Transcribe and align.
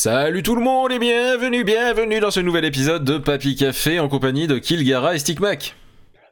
Salut 0.00 0.44
tout 0.44 0.54
le 0.54 0.62
monde 0.62 0.92
et 0.92 1.00
bienvenue, 1.00 1.64
bienvenue 1.64 2.20
dans 2.20 2.30
ce 2.30 2.38
nouvel 2.38 2.64
épisode 2.64 3.02
de 3.02 3.18
Papy 3.18 3.56
Café 3.56 3.98
en 3.98 4.08
compagnie 4.08 4.46
de 4.46 4.56
Kilgara 4.58 5.16
et 5.16 5.18
Stickmac. 5.18 5.74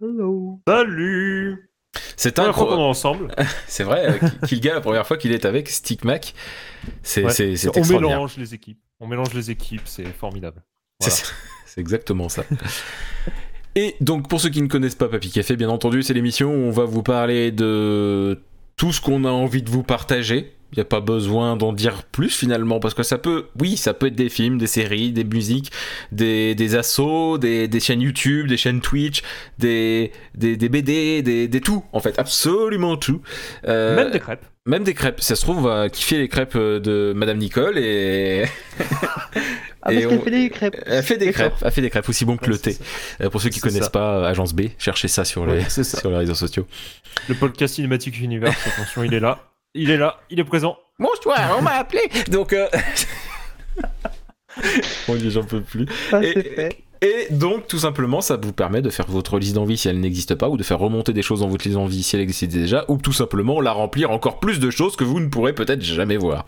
Hello. 0.00 0.61
Salut 0.69 1.68
C'est 2.17 2.37
qu'on 2.37 2.45
est 2.45 2.46
incroyable. 2.46 2.81
ensemble. 2.81 3.35
C'est 3.67 3.82
vrai, 3.82 4.21
euh, 4.23 4.46
Kilgara, 4.46 4.77
la 4.77 4.81
première 4.81 5.05
fois 5.05 5.17
qu'il 5.17 5.32
est 5.32 5.45
avec 5.45 5.68
Stickmac, 5.68 6.32
c'est 7.03 7.25
Ouais. 7.25 7.57
On 7.77 7.85
mélange 7.85 8.37
les 8.37 8.55
équipes. 8.55 8.79
On 9.00 9.09
mélange 9.09 9.35
les 9.35 9.50
équipes, 9.50 9.83
c'est 9.85 10.07
formidable. 10.12 10.62
Voilà. 11.01 11.17
c'est 11.67 11.81
exactement 11.81 12.29
ça. 12.29 12.45
Et 13.75 13.96
donc, 14.01 14.29
pour 14.29 14.40
ceux 14.40 14.51
qui 14.51 14.62
ne 14.62 14.68
connaissent 14.68 14.95
pas 14.95 15.09
Papy 15.09 15.32
Café, 15.32 15.57
bien 15.57 15.71
entendu, 15.71 16.04
c'est 16.04 16.14
l'émission 16.14 16.51
où 16.53 16.68
on 16.68 16.71
va 16.71 16.85
vous 16.85 17.03
parler 17.03 17.51
de 17.51 18.40
tout 18.76 18.93
ce 18.93 19.01
qu'on 19.01 19.25
a 19.25 19.31
envie 19.31 19.62
de 19.62 19.71
vous 19.71 19.82
partager. 19.82 20.56
Il 20.76 20.80
n'y 20.80 20.82
a 20.82 20.85
pas 20.85 21.00
besoin 21.00 21.57
d'en 21.57 21.72
dire 21.72 22.03
plus 22.04 22.29
finalement, 22.36 22.80
parce 22.80 22.93
que 22.93 23.03
ça 23.03 23.17
peut, 23.17 23.46
oui, 23.58 23.79
ça 23.79 23.94
peut 23.94 24.08
être 24.08 24.14
des 24.14 24.29
films, 24.29 24.58
des 24.58 24.67
séries, 24.67 25.11
des 25.11 25.25
musiques, 25.25 25.72
des, 26.12 26.54
des 26.54 26.75
assos, 26.75 27.39
des, 27.39 27.67
des 27.67 27.80
chaînes 27.80 28.03
YouTube, 28.03 28.46
des 28.48 28.58
chaînes 28.58 28.82
Twitch, 28.82 29.22
des, 29.58 30.12
des, 30.34 30.57
des 30.58 30.68
BD, 30.68 31.22
des, 31.22 31.48
des 31.48 31.61
tout, 31.62 31.82
en 31.93 32.00
fait, 32.00 32.19
absolument 32.19 32.97
tout. 32.98 33.22
Euh, 33.67 33.97
Même 33.97 34.11
des 34.11 34.20
crêpes. 34.20 34.44
même 34.67 34.84
des 34.84 34.92
crêpes. 34.92 35.20
Ça 35.22 35.34
se 35.34 35.41
trouve, 35.42 35.58
on 35.58 35.62
va 35.62 35.89
kiffer 35.89 36.19
les 36.19 36.28
crêpes 36.28 36.56
de 36.58 37.14
Madame 37.17 37.39
Nicole 37.39 37.78
et. 37.78 38.45
Ah, 39.89 39.92
parce 39.92 40.05
qu'elle 40.06 40.19
on- 40.19 40.22
fait 40.22 40.31
des 40.33 40.50
crêpes. 40.50 40.77
Elle 40.84 41.03
fait 41.05 41.17
des 41.17 41.31
crêpes, 41.31 41.53
elle 41.62 41.70
fait 41.70 41.81
des 41.81 41.91
crêpes 41.91 42.08
aussi 42.08 42.25
bon 42.25 42.36
que 42.36 42.50
le 42.50 42.58
thé. 42.58 42.77
Euh, 43.20 43.31
Pour 43.31 43.41
ceux 43.41 43.51
qui 43.51 43.61
connaissent 43.61 43.84
ça. 43.84 43.91
pas 43.91 44.17
euh, 44.19 44.25
Agence 44.25 44.53
B, 44.53 44.62
cherchez 44.79 45.06
ça 45.06 45.25
sur 45.25 45.47
les, 45.47 45.58
Ouais, 45.58 45.64
c'est 45.69 45.84
ça. 45.84 45.98
sur 46.01 46.11
les 46.11 46.17
réseaux 46.17 46.34
sociaux. 46.34 46.67
Le 47.29 47.36
podcast 47.36 47.77
Cinématique 47.77 48.19
Universe, 48.20 48.56
attention, 48.67 49.05
il 49.05 49.14
est 49.14 49.20
là. 49.20 49.39
Il 49.75 49.91
est 49.91 49.97
là, 49.97 50.20
il 50.31 50.41
est 50.41 50.45
présent. 50.45 50.77
Bonsoir, 50.98 51.56
on 51.59 51.62
m'a 51.62 51.72
appelé. 51.72 52.00
Donc, 52.31 52.53
euh... 52.53 52.67
bon, 55.08 55.19
j'en 55.28 55.45
peux 55.45 55.61
plus. 55.61 55.86
Ah, 56.12 56.23
Et- 56.23 56.33
c'est 56.33 56.42
fait. 56.55 56.83
Et 57.03 57.27
donc, 57.31 57.67
tout 57.69 57.78
simplement, 57.78 58.23
ça 58.23 58.39
vous 58.39 58.55
permet 58.55 58.81
de 58.81 58.89
faire 58.89 59.05
votre 59.06 59.39
liste 59.39 59.55
d'envie 59.55 59.77
si 59.77 59.86
elle 59.86 60.00
n'existe 60.00 60.34
pas, 60.34 60.48
ou 60.48 60.56
de 60.56 60.62
faire 60.62 60.78
remonter 60.78 61.12
des 61.12 61.20
choses 61.20 61.41
dans 61.41 61.48
votre 61.48 61.64
liste 61.67 61.77
d'envie 61.77 62.03
si 62.03 62.17
elle 62.17 62.23
existe 62.23 62.50
déjà, 62.50 62.86
ou 62.89 62.97
tout 62.97 63.12
simplement 63.12 63.61
la 63.61 63.73
remplir 63.73 64.11
encore 64.11 64.41
plus 64.41 64.61
de 64.61 64.70
choses 64.70 64.97
que 64.97 65.05
vous 65.05 65.20
ne 65.20 65.28
pourrez 65.28 65.53
peut-être 65.55 65.83
jamais 65.83 66.17
voir. 66.17 66.47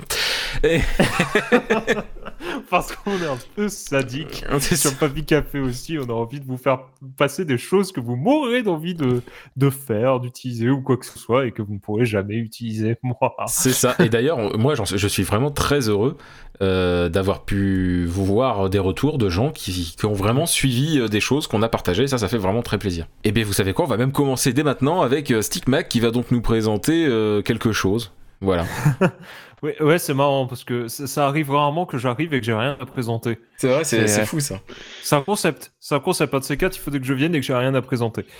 Et... 0.64 0.80
Parce 2.70 2.94
qu'on 2.94 3.12
est 3.12 3.27
un 3.27 3.38
peu 3.54 3.68
sadique. 3.68 4.44
C'est 4.60 4.77
Sur 4.77 4.94
Papy 4.96 5.24
Café 5.24 5.60
aussi, 5.60 5.98
on 5.98 6.04
a 6.04 6.12
envie 6.12 6.41
de 6.41 6.46
vous 6.46 6.56
faire 6.56 6.80
passer 7.16 7.44
des 7.44 7.58
choses 7.58 7.92
que 7.92 8.00
vous 8.00 8.16
mourrez 8.16 8.62
d'envie 8.62 8.94
de, 8.94 9.22
de 9.56 9.70
faire, 9.70 10.20
d'utiliser 10.20 10.69
ou 10.70 10.82
quoi 10.82 10.96
que 10.96 11.06
ce 11.06 11.19
soit 11.19 11.46
et 11.46 11.52
que 11.52 11.62
vous 11.62 11.74
ne 11.74 11.78
pourrez 11.78 12.04
jamais 12.04 12.36
utiliser. 12.36 12.96
Moi. 13.02 13.16
C'est 13.46 13.72
ça. 13.72 13.94
Et 13.98 14.08
d'ailleurs, 14.08 14.58
moi, 14.58 14.74
je 14.74 15.08
suis 15.08 15.22
vraiment 15.22 15.50
très 15.50 15.88
heureux 15.88 16.16
euh, 16.60 17.08
d'avoir 17.08 17.44
pu 17.44 18.04
vous 18.06 18.24
voir 18.24 18.69
des 18.69 18.78
retours 18.78 19.19
de 19.19 19.28
gens 19.28 19.50
qui, 19.50 19.94
qui 19.96 20.06
ont 20.06 20.12
vraiment 20.12 20.46
suivi 20.46 20.98
euh, 20.98 21.08
des 21.08 21.20
choses 21.20 21.46
qu'on 21.46 21.62
a 21.62 21.69
partagées. 21.69 22.06
Ça, 22.06 22.19
ça 22.19 22.28
fait 22.28 22.38
vraiment 22.38 22.62
très 22.62 22.78
plaisir. 22.78 23.06
Et 23.24 23.32
bien, 23.32 23.44
vous 23.44 23.52
savez 23.52 23.72
quoi? 23.72 23.84
On 23.84 23.88
va 23.88 23.96
même 23.96 24.12
commencer 24.12 24.52
dès 24.52 24.62
maintenant 24.62 25.02
avec 25.02 25.30
euh, 25.30 25.42
Stickmac 25.42 25.88
qui 25.88 26.00
va 26.00 26.10
donc 26.10 26.30
nous 26.30 26.41
présenter 26.41 27.06
euh, 27.06 27.42
quelque 27.42 27.72
chose. 27.72 28.12
Voilà. 28.41 28.66
Ouais, 29.62 29.81
ouais 29.83 29.98
c'est 29.98 30.14
marrant 30.14 30.47
parce 30.47 30.64
que 30.64 30.89
ça, 30.89 31.27
arrive 31.27 31.51
rarement 31.51 31.84
que 31.87 31.98
j'arrive 31.98 32.33
et 32.34 32.41
que 32.41 32.47
j'ai 32.47 32.55
rien 32.55 32.77
à 32.81 32.87
présenter. 32.87 33.39
C'est 33.56 33.69
vrai, 33.69 33.84
c'est- 33.84 34.06
c'est 34.06 34.25
fou 34.27 34.41
ça. 34.41 34.61
C'est 35.03 35.17
un 35.17 35.23
concept. 35.23 35.73
C'est 35.81 35.95
un 35.95 36.00
concept. 36.00 36.34
Un 36.34 36.39
de 36.39 36.45
ces 36.45 36.56
quatre, 36.56 36.77
il 36.77 36.81
faudrait 36.81 37.00
que 37.00 37.06
je 37.06 37.15
vienne 37.15 37.34
et 37.34 37.41
que 37.41 37.47
j'ai 37.47 37.55
rien 37.55 37.75
à 37.75 37.83
présenter. 37.83 38.25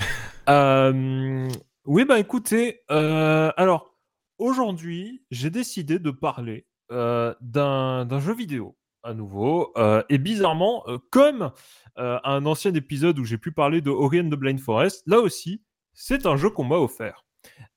Euh, 0.51 1.47
oui, 1.85 2.07
bah 2.07 2.19
écoutez, 2.19 2.81
euh, 2.91 3.53
alors 3.59 3.95
aujourd'hui, 4.39 5.23
j'ai 5.31 5.51
décidé 5.51 5.99
de 5.99 6.11
parler 6.11 6.67
euh, 6.91 7.35
d'un 7.43 8.07
jeu 8.19 8.33
vidéo 8.33 8.75
à 9.03 9.13
nouveau. 9.13 9.73
Euh, 9.77 10.03
et 10.09 10.17
bizarrement, 10.17 10.85
euh, 10.89 10.97
comme 11.11 11.51
euh, 11.99 12.19
un 12.25 12.47
ancien 12.47 12.73
épisode 12.73 13.19
où 13.19 13.27
j'ai 13.27 13.37
pu 13.37 13.53
parler 13.53 13.83
de 13.83 13.91
Ori 13.91 14.21
and 14.21 14.31
the 14.31 14.37
Blind 14.37 14.59
Forest, 14.59 15.03
là 15.07 15.19
aussi, 15.21 15.63
c'est 15.93 16.25
un 16.25 16.37
jeu 16.37 16.49
qu'on 16.49 16.65
m'a 16.65 16.77
offert. 16.77 17.27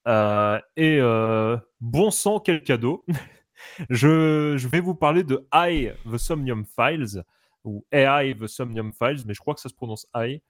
Euh, 0.08 0.58
et 0.78 0.98
euh, 1.02 1.58
bon 1.82 2.10
sang, 2.10 2.40
quel 2.40 2.64
cadeau! 2.64 3.04
je, 3.90 4.56
je 4.58 4.68
vais 4.68 4.80
vous 4.80 4.96
parler 4.96 5.24
de 5.24 5.46
I, 5.54 5.92
The 6.12 6.18
Somnium 6.18 6.66
Files 6.66 7.24
ou 7.64 7.86
AI 7.92 8.36
The 8.36 8.48
Somnium 8.48 8.92
Files, 8.94 9.24
mais 9.26 9.34
je 9.34 9.40
crois 9.40 9.54
que 9.54 9.62
ça 9.62 9.70
se 9.70 9.76
prononce 9.76 10.08
AI, 10.16 10.42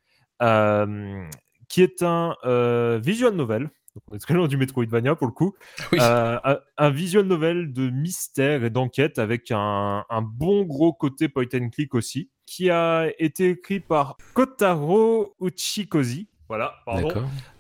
euh, 0.42 1.26
qui 1.68 1.82
est 1.82 2.04
un 2.04 2.36
euh, 2.46 3.00
visual 3.04 3.34
novel. 3.34 3.70
Donc 3.94 4.04
on 4.10 4.16
est 4.16 4.20
très 4.20 4.34
loin 4.34 4.48
du 4.48 4.56
Metroidvania 4.56 5.16
pour 5.16 5.28
le 5.28 5.34
coup. 5.34 5.54
Oui. 5.92 6.00
Euh, 6.02 6.40
un, 6.46 6.60
un 6.78 6.90
visual 6.90 7.26
novel 7.26 7.74
de 7.74 7.90
mystère 7.90 8.64
et 8.64 8.70
d'enquête 8.70 9.20
avec 9.20 9.52
un, 9.52 10.06
un 10.10 10.22
bon 10.22 10.64
gros 10.64 10.94
côté 10.94 11.28
point 11.28 11.44
and 11.54 11.70
click 11.70 11.94
aussi, 11.94 12.30
qui 12.46 12.70
a 12.70 13.10
été 13.20 13.50
écrit 13.50 13.82
par 13.82 14.16
Kotaro 14.34 15.36
Uchikozi. 15.42 16.30
Voilà, 16.52 16.74
pardon. 16.86 17.14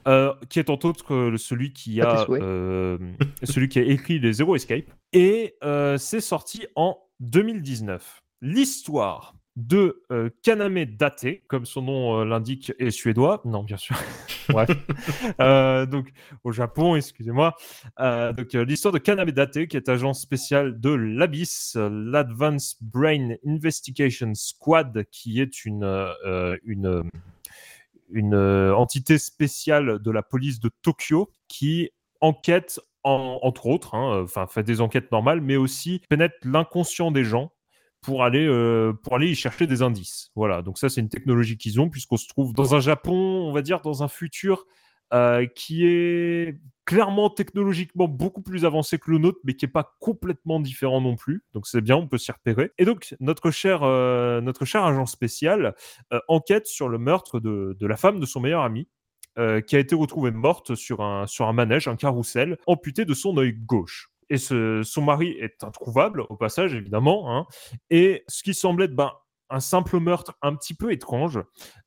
Euh, 0.06 0.34
qui 0.50 0.59
est 0.59 0.69
entre 0.69 0.85
autres 0.88 1.13
euh, 1.13 1.38
celui 1.38 1.72
qui 1.72 2.02
a 2.02 2.25
euh, 2.29 2.97
celui 3.44 3.69
qui 3.69 3.79
a 3.79 3.84
écrit 3.84 4.19
les 4.19 4.34
Zero 4.34 4.53
Escape 4.53 4.84
et 5.13 5.56
euh, 5.63 5.97
c'est 5.97 6.19
sorti 6.19 6.68
en 6.75 6.97
2019. 7.22 8.22
L'histoire 8.41 9.34
de 9.56 10.03
euh, 10.12 10.29
Kaname 10.44 10.84
Date, 10.84 11.25
comme 11.47 11.66
son 11.66 11.84
nom 11.84 12.19
euh, 12.19 12.25
l'indique, 12.25 12.74
est 12.79 12.91
suédois. 12.91 13.41
Non, 13.46 13.63
bien 13.63 13.78
sûr. 13.78 13.96
Bref. 14.50 14.69
Euh, 15.40 15.85
donc 15.85 16.12
au 16.44 16.52
Japon, 16.52 16.97
excusez-moi. 16.97 17.56
Euh, 18.02 18.34
donc 18.34 18.53
euh, 18.56 18.66
l'histoire 18.66 18.94
de 18.94 19.00
Kaname 19.00 19.31
Date, 19.31 19.68
qui 19.68 19.78
est 19.78 19.88
agent 19.88 20.16
spécial 20.16 20.81
de 20.81 20.90
l'Abyss, 20.90 21.78
euh, 21.78 21.90
l'Advanced 21.90 22.79
Brain 22.81 23.35
Investigation 23.47 24.34
Squad, 24.35 25.06
qui 25.12 25.40
est 25.40 25.63
une 25.63 25.85
euh, 25.85 26.58
une 26.66 27.09
une 28.11 28.33
euh, 28.35 28.75
entité 28.75 29.17
spéciale 29.17 29.99
de 29.99 30.11
la 30.11 30.22
police 30.23 30.59
de 30.59 30.69
Tokyo 30.81 31.29
qui 31.47 31.91
enquête, 32.22 32.79
en- 33.03 33.39
entre 33.41 33.67
autres, 33.67 33.95
hein, 33.95 34.16
euh, 34.17 34.23
enfin 34.23 34.47
fait 34.47 34.63
des 34.63 34.81
enquêtes 34.81 35.11
normales, 35.11 35.41
mais 35.41 35.55
aussi 35.57 36.01
pénètre 36.09 36.35
l'inconscient 36.44 37.11
des 37.11 37.23
gens 37.23 37.51
pour 38.01 38.23
aller, 38.23 38.45
euh, 38.47 38.94
pour 39.03 39.16
aller 39.16 39.29
y 39.29 39.35
chercher 39.35 39.67
des 39.67 39.81
indices. 39.81 40.31
Voilà, 40.35 40.61
donc 40.61 40.77
ça 40.79 40.89
c'est 40.89 41.01
une 41.01 41.09
technologie 41.09 41.57
qu'ils 41.57 41.79
ont 41.79 41.89
puisqu'on 41.89 42.17
se 42.17 42.27
trouve 42.27 42.53
dans 42.53 42.73
un 42.75 42.79
Japon, 42.79 43.13
on 43.16 43.51
va 43.51 43.61
dire 43.61 43.81
dans 43.81 44.03
un 44.03 44.07
futur 44.07 44.66
euh, 45.13 45.45
qui 45.45 45.85
est 45.85 46.57
clairement 46.85 47.29
technologiquement 47.29 48.07
beaucoup 48.07 48.41
plus 48.41 48.66
avancé 48.66 48.97
que 48.97 49.11
le 49.11 49.17
nôtre, 49.17 49.39
mais 49.44 49.55
qui 49.55 49.66
est 49.66 49.69
pas 49.69 49.95
complètement 49.99 50.59
différent 50.59 51.01
non 51.01 51.16
plus. 51.16 51.44
Donc 51.53 51.67
c'est 51.67 51.81
bien, 51.81 51.95
on 51.95 52.07
peut 52.07 52.17
s'y 52.17 52.31
repérer. 52.31 52.72
Et 52.77 52.85
donc 52.85 53.16
notre 53.19 53.51
cher, 53.51 53.83
euh, 53.83 54.41
notre 54.41 54.66
cher 54.66 54.83
agent 54.83 55.05
spécial 55.05 55.75
euh, 56.11 56.19
enquête 56.27 56.67
sur 56.67 56.89
le 56.89 56.97
meurtre 56.97 57.39
de, 57.39 57.75
la 57.81 57.97
femme 57.97 58.19
de 58.19 58.25
son 58.25 58.39
meilleur 58.39 58.63
ami, 58.63 58.88
qui 59.66 59.75
a 59.77 59.79
été 59.79 59.95
retrouvée 59.95 60.31
morte 60.31 60.75
sur 60.75 61.01
un, 61.01 61.25
manège, 61.53 61.88
un 61.88 61.95
carrousel, 61.95 62.57
amputée 62.67 63.05
de 63.05 63.13
son 63.13 63.38
œil 63.38 63.53
gauche. 63.53 64.09
Et 64.29 64.38
son 64.38 65.01
mari 65.01 65.29
est 65.39 65.63
introuvable, 65.63 66.25
au 66.29 66.35
passage, 66.35 66.73
évidemment. 66.73 67.35
hein. 67.35 67.45
et 67.89 68.23
ce 68.28 68.43
qui 68.43 68.53
semble 68.53 68.83
être 68.83 68.93
ben, 68.95 69.11
un 69.51 69.59
simple 69.59 70.00
meurtre 70.00 70.35
un 70.41 70.56
petit 70.56 70.73
peu 70.73 70.91
étrange 70.91 71.39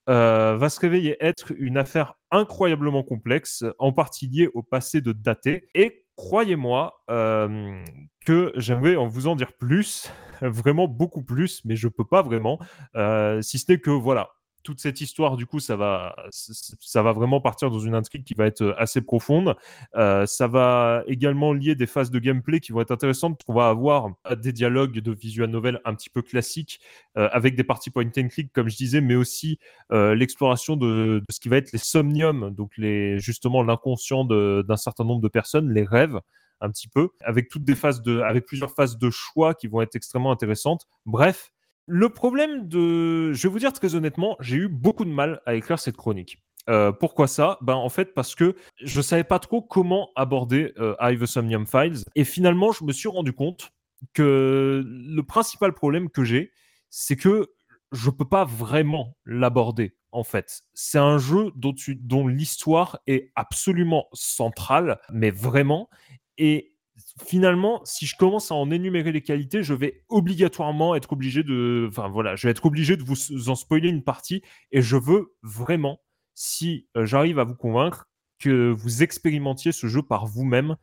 euh, 0.08 0.56
va 0.56 0.68
se 0.68 0.78
réveiller 0.78 1.16
être 1.20 1.52
une 1.56 1.78
affaire 1.78 2.14
incroyablement 2.30 3.02
complexe, 3.02 3.64
en 3.78 3.92
partie 3.92 4.28
liée 4.28 4.48
au 4.54 4.62
passé 4.62 5.00
de 5.00 5.12
Daté. 5.12 5.68
Et 5.74 6.04
croyez-moi 6.16 7.02
euh, 7.10 7.82
que 8.24 8.52
j'aimerais 8.56 8.96
en 8.96 9.06
vous 9.06 9.26
en 9.26 9.34
dire 9.34 9.52
plus, 9.54 10.10
vraiment 10.42 10.86
beaucoup 10.86 11.22
plus, 11.22 11.62
mais 11.64 11.76
je 11.76 11.88
peux 11.88 12.04
pas 12.04 12.22
vraiment, 12.22 12.58
euh, 12.96 13.40
si 13.42 13.58
ce 13.58 13.72
n'est 13.72 13.78
que 13.78 13.90
voilà. 13.90 14.30
Toute 14.64 14.80
cette 14.80 15.00
histoire, 15.00 15.36
du 15.36 15.46
coup, 15.46 15.60
ça 15.60 15.76
va, 15.76 16.16
ça 16.30 17.02
va 17.02 17.12
vraiment 17.12 17.40
partir 17.40 17.70
dans 17.70 17.78
une 17.78 17.94
intrigue 17.94 18.24
qui 18.24 18.34
va 18.34 18.46
être 18.46 18.74
assez 18.78 19.00
profonde. 19.00 19.54
Euh, 19.94 20.26
ça 20.26 20.48
va 20.48 21.04
également 21.06 21.52
lier 21.52 21.74
des 21.74 21.86
phases 21.86 22.10
de 22.10 22.18
gameplay 22.18 22.60
qui 22.60 22.72
vont 22.72 22.80
être 22.80 22.90
intéressantes. 22.90 23.42
On 23.46 23.54
va 23.54 23.68
avoir 23.68 24.08
euh, 24.30 24.34
des 24.34 24.52
dialogues 24.52 24.98
de 24.98 25.12
visual 25.12 25.50
novel 25.50 25.80
un 25.84 25.94
petit 25.94 26.10
peu 26.10 26.22
classiques 26.22 26.80
euh, 27.16 27.28
avec 27.32 27.54
des 27.54 27.64
parties 27.64 27.90
point 27.90 28.10
and 28.16 28.28
click, 28.28 28.52
comme 28.52 28.68
je 28.68 28.76
disais, 28.76 29.00
mais 29.00 29.14
aussi 29.14 29.58
euh, 29.92 30.14
l'exploration 30.14 30.76
de, 30.76 31.22
ce 31.30 31.38
qui 31.38 31.48
va 31.48 31.58
être 31.58 31.72
les 31.72 31.78
somniums, 31.78 32.50
donc 32.50 32.72
les, 32.76 33.18
justement 33.18 33.62
l'inconscient 33.62 34.24
d'un 34.24 34.76
certain 34.76 35.04
nombre 35.04 35.20
de 35.20 35.28
personnes, 35.28 35.72
les 35.72 35.84
rêves 35.84 36.18
un 36.60 36.70
petit 36.70 36.88
peu, 36.88 37.10
avec 37.20 37.48
toutes 37.48 37.64
des 37.64 37.74
phases 37.74 38.02
de, 38.02 38.20
avec 38.20 38.46
plusieurs 38.46 38.70
phases 38.70 38.98
de 38.98 39.10
choix 39.10 39.54
qui 39.54 39.66
vont 39.66 39.82
être 39.82 39.96
extrêmement 39.96 40.32
intéressantes. 40.32 40.86
Bref, 41.04 41.52
le 41.86 42.08
problème 42.08 42.68
de, 42.68 43.32
je 43.32 43.42
vais 43.46 43.52
vous 43.52 43.58
dire 43.58 43.72
très 43.72 43.94
honnêtement, 43.94 44.36
j'ai 44.40 44.56
eu 44.56 44.68
beaucoup 44.68 45.04
de 45.04 45.10
mal 45.10 45.40
à 45.46 45.54
écrire 45.54 45.78
cette 45.78 45.96
chronique. 45.96 46.42
Euh, 46.70 46.92
pourquoi 46.92 47.26
ça? 47.26 47.58
Ben 47.60 47.74
en 47.74 47.90
fait 47.90 48.14
parce 48.14 48.34
que 48.34 48.56
je 48.82 49.02
savais 49.02 49.24
pas 49.24 49.38
trop 49.38 49.60
comment 49.60 50.08
aborder 50.16 50.72
euh, 50.78 50.96
I 50.98 51.18
the 51.18 51.26
Somnium 51.26 51.66
Files 51.66 52.04
et 52.14 52.24
finalement 52.24 52.72
je 52.72 52.84
me 52.84 52.92
suis 52.92 53.08
rendu 53.08 53.34
compte 53.34 53.70
que 54.14 54.82
le 54.82 55.22
principal 55.22 55.74
problème 55.74 56.08
que 56.08 56.24
j'ai, 56.24 56.52
c'est 56.88 57.16
que 57.16 57.50
je 57.92 58.08
peux 58.08 58.24
pas 58.24 58.44
vraiment 58.44 59.14
l'aborder 59.26 59.94
en 60.10 60.24
fait. 60.24 60.62
C'est 60.72 60.98
un 60.98 61.18
jeu 61.18 61.50
dont, 61.54 61.74
dont 62.00 62.28
l'histoire 62.28 62.98
est 63.06 63.30
absolument 63.34 64.06
centrale, 64.12 65.00
mais 65.12 65.30
vraiment. 65.30 65.90
Et 66.38 66.73
finalement, 67.22 67.80
si 67.84 68.06
je 68.06 68.16
commence 68.16 68.50
à 68.50 68.54
en 68.54 68.70
énumérer 68.70 69.12
les 69.12 69.22
qualités, 69.22 69.62
je 69.62 69.74
vais 69.74 70.04
obligatoirement 70.08 70.94
être 70.94 71.12
obligé 71.12 71.42
de, 71.42 71.86
enfin 71.88 72.08
voilà, 72.08 72.36
je 72.36 72.46
vais 72.46 72.50
être 72.50 72.66
obligé 72.66 72.96
de 72.96 73.02
vous 73.02 73.48
en 73.48 73.54
spoiler 73.54 73.88
une 73.88 74.02
partie, 74.02 74.42
et 74.72 74.82
je 74.82 74.96
veux 74.96 75.34
vraiment, 75.42 76.00
si 76.34 76.88
euh, 76.96 77.06
j'arrive 77.06 77.38
à 77.38 77.44
vous 77.44 77.54
convaincre, 77.54 78.08
que 78.38 78.70
vous 78.70 79.02
expérimentiez 79.02 79.72
ce 79.72 79.86
jeu 79.86 80.02
par 80.02 80.26
vous-même, 80.26 80.76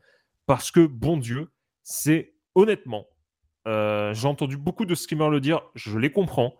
parce 0.46 0.70
que 0.70 0.86
bon 0.86 1.16
Dieu, 1.18 1.52
c'est 1.82 2.34
honnêtement, 2.54 3.06
euh, 3.68 4.14
j'ai 4.14 4.26
entendu 4.26 4.56
beaucoup 4.56 4.86
de 4.86 4.94
streamers 4.94 5.30
le 5.30 5.40
dire, 5.40 5.60
je 5.74 5.98
les 5.98 6.10
comprends, 6.10 6.54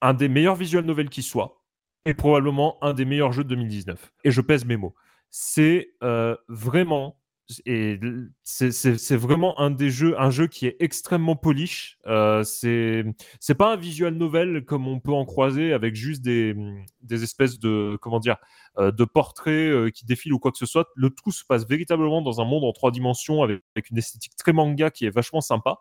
un 0.00 0.14
des 0.14 0.28
meilleurs 0.28 0.56
visual 0.56 0.84
novels 0.84 1.10
qui 1.10 1.22
soit, 1.22 1.62
et 2.06 2.14
probablement 2.14 2.82
un 2.82 2.94
des 2.94 3.04
meilleurs 3.04 3.32
jeux 3.32 3.44
de 3.44 3.50
2019. 3.50 4.12
Et 4.24 4.30
je 4.30 4.40
pèse 4.40 4.64
mes 4.64 4.78
mots. 4.78 4.94
C'est 5.28 5.94
euh, 6.02 6.36
vraiment 6.48 7.19
et 7.66 7.98
c'est 8.42 9.16
vraiment 9.16 9.58
un 9.60 9.70
des 9.70 9.90
jeux, 9.90 10.18
un 10.20 10.30
jeu 10.30 10.46
qui 10.46 10.66
est 10.66 10.76
extrêmement 10.80 11.36
polish. 11.36 11.98
Euh, 12.06 12.42
c'est 12.42 13.04
c'est 13.40 13.54
pas 13.54 13.72
un 13.72 13.76
visual 13.76 14.14
novel 14.14 14.64
comme 14.64 14.86
on 14.86 15.00
peut 15.00 15.12
en 15.12 15.24
croiser 15.24 15.72
avec 15.72 15.94
juste 15.94 16.22
des, 16.22 16.54
des 17.02 17.22
espèces 17.22 17.58
de 17.58 17.98
comment 18.00 18.20
dire 18.20 18.36
euh, 18.78 18.90
de 18.92 19.04
portraits 19.04 19.52
euh, 19.52 19.90
qui 19.90 20.04
défilent 20.06 20.32
ou 20.32 20.38
quoi 20.38 20.52
que 20.52 20.58
ce 20.58 20.66
soit. 20.66 20.88
Le 20.94 21.10
tout 21.10 21.32
se 21.32 21.44
passe 21.44 21.66
véritablement 21.66 22.22
dans 22.22 22.40
un 22.40 22.44
monde 22.44 22.64
en 22.64 22.72
trois 22.72 22.90
dimensions 22.90 23.42
avec, 23.42 23.62
une 23.90 23.98
esthétique 23.98 24.36
très 24.36 24.52
manga 24.52 24.90
qui 24.90 25.06
est 25.06 25.10
vachement 25.10 25.40
sympa. 25.40 25.78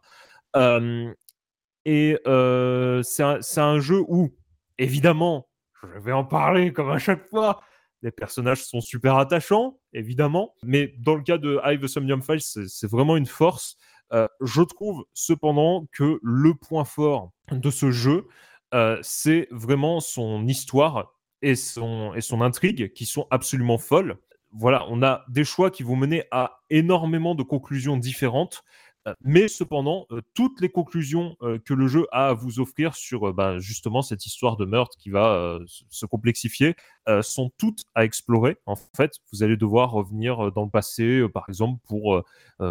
Euh, 0.55 1.13
et 1.85 2.17
c'est 3.03 3.23
un, 3.23 3.39
un 3.57 3.79
jeu 3.79 4.03
où 4.07 4.29
évidemment 4.77 5.47
je 5.81 5.99
vais 5.99 6.11
en 6.11 6.25
parler 6.25 6.73
comme 6.73 6.91
à 6.91 6.99
chaque 6.99 7.29
fois 7.29 7.61
les 8.01 8.11
personnages 8.11 8.63
sont 8.63 8.81
super 8.81 9.17
attachants, 9.17 9.77
évidemment, 9.93 10.53
mais 10.63 10.93
dans 10.99 11.15
le 11.15 11.21
cas 11.21 11.37
de 11.37 11.59
Hive 11.65 11.87
Somnium 11.87 12.21
Files, 12.21 12.41
c'est 12.41 12.89
vraiment 12.89 13.17
une 13.17 13.25
force. 13.25 13.77
Euh, 14.13 14.27
je 14.41 14.61
trouve 14.61 15.05
cependant 15.13 15.85
que 15.91 16.19
le 16.23 16.53
point 16.55 16.85
fort 16.85 17.31
de 17.51 17.69
ce 17.69 17.91
jeu, 17.91 18.27
euh, 18.73 18.97
c'est 19.01 19.47
vraiment 19.51 19.99
son 19.99 20.47
histoire 20.47 21.13
et 21.41 21.55
son, 21.55 22.13
et 22.15 22.21
son 22.21 22.41
intrigue 22.41 22.93
qui 22.93 23.05
sont 23.05 23.27
absolument 23.31 23.77
folles. 23.77 24.17
Voilà, 24.51 24.85
on 24.89 25.03
a 25.03 25.25
des 25.29 25.43
choix 25.43 25.69
qui 25.69 25.83
vont 25.83 25.95
mener 25.95 26.23
à 26.31 26.61
énormément 26.69 27.35
de 27.35 27.43
conclusions 27.43 27.97
différentes. 27.97 28.63
Euh, 29.09 29.13
mais 29.21 29.47
cependant, 29.47 30.05
euh, 30.11 30.21
toutes 30.33 30.61
les 30.61 30.69
conclusions 30.69 31.35
euh, 31.41 31.59
que 31.59 31.73
le 31.73 31.87
jeu 31.87 32.07
a 32.11 32.29
à 32.29 32.33
vous 32.33 32.59
offrir 32.59 32.95
sur 32.95 33.33
bah, 33.33 33.57
justement 33.59 34.01
cette 34.01 34.25
histoire 34.25 34.57
de 34.57 34.65
meurtre 34.65 34.97
qui 34.97 35.09
va 35.09 35.59
se 35.89 36.05
complexifier 36.05 36.75
sont 37.21 37.49
toutes 37.57 37.85
à 37.95 38.05
explorer. 38.05 38.57
En 38.67 38.75
fait, 38.75 39.13
vous 39.31 39.41
allez 39.41 39.57
devoir 39.57 39.91
revenir 39.91 40.51
dans 40.51 40.63
le 40.63 40.69
passé, 40.69 41.25
par 41.33 41.45
exemple, 41.47 41.79
pour 41.87 42.21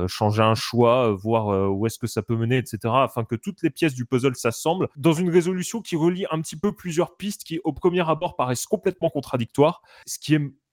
changer 0.06 0.42
un 0.42 0.54
choix, 0.54 1.12
voir 1.12 1.72
où 1.72 1.86
est-ce 1.86 1.98
que 1.98 2.06
ça 2.06 2.22
peut 2.22 2.36
mener, 2.36 2.58
etc., 2.58 2.78
afin 2.84 3.24
que 3.24 3.34
toutes 3.34 3.62
les 3.62 3.70
pièces 3.70 3.94
du 3.94 4.06
puzzle 4.06 4.36
s'assemblent 4.36 4.88
dans 4.96 5.12
une 5.12 5.30
résolution 5.30 5.82
qui 5.82 5.96
relie 5.96 6.26
un 6.30 6.40
petit 6.40 6.56
peu 6.56 6.72
plusieurs 6.72 7.16
pistes 7.16 7.42
qui, 7.42 7.60
au 7.64 7.72
premier 7.72 8.08
abord, 8.08 8.36
paraissent 8.36 8.66
complètement 8.66 9.10
contradictoires, 9.10 9.82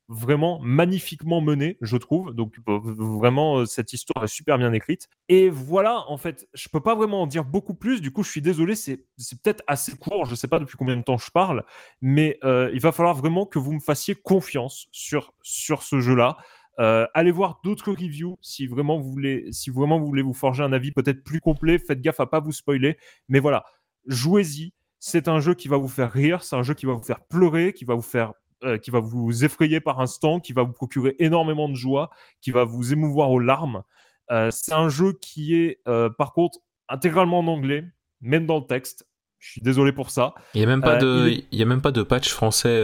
vraiment 0.07 0.59
magnifiquement 0.61 1.41
mené, 1.41 1.77
je 1.81 1.97
trouve. 1.97 2.33
Donc 2.33 2.55
vraiment, 2.65 3.59
euh, 3.59 3.65
cette 3.65 3.93
histoire 3.93 4.23
est 4.23 4.29
super 4.29 4.57
bien 4.57 4.73
écrite. 4.73 5.07
Et 5.29 5.49
voilà, 5.49 6.03
en 6.07 6.17
fait, 6.17 6.47
je 6.53 6.69
peux 6.69 6.79
pas 6.79 6.95
vraiment 6.95 7.23
en 7.23 7.27
dire 7.27 7.43
beaucoup 7.43 7.73
plus. 7.73 8.01
Du 8.01 8.11
coup, 8.11 8.23
je 8.23 8.29
suis 8.29 8.41
désolé, 8.41 8.75
c'est 8.75 8.97
peut-être 9.43 9.63
assez 9.67 9.95
court. 9.97 10.25
Je 10.25 10.35
sais 10.35 10.47
pas 10.47 10.59
depuis 10.59 10.77
combien 10.77 10.97
de 10.97 11.01
temps 11.01 11.17
je 11.17 11.31
parle, 11.31 11.63
mais 12.01 12.37
euh, 12.43 12.69
il 12.73 12.79
va 12.81 12.91
falloir 12.91 13.15
vraiment 13.15 13.45
que 13.45 13.59
vous 13.59 13.73
me 13.73 13.79
fassiez 13.79 14.15
confiance 14.15 14.87
sur, 14.91 15.33
sur 15.41 15.83
ce 15.83 15.99
jeu-là. 15.99 16.37
Euh, 16.79 17.07
allez 17.13 17.31
voir 17.31 17.61
d'autres 17.63 17.91
reviews 17.91 18.37
si 18.41 18.67
vraiment 18.67 18.99
vous 18.99 19.09
voulez, 19.09 19.47
si 19.51 19.69
vraiment 19.69 19.97
vous 19.97 20.07
voulez 20.07 20.21
vous 20.21 20.33
forger 20.33 20.61
un 20.61 20.73
avis 20.73 20.91
peut-être 20.91 21.23
plus 21.23 21.39
complet. 21.39 21.79
Faites 21.79 22.01
gaffe 22.01 22.19
à 22.19 22.25
pas 22.25 22.39
vous 22.39 22.51
spoiler, 22.51 22.97
mais 23.29 23.39
voilà, 23.39 23.63
jouez-y. 24.07 24.73
C'est 24.99 25.27
un 25.27 25.39
jeu 25.39 25.53
qui 25.53 25.67
va 25.67 25.77
vous 25.77 25.87
faire 25.87 26.11
rire, 26.11 26.43
c'est 26.43 26.55
un 26.55 26.63
jeu 26.63 26.73
qui 26.73 26.87
va 26.87 26.93
vous 26.93 27.03
faire 27.03 27.21
pleurer, 27.27 27.73
qui 27.73 27.85
va 27.85 27.93
vous 27.93 28.01
faire 28.01 28.33
euh, 28.65 28.77
qui 28.77 28.91
va 28.91 28.99
vous 28.99 29.45
effrayer 29.45 29.79
par 29.79 29.99
instant, 29.99 30.39
qui 30.39 30.53
va 30.53 30.63
vous 30.63 30.73
procurer 30.73 31.15
énormément 31.19 31.69
de 31.69 31.75
joie, 31.75 32.09
qui 32.41 32.51
va 32.51 32.63
vous 32.63 32.93
émouvoir 32.93 33.31
aux 33.31 33.39
larmes. 33.39 33.83
Euh, 34.31 34.49
c'est 34.51 34.73
un 34.73 34.89
jeu 34.89 35.13
qui 35.13 35.55
est, 35.55 35.79
euh, 35.87 36.09
par 36.09 36.33
contre, 36.33 36.59
intégralement 36.89 37.39
en 37.39 37.47
anglais, 37.47 37.83
même 38.21 38.45
dans 38.45 38.57
le 38.57 38.65
texte. 38.65 39.07
Je 39.39 39.51
suis 39.51 39.61
désolé 39.61 39.91
pour 39.91 40.09
ça. 40.09 40.33
Il 40.55 40.59
n'y 40.59 40.63
a, 40.63 40.67
même 40.67 40.81
pas 40.81 40.95
de, 40.97 41.43
il... 41.51 41.61
a 41.61 41.65
même 41.65 41.81
pas 41.81 41.91
de 41.91 42.01
patch 42.01 42.29
français 42.29 42.81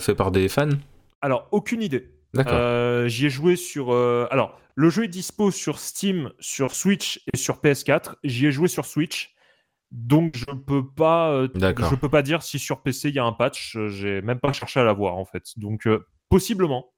fait 0.00 0.16
par 0.16 0.32
des 0.32 0.48
fans 0.48 0.70
Alors, 1.20 1.46
aucune 1.52 1.82
idée. 1.82 2.10
D'accord. 2.34 3.06
J'y 3.06 3.26
ai 3.26 3.30
joué 3.30 3.54
sur. 3.54 3.92
Alors, 4.32 4.58
le 4.74 4.90
jeu 4.90 5.04
est 5.04 5.08
dispo 5.08 5.52
sur 5.52 5.78
Steam, 5.78 6.32
sur 6.40 6.74
Switch 6.74 7.22
et 7.32 7.36
sur 7.36 7.58
PS4. 7.58 8.14
J'y 8.24 8.46
ai 8.46 8.50
joué 8.50 8.66
sur 8.66 8.86
Switch. 8.86 9.32
Donc 9.90 10.36
je 10.36 10.44
peux 10.44 10.86
pas, 10.86 11.32
euh, 11.32 11.48
je 11.54 11.94
peux 11.96 12.08
pas 12.08 12.22
dire 12.22 12.42
si 12.42 12.58
sur 12.58 12.80
PC 12.82 13.08
il 13.08 13.16
y 13.16 13.18
a 13.18 13.24
un 13.24 13.32
patch. 13.32 13.76
Euh, 13.76 13.88
j'ai 13.88 14.22
même 14.22 14.38
pas 14.38 14.52
cherché 14.52 14.78
à 14.78 14.84
l'avoir 14.84 15.16
en 15.16 15.24
fait. 15.24 15.58
Donc 15.58 15.86
euh, 15.86 16.06
possiblement. 16.28 16.92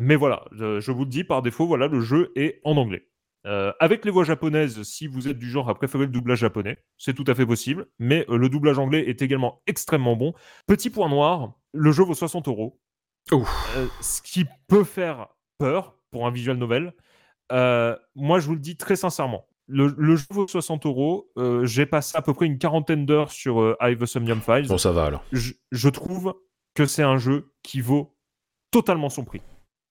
Mais 0.00 0.16
voilà, 0.16 0.44
je 0.50 0.90
vous 0.90 1.04
le 1.04 1.10
dis 1.10 1.22
par 1.22 1.40
défaut, 1.40 1.68
voilà, 1.68 1.86
le 1.86 2.00
jeu 2.00 2.32
est 2.34 2.60
en 2.64 2.76
anglais. 2.76 3.06
avec 3.44 4.04
les 4.04 4.10
voix 4.10 4.24
japonaises, 4.24 4.82
si 4.82 5.06
vous 5.06 5.28
êtes 5.28 5.38
du 5.38 5.48
genre 5.48 5.68
à 5.68 5.74
préférer 5.76 6.06
le 6.06 6.10
doublage 6.10 6.40
japonais, 6.40 6.78
c'est 6.98 7.14
tout 7.14 7.22
à 7.28 7.34
fait 7.36 7.46
possible. 7.46 7.86
Mais 8.00 8.26
le 8.28 8.48
doublage 8.48 8.80
anglais 8.80 9.08
est 9.08 9.22
également 9.22 9.62
extrêmement 9.68 10.16
bon. 10.16 10.34
Petit 10.66 10.90
point 10.90 11.08
noir, 11.08 11.52
le 11.72 11.92
jeu 11.92 12.02
vaut 12.02 12.14
60 12.14 12.48
euros. 12.48 12.80
ce 14.00 14.20
qui 14.20 14.46
peut 14.66 14.82
faire 14.82 15.28
peur 15.58 15.96
pour 16.10 16.26
un 16.26 16.32
visual 16.32 16.56
novel. 16.56 16.92
moi, 17.52 18.40
je 18.40 18.46
vous 18.48 18.54
le 18.54 18.60
dis 18.60 18.76
très 18.76 18.96
sincèrement. 18.96 19.46
Le, 19.66 20.16
jeu 20.16 20.24
vaut 20.30 20.46
60 20.46 20.86
euros. 20.86 21.30
Euh, 21.38 21.64
j'ai 21.64 21.86
passé 21.86 22.16
à 22.16 22.22
peu 22.22 22.34
près 22.34 22.46
une 22.46 22.58
quarantaine 22.58 23.06
d'heures 23.06 23.32
sur 23.32 23.60
euh, 23.60 23.76
Hive 23.80 24.04
Somnium 24.04 24.40
Files. 24.40 24.68
Bon, 24.68 24.78
ça 24.78 24.92
va 24.92 25.06
alors. 25.06 25.24
Je, 25.32 25.88
trouve 25.88 26.34
que 26.74 26.86
c'est 26.86 27.02
un 27.02 27.16
jeu 27.16 27.52
qui 27.62 27.80
vaut 27.80 28.16
totalement 28.70 29.08
son 29.08 29.24
prix. 29.24 29.40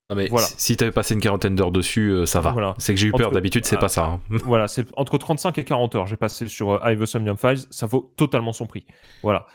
Non 0.09 0.17
mais 0.17 0.27
voilà. 0.27 0.47
si 0.57 0.75
tu 0.75 0.83
avais 0.83 0.91
passé 0.91 1.13
une 1.13 1.21
quarantaine 1.21 1.55
d'heures 1.55 1.71
dessus, 1.71 2.09
euh, 2.09 2.25
ça 2.25 2.41
va. 2.41 2.75
C'est 2.77 2.93
que 2.93 2.99
j'ai 2.99 3.07
eu 3.07 3.11
peur. 3.11 3.31
D'habitude, 3.31 3.65
c'est 3.65 3.77
pas 3.77 3.87
ça. 3.87 4.05
Hein. 4.05 4.21
voilà, 4.45 4.67
c'est 4.67 4.85
entre 4.95 5.17
35 5.17 5.57
et 5.57 5.63
40 5.63 5.95
heures. 5.95 6.07
J'ai 6.07 6.17
passé 6.17 6.47
sur 6.47 6.85
Hive 6.87 7.05
Somnium 7.05 7.37
Files. 7.37 7.65
Ça 7.71 7.87
vaut 7.87 8.13
totalement 8.17 8.53
son 8.53 8.67
prix. 8.67 8.85
Voilà. 9.23 9.47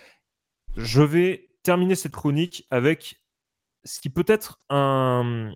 Je 0.76 1.02
vais 1.02 1.48
terminer 1.62 1.94
cette 1.94 2.12
chronique 2.12 2.66
avec 2.70 3.20
ce 3.84 4.00
qui 4.00 4.10
peut 4.10 4.24
être 4.26 4.60
un, 4.70 5.52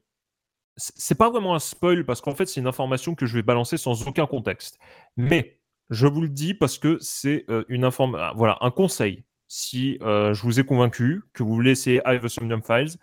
c'est 0.76 1.16
pas 1.16 1.30
vraiment 1.30 1.54
un 1.54 1.58
spoil 1.58 2.04
parce 2.04 2.20
qu'en 2.20 2.34
fait, 2.34 2.46
c'est 2.46 2.60
une 2.60 2.66
information 2.66 3.14
que 3.14 3.26
je 3.26 3.34
vais 3.34 3.42
balancer 3.42 3.76
sans 3.76 4.06
aucun 4.06 4.26
contexte. 4.26 4.78
Mais 5.16 5.58
je 5.90 6.06
vous 6.06 6.22
le 6.22 6.28
dis 6.28 6.54
parce 6.54 6.78
que 6.78 6.98
c'est 7.00 7.44
euh, 7.50 7.64
une 7.68 7.84
information, 7.84 8.26
ah, 8.26 8.32
voilà, 8.34 8.58
un 8.60 8.70
conseil. 8.70 9.24
Si 9.48 9.98
euh, 10.00 10.32
je 10.32 10.42
vous 10.42 10.60
ai 10.60 10.64
convaincu 10.64 11.22
que 11.34 11.42
vous 11.42 11.54
voulez 11.54 11.72
essayer 11.72 12.00
Hive 12.06 12.26
Somnium 12.28 12.62
Files, 12.62 12.96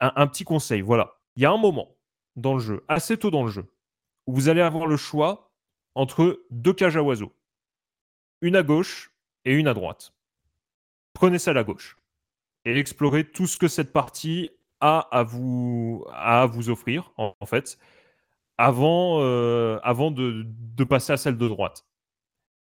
un, 0.00 0.26
petit 0.28 0.44
conseil. 0.44 0.80
Voilà, 0.80 1.18
il 1.34 1.42
y 1.42 1.46
a 1.46 1.50
un 1.50 1.56
moment 1.56 1.96
dans 2.36 2.54
le 2.54 2.60
jeu, 2.60 2.84
assez 2.86 3.16
tôt 3.16 3.32
dans 3.32 3.42
le 3.42 3.50
jeu, 3.50 3.66
où 4.26 4.34
vous 4.34 4.48
allez 4.48 4.60
avoir 4.60 4.86
le 4.86 4.96
choix 4.96 5.50
entre 5.96 6.40
deux 6.50 6.72
cages 6.72 6.96
à 6.96 7.02
oiseaux, 7.02 7.34
une 8.42 8.54
à 8.54 8.62
gauche 8.62 9.12
et 9.44 9.54
une 9.54 9.66
à 9.66 9.74
droite. 9.74 10.12
Prenez 11.14 11.40
celle 11.40 11.58
à 11.58 11.64
gauche 11.64 11.96
et 12.64 12.78
explorez 12.78 13.28
tout 13.28 13.48
ce 13.48 13.56
que 13.56 13.66
cette 13.66 13.92
partie 13.92 14.50
à 14.80 15.24
vous, 15.26 16.04
à 16.12 16.46
vous 16.46 16.70
offrir, 16.70 17.12
en, 17.16 17.34
fait, 17.46 17.78
avant, 18.58 19.20
euh, 19.22 19.78
de, 20.10 20.84
passer 20.84 21.12
à 21.12 21.16
celle 21.16 21.36
de 21.36 21.48
droite. 21.48 21.86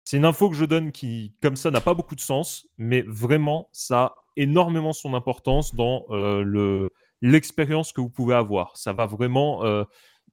C'est 0.04 0.16
une 0.16 0.24
info 0.24 0.50
que 0.50 0.56
je 0.56 0.64
donne 0.64 0.90
qui, 0.90 1.34
comme 1.42 1.56
ça, 1.56 1.70
n'a 1.70 1.80
pas 1.80 1.94
beaucoup 1.94 2.16
de 2.16 2.20
sens, 2.20 2.66
mais 2.78 3.02
vraiment, 3.02 3.68
ça 3.72 4.02
a 4.02 4.14
énormément 4.36 4.92
son 4.92 5.14
importance 5.14 5.74
dans 5.74 6.06
euh, 6.10 6.42
le 6.42 6.90
l'expérience 7.24 7.92
que 7.92 8.00
vous 8.00 8.10
pouvez 8.10 8.34
avoir. 8.34 8.76
Ça 8.76 8.92
va 8.92 9.06
vraiment 9.06 9.64
euh, 9.64 9.84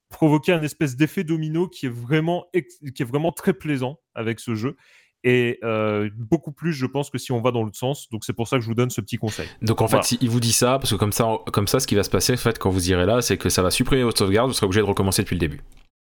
provoquer 0.09 0.53
un 0.53 0.63
espèce 0.63 0.95
d'effet 0.95 1.24
domino 1.24 1.67
qui 1.67 1.86
est 1.86 1.89
vraiment 1.89 2.48
très 3.36 3.53
plaisant 3.53 4.00
avec 4.15 4.39
ce 4.39 4.55
jeu 4.55 4.75
et 5.23 5.59
euh, 5.63 6.09
beaucoup 6.15 6.51
plus, 6.51 6.73
je 6.73 6.85
pense, 6.85 7.09
que 7.09 7.17
si 7.17 7.31
on 7.31 7.41
va 7.41 7.51
dans 7.51 7.63
l'autre 7.63 7.77
sens. 7.77 8.09
Donc 8.09 8.23
c'est 8.23 8.33
pour 8.33 8.47
ça 8.47 8.57
que 8.57 8.61
je 8.61 8.67
vous 8.67 8.75
donne 8.75 8.89
ce 8.89 9.01
petit 9.01 9.17
conseil. 9.17 9.47
Donc 9.61 9.81
en 9.81 9.88
fait, 9.88 10.17
il 10.21 10.29
vous 10.29 10.39
dit 10.39 10.53
ça, 10.53 10.79
parce 10.79 10.91
que 10.91 10.95
comme 10.95 11.11
ça, 11.11 11.38
comme 11.51 11.67
ça, 11.67 11.79
ce 11.79 11.88
qui 11.88 11.95
va 11.95 12.03
se 12.03 12.09
passer, 12.09 12.33
en 12.33 12.38
fait, 12.38 12.57
quand 12.57 12.69
vous 12.69 12.89
irez 12.89 13.05
là, 13.05 13.21
c'est 13.21 13.38
que 13.38 13.49
ça 13.49 13.61
va 13.61 13.71
supprimer 13.71 14.03
votre 14.03 14.19
sauvegarde, 14.19 14.49
vous 14.49 14.53
serez 14.53 14.65
obligé 14.65 14.81
de 14.81 14.85
recommencer 14.85 15.23
depuis 15.23 15.35
le 15.35 15.39
début. 15.39 15.61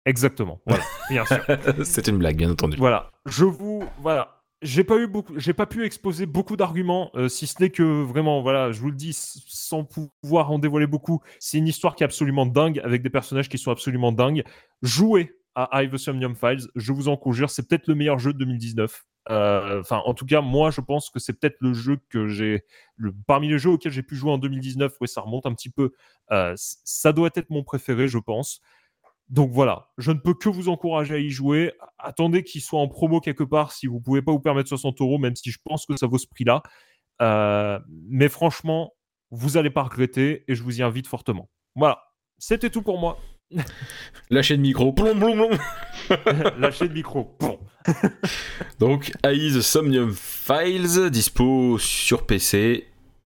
Exactement. 0.05 0.61
Voilà, 0.67 0.83
bien 1.11 1.25
sûr. 1.25 1.45
c'est 1.85 2.09
une 2.09 2.19
blague, 2.19 2.37
bien 2.37 2.51
entendu. 2.51 2.77
Voilà, 2.77 3.11
je 3.27 3.45
vous, 3.45 3.85
voilà. 4.01 4.39
J'ai 4.63 4.85
pas 4.85 4.97
eu 4.97 5.09
beaucoup, 5.09 5.33
j'ai 5.39 5.55
pas 5.55 5.67
pu 5.67 5.85
exposer 5.85 6.25
beaucoup 6.25 6.57
d'arguments, 6.57 7.11
euh, 7.17 7.29
si 7.29 7.49
ce 7.49 7.61
n'est 7.61 7.71
que 7.71 7.83
vraiment, 8.05 8.43
voilà, 8.43 8.71
je 8.71 8.81
vous 8.81 8.91
le 8.91 8.97
dis 8.97 9.11
sans 9.13 9.83
pouvoir 9.83 10.53
en 10.53 10.61
dévoiler 10.61 10.87
beaucoup. 10.87 11.21
C'est 11.41 11.59
une 11.59 11.67
histoire 11.67 11.97
qui 11.97 12.05
est 12.05 12.07
absolument 12.07 12.47
dingue, 12.47 12.81
avec 12.85 13.03
des 13.03 13.11
personnages 13.11 13.49
qui 13.49 13.59
sont 13.59 13.73
absolument 13.73 14.13
dingues. 14.13 14.45
Jouez 14.81 15.35
à 15.55 15.83
Hive 15.83 15.97
Files. 15.97 16.69
Je 16.75 16.93
vous 16.93 17.09
en 17.09 17.17
conjure, 17.17 17.51
c'est 17.51 17.69
peut-être 17.69 17.87
le 17.87 17.95
meilleur 17.95 18.19
jeu 18.19 18.33
de 18.33 18.39
2019. 18.39 19.05
Euh, 19.31 19.81
enfin, 19.81 20.03
en 20.05 20.15
tout 20.15 20.27
cas, 20.27 20.41
moi, 20.41 20.71
je 20.71 20.81
pense 20.81 21.11
que 21.11 21.19
c'est 21.19 21.39
peut-être 21.39 21.57
le 21.61 21.73
jeu 21.75 21.99
que 22.09 22.27
j'ai, 22.27 22.65
le, 22.97 23.15
parmi 23.27 23.49
les 23.49 23.59
jeux 23.59 23.71
auxquels 23.71 23.93
j'ai 23.93 24.03
pu 24.03 24.17
jouer 24.17 24.33
en 24.33 24.39
2019, 24.39 24.95
ouais, 25.01 25.07
ça 25.07 25.21
remonte 25.21 25.47
un 25.47 25.55
petit 25.55 25.71
peu. 25.71 25.93
Euh, 26.33 26.55
ça 26.57 27.13
doit 27.13 27.31
être 27.35 27.51
mon 27.51 27.63
préféré, 27.63 28.09
je 28.09 28.19
pense. 28.19 28.61
Donc 29.29 29.51
voilà, 29.51 29.89
je 29.99 30.13
ne 30.13 30.19
peux 30.19 30.35
que 30.35 30.49
vous 30.49 30.69
encourager 30.69 31.15
à 31.15 31.19
y 31.19 31.31
jouer. 31.31 31.73
Attendez 31.99 32.43
qu'il 32.43 32.61
soit 32.61 32.81
en 32.81 32.89
promo 32.89 33.21
quelque 33.21 33.45
part 33.45 33.73
si 33.73 33.87
vous 33.87 34.01
pouvez 34.01 34.21
pas 34.21 34.33
vous 34.33 34.41
permettre 34.41 34.69
60 34.69 35.01
euros, 35.01 35.19
même 35.19 35.37
si 35.37 35.51
je 35.51 35.59
pense 35.65 35.87
que 35.87 35.97
ça 35.97 36.07
vaut 36.07 36.19
ce 36.19 36.27
prix-là. 36.27 36.63
Euh, 37.23 37.79
mais 37.89 38.29
franchement, 38.29 38.93
vous 39.31 39.51
n'allez 39.51 39.71
pas 39.71 39.85
regretter 39.85 40.45
et 40.49 40.55
je 40.55 40.63
vous 40.63 40.81
y 40.81 40.83
invite 40.83 41.07
fortement. 41.07 41.49
Voilà, 41.77 42.03
c'était 42.39 42.69
tout 42.69 42.83
pour 42.83 42.99
moi. 42.99 43.19
Lâcher 44.31 44.57
de 44.57 44.63
micro. 44.63 44.93
Plom, 44.93 45.19
plom, 45.19 45.35
plom. 45.35 46.19
Lâcher 46.59 46.89
de 46.89 46.95
micro. 46.95 47.37
Bon. 47.41 47.59
Donc, 48.79 49.13
AI 49.25 49.51
The 49.53 49.61
Somnium 49.61 50.15
Files, 50.15 51.11
dispo 51.11 51.79
sur 51.79 52.25
PC, 52.27 52.87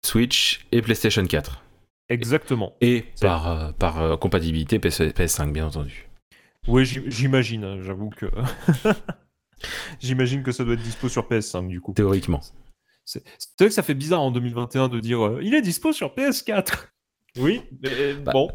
Switch 0.05 0.67
et 0.73 0.83
PlayStation 0.83 1.25
4. 1.25 1.63
Exactement. 2.09 2.75
Et 2.81 3.05
par, 3.21 3.49
euh, 3.49 3.73
par 3.73 4.03
euh, 4.03 4.17
compatibilité 4.17 4.79
PS, 4.79 5.01
PS5, 5.01 5.53
bien 5.53 5.67
entendu. 5.67 6.09
Oui, 6.67 6.85
j'im- 6.85 7.05
j'imagine, 7.07 7.65
hein, 7.65 7.79
j'avoue 7.83 8.11
que. 8.11 8.27
j'imagine 10.01 10.43
que 10.43 10.53
ça 10.53 10.65
doit 10.65 10.75
être 10.75 10.83
dispo 10.83 11.09
sur 11.09 11.29
PS5 11.29 11.69
du 11.69 11.81
coup. 11.81 11.93
Théoriquement. 11.95 12.41
C'est 13.05 13.23
c'est 13.39 13.49
vrai 13.61 13.69
que 13.69 13.75
ça 13.75 13.83
fait 13.83 13.95
bizarre 13.95 14.21
en 14.23 14.31
2021 14.31 14.89
de 14.89 15.01
dire 15.01 15.25
euh, 15.27 15.41
il 15.43 15.55
est 15.55 15.63
dispo 15.63 15.93
sur 15.93 16.15
PS4. 16.15 16.89
Oui, 17.39 17.63
mais 17.83 18.15
Bah, 18.15 18.33
bon. 18.33 18.51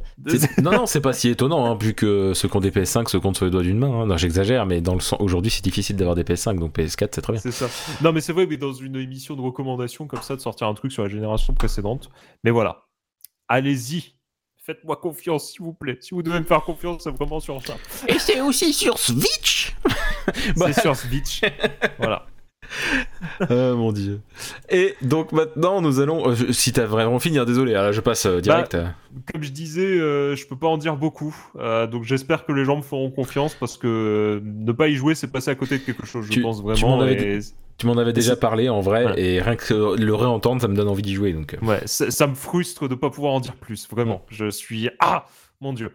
Non, 0.61 0.71
non, 0.71 0.85
c'est 0.85 0.99
pas 1.01 1.13
si 1.13 1.29
étonnant, 1.29 1.65
hein, 1.65 1.77
vu 1.79 1.93
que 1.93 2.33
ceux 2.33 2.47
qui 2.49 2.57
ont 2.57 2.59
des 2.59 2.71
PS5 2.71 3.07
se 3.07 3.17
comptent 3.17 3.37
sur 3.37 3.45
les 3.45 3.51
doigts 3.51 3.61
d'une 3.63 3.77
main. 3.77 4.01
hein. 4.01 4.05
Non, 4.05 4.17
j'exagère, 4.17 4.65
mais 4.65 4.81
dans 4.81 4.93
le 4.95 4.99
sens, 4.99 5.19
aujourd'hui, 5.21 5.49
c'est 5.51 5.63
difficile 5.63 5.95
d'avoir 5.95 6.15
des 6.15 6.23
PS5, 6.23 6.59
donc 6.59 6.75
PS4, 6.77 7.09
c'est 7.13 7.21
très 7.21 7.33
bien. 7.33 7.41
C'est 7.41 7.51
ça. 7.51 7.67
Non, 8.01 8.11
mais 8.11 8.21
c'est 8.21 8.33
vrai, 8.33 8.45
mais 8.47 8.57
dans 8.57 8.73
une 8.73 8.95
émission 8.97 9.35
de 9.35 9.41
recommandation 9.41 10.07
comme 10.07 10.21
ça, 10.21 10.35
de 10.35 10.41
sortir 10.41 10.67
un 10.67 10.73
truc 10.73 10.91
sur 10.91 11.03
la 11.03 11.09
génération 11.09 11.53
précédente. 11.53 12.09
Mais 12.43 12.51
voilà. 12.51 12.83
Allez-y. 13.47 14.15
Faites-moi 14.65 14.95
confiance, 14.95 15.51
s'il 15.51 15.61
vous 15.61 15.73
plaît. 15.73 15.97
Si 16.01 16.15
vous 16.15 16.23
devez 16.23 16.39
me 16.39 16.45
faire 16.45 16.63
confiance, 16.63 17.03
c'est 17.03 17.11
vraiment 17.11 17.39
sur 17.39 17.61
ça. 17.65 17.75
Et 18.07 18.17
c'est 18.17 18.41
aussi 18.41 18.73
sur 18.73 18.97
Switch 18.97 19.75
Bah. 20.57 20.73
C'est 20.73 20.81
sur 20.81 20.95
Switch. 20.95 21.41
voilà. 21.99 22.25
Ah 23.41 23.73
mon 23.75 23.91
dieu. 23.91 24.21
Et 24.69 24.95
donc 25.01 25.31
maintenant, 25.31 25.81
nous 25.81 25.99
allons. 25.99 26.29
euh, 26.29 26.51
si 26.51 26.71
t'as 26.73 26.85
vraiment 26.85 27.19
fini, 27.19 27.37
hein, 27.37 27.45
désolé, 27.45 27.73
là, 27.73 27.91
je 27.91 28.01
passe 28.01 28.25
euh, 28.25 28.39
direct. 28.41 28.75
à- 28.75 28.93
Comme 29.31 29.43
je 29.43 29.51
disais, 29.51 29.81
euh, 29.99 30.35
je 30.35 30.45
peux 30.47 30.55
pas 30.55 30.67
en 30.67 30.77
dire 30.77 30.95
beaucoup. 30.95 31.35
Donc 31.91 32.03
j'espère 32.03 32.45
que 32.45 32.51
les 32.51 32.65
gens 32.65 32.77
me 32.77 32.81
feront 32.81 33.09
confiance 33.11 33.55
parce 33.55 33.77
que 33.77 34.41
ne 34.43 34.71
pas 34.71 34.87
y 34.87 34.95
jouer, 34.95 35.15
c'est 35.15 35.27
passer 35.31 35.51
à 35.51 35.55
côté 35.55 35.77
de 35.79 35.83
quelque 35.83 36.05
chose, 36.05 36.25
je 36.27 36.31
Tu- 36.31 36.41
pense 36.41 36.61
vraiment. 36.61 36.97
m'en 36.97 37.01
avais 37.01 37.37
et- 37.37 37.39
Tu 37.77 37.87
m'en 37.87 37.97
avais 37.97 38.13
déjà 38.13 38.35
parlé 38.37 38.69
en 38.69 38.79
vrai, 38.79 39.05
Ouais. 39.05 39.21
et 39.21 39.41
rien 39.41 39.55
que 39.57 39.95
le 39.99 40.15
réentendre, 40.15 40.61
ça 40.61 40.67
me 40.69 40.75
donne 40.75 40.87
envie 40.87 41.01
d'y 41.01 41.13
jouer. 41.13 41.33
Donc. 41.33 41.57
Ouais, 41.61 41.81
ça, 41.85 42.09
ça 42.09 42.25
me 42.27 42.33
frustre 42.35 42.87
de 42.87 42.95
pas 42.95 43.09
pouvoir 43.09 43.33
en 43.33 43.39
dire 43.41 43.55
plus, 43.55 43.87
vraiment. 43.89 44.25
Je 44.29 44.49
suis 44.49 44.89
ah 44.99 45.25
mon 45.61 45.73
dieu. 45.73 45.91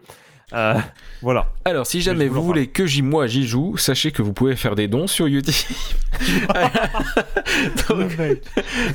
Euh, 0.53 0.75
voilà. 1.21 1.51
Alors, 1.65 1.85
si 1.85 2.01
jamais 2.01 2.27
vous 2.27 2.43
voulez 2.43 2.67
que 2.67 2.85
j'y 2.85 3.01
moi 3.01 3.27
j'y 3.27 3.47
joue, 3.47 3.77
sachez 3.77 4.11
que 4.11 4.21
vous 4.21 4.33
pouvez 4.33 4.55
faire 4.55 4.75
des 4.75 4.87
dons 4.87 5.07
sur 5.07 5.27
YouTube. 5.27 5.75
donc, 7.89 8.17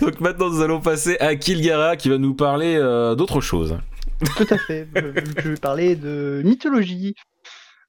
donc 0.00 0.20
maintenant, 0.20 0.50
nous 0.50 0.60
allons 0.60 0.80
passer 0.80 1.16
à 1.18 1.34
Kilgara 1.36 1.96
qui 1.96 2.08
va 2.08 2.18
nous 2.18 2.34
parler 2.34 2.76
euh, 2.76 3.14
d'autre 3.14 3.40
chose. 3.40 3.78
Tout 4.36 4.46
à 4.50 4.58
fait. 4.58 4.88
Je 5.42 5.48
vais 5.50 5.56
parler 5.56 5.96
de 5.96 6.42
mythologie. 6.44 7.14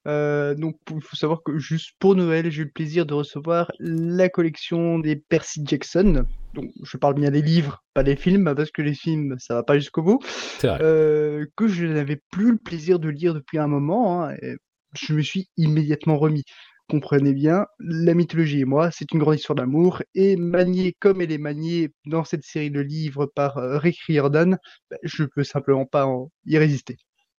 Euh, 0.06 0.54
donc, 0.54 0.76
il 0.90 1.02
faut 1.02 1.16
savoir 1.16 1.42
que 1.42 1.58
juste 1.58 1.90
pour 1.98 2.14
Noël, 2.14 2.50
j'ai 2.50 2.62
eu 2.62 2.64
le 2.66 2.70
plaisir 2.70 3.04
de 3.04 3.14
recevoir 3.14 3.70
la 3.78 4.28
collection 4.28 4.98
des 4.98 5.16
Percy 5.16 5.62
Jackson. 5.66 6.24
Donc, 6.54 6.70
je 6.82 6.96
parle 6.96 7.14
bien 7.14 7.30
des 7.30 7.42
livres, 7.42 7.82
pas 7.94 8.02
des 8.02 8.16
films, 8.16 8.54
parce 8.56 8.70
que 8.70 8.80
les 8.82 8.94
films, 8.94 9.36
ça 9.38 9.54
va 9.54 9.62
pas 9.62 9.78
jusqu'au 9.78 10.02
bout. 10.02 10.18
Vrai. 10.62 10.78
Euh, 10.80 11.46
que 11.56 11.68
je 11.68 11.84
n'avais 11.84 12.20
plus 12.30 12.52
le 12.52 12.58
plaisir 12.58 12.98
de 12.98 13.08
lire 13.08 13.34
depuis 13.34 13.58
un 13.58 13.66
moment. 13.66 14.24
hein, 14.24 14.34
et 14.40 14.54
je 14.94 15.12
me 15.12 15.20
suis 15.22 15.48
immédiatement 15.56 16.16
remis. 16.16 16.44
Comprenez 16.88 17.34
bien, 17.34 17.66
la 17.80 18.14
mythologie 18.14 18.60
et 18.60 18.64
moi, 18.64 18.90
c'est 18.90 19.12
une 19.12 19.18
grande 19.18 19.34
histoire 19.34 19.56
d'amour, 19.56 20.02
et 20.14 20.36
maniée 20.36 20.94
comme 20.98 21.20
elle 21.20 21.32
est 21.32 21.36
maniée 21.36 21.90
dans 22.06 22.24
cette 22.24 22.44
série 22.44 22.70
de 22.70 22.80
livres 22.80 23.26
par 23.26 23.58
euh, 23.58 23.76
Rick 23.76 23.98
Riordan, 24.06 24.56
bah, 24.90 24.96
je 25.02 25.24
peux 25.24 25.44
simplement 25.44 25.84
pas 25.84 26.06
en- 26.06 26.30
y 26.46 26.56
résister. 26.56 26.96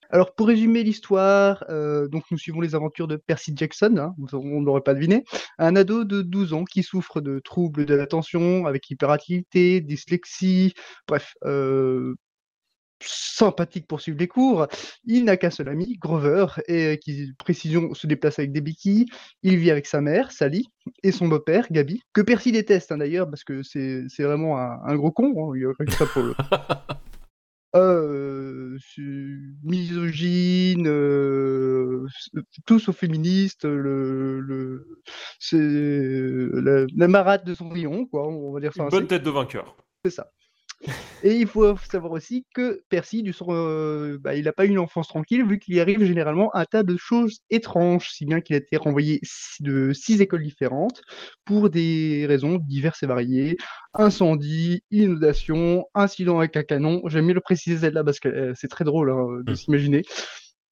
Alors 0.10 0.34
pour 0.34 0.48
résumer 0.48 0.84
l'histoire, 0.84 1.64
euh, 1.70 2.08
donc 2.08 2.24
nous 2.32 2.38
suivons 2.38 2.62
les 2.62 2.74
aventures 2.74 3.08
de 3.08 3.16
Percy 3.16 3.54
Jackson, 3.56 3.96
hein, 4.00 4.16
on 4.34 4.60
ne 4.60 4.66
l'aurait 4.66 4.82
pas 4.82 4.96
deviné, 4.96 5.24
un 5.60 5.76
ado 5.76 6.04
de 6.04 6.24
12 6.24 6.54
ans 6.54 6.64
qui 6.64 6.82
souffre 6.82 7.22
de 7.22 7.40
troubles 7.40 7.86
de 7.86 7.94
l'attention 7.94 8.66
avec 8.66 8.90
hyperactivité, 8.90 9.82
dyslexie, 9.82 10.74
bref, 11.08 11.34
euh, 11.46 12.16
sympathique 13.02 13.88
pour 13.88 14.02
suivre 14.02 14.18
les 14.18 14.28
cours. 14.28 14.68
Il 15.06 15.26
n'a 15.26 15.38
qu'un 15.38 15.50
seul 15.52 15.70
ami, 15.70 15.98
Grover, 16.00 16.48
et 16.68 17.00
qui, 17.02 17.32
précision, 17.38 17.94
se 17.94 18.08
déplace 18.08 18.40
avec 18.40 18.52
des 18.52 18.62
béquilles. 18.62 19.06
Il 19.44 19.58
vit 19.58 19.72
avec 19.72 19.86
sa 19.86 20.02
mère, 20.02 20.32
Sally, 20.32 20.66
et 21.04 21.12
son 21.12 21.28
beau-père, 21.28 21.68
Gabi, 21.72 22.02
que 22.14 22.22
Percy 22.22 22.52
déteste 22.52 22.92
hein, 22.92 22.98
d'ailleurs, 22.98 23.30
parce 23.30 23.44
que 23.44 23.64
c'est 23.64 24.06
vraiment 24.20 24.58
un, 24.58 24.96
gros 24.96 25.12
con. 25.12 25.34
hein, 25.38 25.56
il 25.56 25.62
y 25.62 25.66
a 25.66 25.92
ça 25.98 26.06
pour 26.08 26.24
le- 26.24 26.36
Euh, 27.76 28.78
misogyne, 29.64 30.88
euh, 30.88 32.06
c'est- 32.20 32.42
tout 32.66 32.80
sauf 32.80 32.96
féministe, 32.98 33.66
le, 33.66 34.40
le, 34.40 34.88
c'est 35.40 35.58
la, 35.60 36.86
la 36.96 37.08
marade 37.08 37.44
de 37.46 37.54
son 37.54 37.70
rayon, 37.70 38.06
quoi, 38.08 38.28
on 38.28 38.52
va 38.54 38.60
dire 38.60 38.74
ça 38.74 38.84
Une 38.84 38.88
ainsi. 38.88 38.98
bonne 38.98 39.08
tête 39.08 39.24
de 39.24 39.30
vainqueur. 39.30 39.76
C'est 40.04 40.12
ça. 40.12 40.32
Et 41.22 41.36
il 41.36 41.48
faut 41.48 41.76
savoir 41.92 42.14
aussi 42.14 42.46
que 42.54 42.82
Percy, 42.90 43.24
du 43.24 43.34
son, 43.34 43.48
euh, 43.50 44.18
bah, 44.22 44.36
il 44.36 44.46
n'a 44.46 44.54
pas 44.54 44.66
eu 44.66 44.70
une 44.70 44.80
enfance 44.80 45.10
tranquille, 45.10 45.46
vu 45.46 45.60
qu'il 45.60 45.76
y 45.76 45.82
arrive 45.82 46.04
généralement 46.04 46.56
un 46.56 46.64
tas 46.64 46.84
de 46.84 46.96
choses 46.96 47.40
étranges, 47.50 48.10
si 48.12 48.26
bien 48.26 48.40
qu'il 48.40 48.56
a 48.56 48.60
été 48.60 48.78
renvoyé 48.78 49.20
de 49.60 49.92
six 49.92 50.22
écoles 50.22 50.44
différentes 50.44 51.02
pour 51.44 51.70
des 51.70 52.26
raisons 52.26 52.58
diverses 52.58 53.04
et 53.04 53.08
variées. 53.08 53.58
Incendie, 53.94 54.82
inondation, 54.92 55.86
incident 55.94 56.40
avec 56.40 56.56
un 56.56 56.64
canon. 56.64 57.02
J'aime 57.08 57.26
mieux 57.26 57.34
le 57.34 57.42
préciser 57.42 57.78
celle-là 57.78 58.04
parce 58.04 58.20
que 58.22 58.30
euh, 58.30 58.54
c'est 58.56 58.70
très 58.70 58.86
drôle 58.86 59.12
hein, 59.12 59.42
de 59.44 59.52
Mm. 59.52 59.56
s'imaginer. 59.56 60.02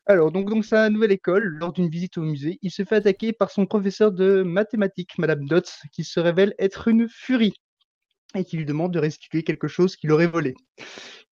Alors, 0.06 0.32
donc, 0.32 0.50
dans 0.50 0.62
sa 0.62 0.90
nouvelle 0.90 1.12
école, 1.12 1.44
lors 1.44 1.74
d'une 1.74 1.90
visite 1.90 2.18
au 2.18 2.22
musée, 2.22 2.60
il 2.62 2.72
se 2.72 2.86
fait 2.86 2.96
attaquer 2.96 3.34
par 3.34 3.52
son 3.52 3.66
professeur 3.66 4.14
de 4.14 4.42
mathématiques, 4.44 5.18
Madame 5.18 5.46
Dotz, 5.46 5.82
qui 5.92 6.06
se 6.06 6.22
révèle 6.22 6.54
être 6.60 6.88
une 6.88 7.10
furie 7.10 7.54
et 8.38 8.46
qui 8.46 8.58
lui 8.58 8.66
demande 8.66 8.94
de 8.94 9.00
restituer 9.00 9.44
quelque 9.44 9.68
chose 9.68 9.96
qu'il 9.96 10.12
aurait 10.12 10.28
volé. 10.28 10.56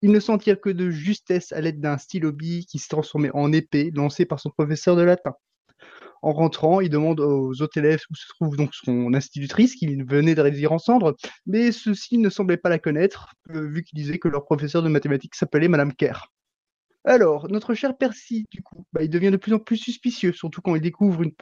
Il 0.02 0.12
ne 0.12 0.20
s'en 0.20 0.38
tire 0.38 0.60
que 0.60 0.70
de 0.70 0.90
justesse 0.90 1.52
à 1.52 1.62
l'aide 1.62 1.80
d'un 1.80 1.98
stylo 1.98 2.32
qui 2.34 2.80
s'est 2.80 2.90
transformé 2.90 3.30
en 3.34 3.52
épée 3.52 3.92
lancé 3.94 4.26
par 4.26 4.40
son 4.40 4.50
professeur 4.50 4.96
de 4.96 5.04
latin. 5.04 5.34
En 6.22 6.34
rentrant, 6.34 6.82
il 6.82 6.90
demande 6.90 7.20
aux 7.20 7.62
autres 7.62 7.78
élèves 7.78 8.02
où 8.10 8.16
se 8.16 8.28
trouve 8.30 8.58
donc 8.58 8.74
son 8.74 9.14
institutrice, 9.14 9.76
qui 9.76 9.96
venait 10.04 10.34
de 10.34 10.42
réduire 10.42 10.72
en 10.72 10.80
cendres, 10.80 11.16
mais 11.46 11.72
ceux-ci 11.72 12.18
ne 12.18 12.30
semblaient 12.30 12.58
pas 12.58 12.70
la 12.70 12.80
connaître, 12.80 13.34
euh, 13.52 13.68
vu 13.68 13.84
qu'ils 13.84 14.00
disaient 14.00 14.18
que 14.18 14.28
leur 14.28 14.44
professeur 14.44 14.82
de 14.82 14.90
mathématiques 14.90 15.36
s'appelait 15.36 15.68
Madame 15.68 15.94
Kerr. 15.94 16.32
Alors, 17.08 17.48
notre 17.52 17.76
cher 17.76 17.96
Percy, 17.96 18.48
du 18.50 18.64
coup, 18.64 18.84
bah, 18.92 19.04
il 19.04 19.12
devient 19.12 19.30
de 19.30 19.38
plus 19.38 19.54
en 19.54 19.60
plus 19.60 19.78
suspicieux, 19.78 20.34
surtout 20.34 20.62
quand 20.62 20.74
il 20.74 20.82
découvre 20.82 21.22
une, 21.22 21.34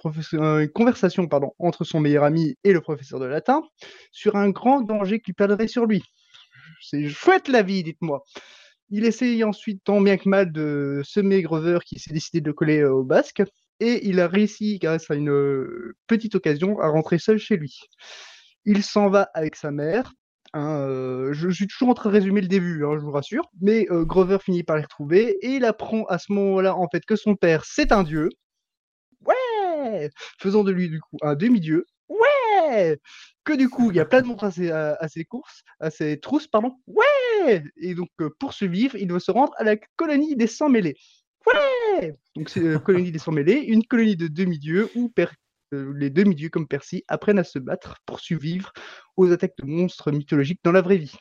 conversation 0.70 1.28
entre 1.58 1.86
son 1.86 2.02
meilleur 2.02 2.26
ami 2.26 2.58
et 2.66 2.74
le 2.74 2.82
professeur 2.82 3.18
de 3.22 3.26
latin 3.26 3.64
sur 4.12 4.36
un 4.36 4.50
grand 4.50 4.82
danger 4.82 5.22
qu'il 5.22 5.36
perdrait 5.36 5.70
sur 5.70 5.86
lui. 5.86 6.04
C'est 6.82 7.08
chouette 7.08 7.48
la 7.48 7.62
vie, 7.62 7.82
dites-moi. 7.82 8.26
Il 8.90 9.06
essaye 9.06 9.42
ensuite 9.46 9.82
tant 9.86 10.02
bien 10.02 10.18
que 10.18 10.28
mal 10.28 10.52
de 10.52 11.02
semer 11.06 11.42
Grover 11.42 11.80
qui 11.86 11.98
s'est 11.98 12.14
décidé 12.14 12.42
de 12.42 12.48
le 12.48 12.54
coller 12.54 12.80
euh, 12.80 12.92
au 12.92 13.04
basque, 13.04 13.42
et 13.80 14.06
il 14.08 14.20
a 14.20 14.28
réussi, 14.28 14.80
grâce 14.80 15.10
à 15.10 15.16
une 15.16 15.30
euh, 15.30 15.96
petite 16.08 16.36
occasion, 16.36 16.78
à 16.82 16.90
rentrer 16.90 17.20
seul 17.20 17.38
chez 17.38 17.56
lui. 17.56 17.80
Il 18.66 18.84
s'en 18.84 19.10
va 19.10 19.30
avec 19.34 19.56
sa 19.56 19.72
mère. 19.72 20.12
Hein, 20.54 20.80
euh, 20.80 21.34
je, 21.34 21.50
suis 21.50 21.68
toujours 21.68 21.90
en 21.90 21.94
train 21.94 22.10
de 22.10 22.16
résumer 22.16 22.42
le 22.42 22.48
début, 22.48 22.86
hein, 22.86 22.96
je 22.96 23.04
vous 23.04 23.12
rassure. 23.12 23.50
Mais 23.62 23.88
euh, 23.92 24.06
Grover 24.06 24.38
finit 24.40 24.64
par 24.64 24.78
les 24.78 24.84
retrouver 24.84 25.38
et 25.42 25.56
il 25.56 25.66
apprend 25.66 26.06
à 26.06 26.18
ce 26.18 26.32
moment-là 26.34 26.76
en 26.76 26.88
fait 26.90 27.06
que 27.06 27.16
son 27.16 27.36
père 27.36 27.66
c'est 27.66 27.92
un 27.92 28.04
dieu. 28.04 28.30
Ouais, 29.26 30.10
faisant 30.40 30.64
de 30.64 30.72
lui 30.72 30.90
du 30.90 31.00
coup 31.00 31.18
un 31.22 31.36
demi-dieu. 31.36 31.86
Ouais, 32.10 33.00
que 33.44 33.54
du 33.54 33.70
coup 33.70 33.92
il 33.92 33.98
y 33.98 34.00
a 34.00 34.06
plein 34.06 34.22
de 34.22 34.28
monstres 34.28 34.46
à 34.46 34.52
ses, 35.08 35.26
courses, 35.26 35.64
à 35.80 35.90
ses 35.90 36.20
trousses 36.20 36.48
pardon. 36.48 36.76
Ouais, 36.88 37.64
et 37.78 37.96
donc 37.96 38.10
euh, 38.22 38.30
pour 38.40 38.54
survivre 38.54 38.96
il 38.96 39.08
doit 39.08 39.20
se 39.20 39.32
rendre 39.32 39.54
à 39.58 39.64
la 39.64 39.76
colonie 39.96 40.36
des 40.36 40.48
sans 40.48 40.70
mêlés. 40.70 40.96
Ouais, 41.46 42.16
donc 42.36 42.50
c'est 42.50 42.62
euh, 42.62 42.80
colonie 42.80 43.12
des 43.12 43.20
sans 43.20 43.32
mêlés, 43.32 43.56
une 43.56 43.84
colonie 43.86 44.16
de 44.16 44.28
demi-dieux 44.28 44.90
où 44.96 45.10
per- 45.10 45.28
les 45.96 46.10
demi-dieux 46.10 46.50
comme 46.50 46.68
Percy 46.68 47.04
apprennent 47.08 47.40
à 47.40 47.44
se 47.44 47.60
battre 47.60 47.98
pour 48.06 48.20
survivre 48.20 48.72
aux 49.18 49.32
attaques 49.32 49.58
de 49.58 49.66
monstres 49.66 50.12
mythologiques 50.12 50.62
dans 50.64 50.72
la 50.72 50.82
vraie 50.82 50.98
vie. 50.98 51.16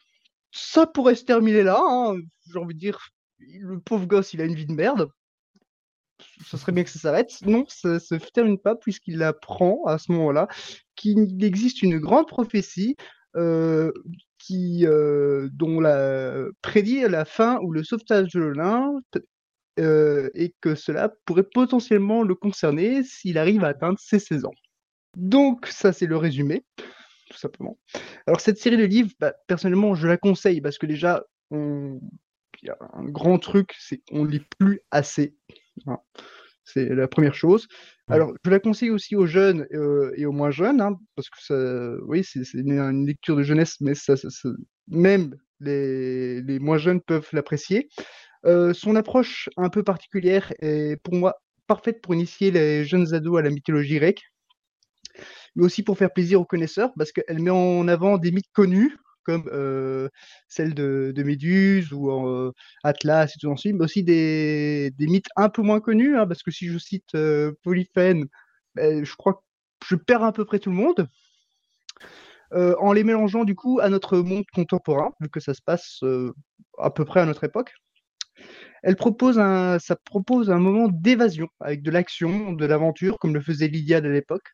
Ça 0.52 0.86
pourrait 0.86 1.14
se 1.14 1.24
terminer 1.24 1.62
là, 1.62 1.80
hein, 1.80 2.16
j'ai 2.50 2.58
envie 2.58 2.74
de 2.74 2.78
dire, 2.78 2.98
le 3.38 3.80
pauvre 3.80 4.06
gosse, 4.06 4.34
il 4.34 4.40
a 4.40 4.44
une 4.44 4.54
vie 4.54 4.66
de 4.66 4.74
merde. 4.74 5.08
Ce 6.44 6.56
serait 6.56 6.72
bien 6.72 6.84
que 6.84 6.90
ça 6.90 6.98
s'arrête. 6.98 7.32
Non, 7.42 7.64
ça 7.68 7.98
se 7.98 8.14
termine 8.32 8.58
pas 8.58 8.76
puisqu'il 8.76 9.22
apprend 9.22 9.82
à 9.86 9.98
ce 9.98 10.12
moment-là 10.12 10.46
qu'il 10.94 11.42
existe 11.42 11.82
une 11.82 11.98
grande 11.98 12.28
prophétie 12.28 12.96
euh, 13.36 13.90
qui, 14.38 14.86
euh, 14.86 15.48
dont 15.52 15.80
la 15.80 16.44
prédit 16.60 17.00
la 17.08 17.24
fin 17.24 17.58
ou 17.62 17.72
le 17.72 17.82
sauvetage 17.82 18.32
de 18.32 18.40
l'Olympe 18.40 19.04
euh, 19.80 20.30
et 20.34 20.54
que 20.60 20.74
cela 20.74 21.12
pourrait 21.24 21.44
potentiellement 21.44 22.22
le 22.22 22.34
concerner 22.34 23.02
s'il 23.04 23.38
arrive 23.38 23.64
à 23.64 23.68
atteindre 23.68 23.98
ses 23.98 24.18
16 24.18 24.44
ans. 24.44 24.54
Donc 25.16 25.66
ça 25.66 25.92
c'est 25.92 26.06
le 26.06 26.16
résumé, 26.16 26.64
tout 27.30 27.38
simplement. 27.38 27.78
Alors 28.26 28.40
cette 28.40 28.58
série 28.58 28.76
de 28.76 28.84
livres, 28.84 29.12
bah, 29.20 29.34
personnellement 29.46 29.94
je 29.94 30.08
la 30.08 30.16
conseille 30.18 30.60
parce 30.60 30.78
que 30.78 30.86
déjà, 30.86 31.24
on... 31.50 32.00
il 32.62 32.68
y 32.68 32.70
a 32.70 32.78
un 32.94 33.04
grand 33.04 33.38
truc, 33.38 33.74
c'est 33.78 33.98
qu'on 34.08 34.24
lit 34.24 34.44
plus 34.58 34.80
assez. 34.90 35.34
hein. 35.86 35.98
C'est 36.64 36.88
la 36.88 37.08
première 37.08 37.34
chose. 37.34 37.66
Alors, 38.08 38.32
je 38.44 38.50
la 38.50 38.60
conseille 38.60 38.90
aussi 38.90 39.16
aux 39.16 39.26
jeunes 39.26 39.66
euh, 39.72 40.12
et 40.16 40.26
aux 40.26 40.32
moins 40.32 40.50
jeunes, 40.50 40.80
hein, 40.80 40.98
parce 41.16 41.28
que 41.30 41.38
ça, 41.42 41.94
oui, 42.06 42.22
c'est 42.24 42.44
c'est 42.44 42.58
une, 42.58 42.72
une 42.78 43.06
lecture 43.06 43.36
de 43.36 43.42
jeunesse, 43.42 43.76
mais 43.80 43.94
ça, 43.94 44.16
ça- 44.16 44.30
ça- 44.30 44.48
même 44.88 45.36
les, 45.60 46.40
les 46.42 46.58
moins 46.58 46.78
jeunes 46.78 47.00
peuvent 47.00 47.28
l'apprécier. 47.32 47.88
Euh, 48.44 48.74
son 48.74 48.96
approche 48.96 49.48
un 49.56 49.68
peu 49.68 49.82
particulière 49.82 50.52
est 50.58 50.96
pour 51.02 51.14
moi 51.14 51.36
parfaite 51.66 52.02
pour 52.02 52.14
initier 52.14 52.50
les 52.50 52.84
jeunes 52.84 53.14
ados 53.14 53.38
à 53.38 53.42
la 53.42 53.50
mythologie 53.50 53.96
grecque, 53.96 54.22
mais 55.54 55.64
aussi 55.64 55.82
pour 55.82 55.96
faire 55.96 56.12
plaisir 56.12 56.40
aux 56.40 56.44
connaisseurs, 56.44 56.92
parce 56.96 57.12
qu'elle 57.12 57.40
met 57.40 57.50
en 57.50 57.86
avant 57.88 58.18
des 58.18 58.32
mythes 58.32 58.52
connus, 58.52 58.96
comme 59.24 59.48
euh, 59.52 60.08
celle 60.48 60.74
de, 60.74 61.22
Méduse 61.24 61.92
ou 61.92 62.10
euh, 62.10 62.52
Atlas 62.82 63.32
et 63.36 63.38
tout 63.38 63.48
ensuite, 63.48 63.76
mais 63.76 63.84
aussi 63.84 64.02
des, 64.02 64.92
mythes 64.98 65.28
un 65.36 65.48
peu 65.48 65.62
moins 65.62 65.80
connus, 65.80 66.16
hein, 66.16 66.26
parce 66.26 66.42
que 66.42 66.50
si 66.50 66.66
je 66.66 66.78
cite 66.78 67.16
Polyphène, 67.62 68.26
ben, 68.74 69.04
je 69.04 69.14
crois 69.16 69.34
que 69.34 69.86
je 69.86 69.96
perds 69.96 70.24
à 70.24 70.32
peu 70.32 70.44
près 70.44 70.58
tout 70.58 70.70
le 70.70 70.76
monde. 70.76 71.08
En 72.54 72.92
les 72.92 73.02
mélangeant 73.04 73.44
du 73.44 73.54
coup 73.54 73.80
à 73.80 73.88
notre 73.88 74.18
monde 74.18 74.44
contemporain, 74.52 75.12
vu 75.20 75.30
que 75.30 75.40
ça 75.40 75.54
se 75.54 75.62
passe 75.62 76.02
à 76.78 76.90
peu 76.90 77.04
près 77.06 77.20
à 77.20 77.24
notre 77.24 77.44
époque. 77.44 77.72
Elle 78.82 78.96
propose 78.96 79.38
un, 79.38 79.78
propose 80.04 80.50
un 80.50 80.58
moment 80.58 80.88
d'évasion 80.88 81.48
avec 81.60 81.82
de 81.82 81.90
l'action, 81.90 82.52
de 82.52 82.66
l'aventure, 82.66 83.18
comme 83.18 83.34
le 83.34 83.40
faisait 83.40 83.68
l'Iliade 83.68 84.06
à 84.06 84.08
l'époque. 84.08 84.48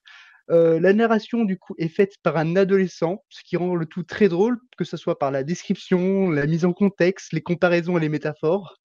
Euh, 0.50 0.80
la 0.80 0.94
narration 0.94 1.44
du 1.44 1.58
coup 1.58 1.74
est 1.78 1.88
faite 1.88 2.14
par 2.22 2.36
un 2.38 2.56
adolescent, 2.56 3.22
ce 3.28 3.42
qui 3.44 3.56
rend 3.56 3.74
le 3.74 3.86
tout 3.86 4.02
très 4.02 4.28
drôle, 4.28 4.58
que 4.78 4.84
ce 4.84 4.96
soit 4.96 5.18
par 5.18 5.30
la 5.30 5.44
description, 5.44 6.30
la 6.30 6.46
mise 6.46 6.64
en 6.64 6.72
contexte, 6.72 7.32
les 7.32 7.42
comparaisons 7.42 7.98
et 7.98 8.00
les 8.00 8.08
métaphores. 8.08 8.78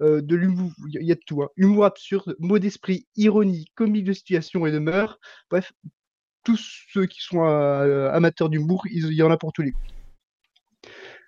Euh, 0.00 0.22
de 0.22 0.36
l'humour, 0.36 0.72
il 0.88 1.02
y 1.02 1.12
a 1.12 1.16
de 1.16 1.20
tout, 1.26 1.42
hein. 1.42 1.48
humour 1.56 1.84
absurde, 1.84 2.34
mots 2.38 2.58
d'esprit, 2.58 3.06
ironie, 3.16 3.66
comique 3.74 4.04
de 4.04 4.12
situation 4.12 4.66
et 4.66 4.72
de 4.72 4.78
mœurs. 4.78 5.18
Bref, 5.50 5.72
tous 6.44 6.84
ceux 6.92 7.06
qui 7.06 7.20
sont 7.20 7.44
euh, 7.44 8.10
amateurs 8.10 8.48
d'humour, 8.48 8.84
il 8.90 9.12
y 9.12 9.22
en 9.22 9.30
a 9.30 9.36
pour 9.36 9.52
tous 9.52 9.62
les 9.62 9.72
goûts. 9.72 9.80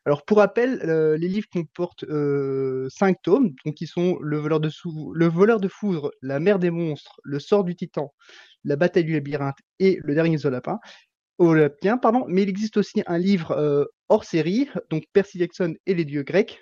Alors 0.04 0.25
pour 0.25 0.38
rappel, 0.38 0.80
euh, 0.85 1.16
les 1.16 1.28
livres 1.28 1.47
comportent 1.52 2.04
euh, 2.04 2.88
cinq 2.90 3.18
tomes, 3.23 3.50
donc 3.64 3.75
qui 3.75 3.87
sont 3.87 4.18
le 4.21 4.38
voleur, 4.38 4.59
de 4.61 5.68
foudre, 5.68 6.11
la 6.23 6.40
mer 6.40 6.59
des 6.59 6.71
monstres, 6.71 7.21
le 7.23 7.38
sort 7.38 7.62
du 7.62 7.76
titan, 7.76 8.12
la 8.64 8.76
bataille 8.76 9.04
du 9.04 9.12
labyrinthe 9.12 9.59
et 9.78 9.99
le 10.02 10.14
dernier 10.14 10.38
Zolapin. 10.38 10.78
Pardon, 12.00 12.25
mais 12.28 12.42
il 12.42 12.49
existe 12.49 12.76
aussi 12.76 13.02
un 13.06 13.18
livre 13.18 13.52
euh, 13.52 13.85
hors 14.09 14.25
série, 14.25 14.68
donc 14.90 15.04
Percy 15.12 15.38
Jackson 15.38 15.75
et 15.87 15.94
les 15.94 16.04
dieux 16.04 16.23
grecs, 16.23 16.61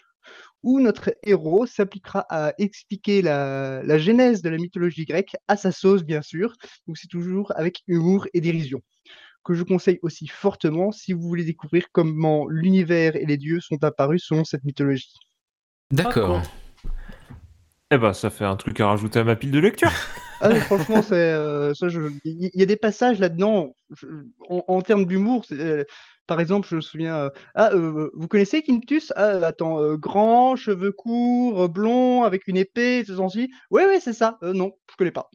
où 0.63 0.81
notre 0.81 1.15
héros 1.25 1.67
s'appliquera 1.67 2.27
à 2.29 2.53
expliquer 2.59 3.23
la, 3.23 3.83
la 3.83 3.99
genèse 3.99 4.43
de 4.43 4.51
la 4.51 4.59
mythologie 4.59 5.07
grecque 5.07 5.35
à 5.49 5.57
sa 5.57 5.73
sauce, 5.73 6.03
bien 6.03 6.23
sûr. 6.23 6.53
Donc 6.87 6.99
c'est 6.99 7.09
toujours 7.09 7.53
avec 7.57 7.83
humour 7.87 8.27
et 8.35 8.41
dérision. 8.41 8.81
Que 9.45 9.55
je 9.55 9.63
conseille 9.63 9.99
aussi 10.03 10.27
fortement 10.27 10.93
si 10.93 11.13
vous 11.13 11.23
voulez 11.23 11.45
découvrir 11.45 11.87
comment 11.93 12.47
l'univers 12.49 13.17
et 13.17 13.25
les 13.25 13.37
dieux 13.39 13.61
sont 13.61 13.83
apparus 13.83 14.25
selon 14.25 14.45
cette 14.45 14.65
mythologie. 14.65 15.15
D'accord. 15.91 16.43
Eh 17.91 17.99
ben, 17.99 18.13
ça 18.13 18.31
fait 18.31 18.45
un 18.45 18.57
truc 18.57 18.79
à 18.81 18.87
rajouter 18.89 19.19
à 19.19 19.25
ma 19.25 19.35
pile 19.35 19.51
de 19.51 19.59
lecture. 19.59 19.91
Ah, 20.41 20.51
mais 20.51 20.61
franchement, 20.61 21.03
c'est 21.03 21.15
euh, 21.15 21.75
ça. 21.75 21.89
je- 21.89 22.01
Il 22.25 22.51
y, 22.55 22.63
a 22.63 22.67
des 22.67 22.77
passages 22.77 23.19
là-dedans 23.19 23.75
je- 23.91 24.07
en, 24.49 24.65
en 24.69 24.83
termes 24.83 25.05
d'humour. 25.05 25.45
euh, 25.53 25.85
par 26.27 26.41
exemple, 26.41 26.69
je 26.71 26.77
me 26.77 26.81
souviens. 26.81 27.17
euh, 27.17 27.31
ah, 27.55 27.71
euh, 27.73 28.11
vous 28.15 28.29
connaissez 28.29 28.63
Quintus 28.63 29.13
Ah, 29.17 29.39
attends, 29.45 29.81
euh, 29.81 29.97
grand, 29.97 30.55
cheveux 30.57 30.93
courts, 30.93 31.69
blond, 31.69 32.23
avec 32.23 32.47
une 32.47 32.57
épée, 32.57 33.05
ce 33.05 33.15
genre-ci? 33.15 33.51
Ouais, 33.71 33.87
ouais, 33.87 34.01
c'est 34.01 34.13
ça. 34.13 34.39
Euh, 34.43 34.53
non, 34.53 34.73
je 34.91 34.97
connais 34.97 35.11
pas. 35.11 35.29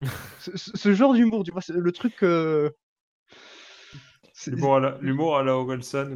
ce, 0.40 0.50
ce- 0.56 0.94
genre 0.94 1.14
d'humour, 1.14 1.44
tu 1.44 1.52
vois, 1.52 1.60
c'est 1.62 1.74
le 1.74 1.92
truc. 1.92 2.22
L'humour 4.46 4.76
à 4.76 4.80
la, 4.80 4.98
à 5.36 5.42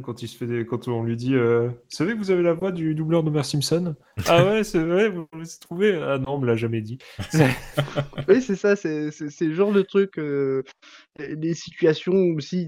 quand, 0.01 0.87
on 0.87 1.03
lui 1.03 1.15
dit 1.15 1.35
euh, 1.35 1.69
Vous 1.69 1.75
savez 1.89 2.13
que 2.13 2.17
vous 2.17 2.31
avez 2.31 2.43
la 2.43 2.53
voix 2.53 2.71
du 2.71 2.93
doubleur 2.93 3.23
de 3.23 3.29
Homer 3.29 3.43
Simpson? 3.43 3.95
Ah 4.27 4.45
ouais, 4.45 4.63
c'est 4.63 4.79
vrai, 4.79 5.09
vous 5.09 5.25
l'avez 5.33 5.45
trouvé 5.59 5.95
Ah 5.95 6.17
non, 6.19 6.35
on 6.35 6.39
me 6.39 6.45
l'a 6.45 6.55
jamais 6.55 6.81
dit. 6.81 6.97
Oui, 8.27 8.41
c'est 8.41 8.55
ça, 8.55 8.75
c'est 8.75 9.11
le 9.41 9.53
genre 9.53 9.71
de 9.71 9.81
truc, 9.81 10.19
euh, 10.19 10.63
des 11.17 11.53
situations 11.53 12.13
aussi, 12.35 12.67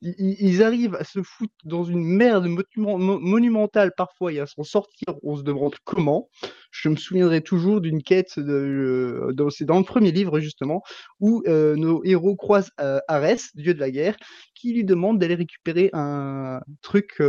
ils, 0.00 0.62
arrivent 0.62 0.94
à 0.94 1.04
se 1.04 1.22
foutre 1.22 1.54
dans 1.64 1.84
une 1.84 2.04
merde 2.04 2.46
monument- 2.46 2.98
mo- 2.98 3.18
monumentale 3.18 3.92
parfois 3.96 4.32
et 4.32 4.40
à 4.40 4.46
s'en 4.46 4.62
sortir, 4.62 5.08
on 5.22 5.36
se 5.36 5.42
demande 5.42 5.74
comment. 5.84 6.28
Je 6.70 6.88
me 6.88 6.96
souviendrai 6.96 7.40
toujours 7.40 7.80
d'une 7.80 8.02
quête, 8.02 8.38
euh, 8.38 9.32
c'est 9.50 9.64
dans 9.64 9.78
le 9.78 9.84
premier 9.84 10.12
livre 10.12 10.38
justement, 10.40 10.82
où 11.20 11.42
euh, 11.46 11.74
nos 11.76 12.04
héros 12.04 12.36
croisent 12.36 12.70
euh, 12.80 13.00
Arès, 13.08 13.50
dieu 13.56 13.74
de 13.74 13.80
la 13.80 13.90
guerre, 13.90 14.16
qui 14.54 14.72
lui 14.72 14.84
demande 14.84 15.18
d'aller 15.18 15.34
récupérer 15.34 15.90
un 15.92 16.60
truc 16.82 17.20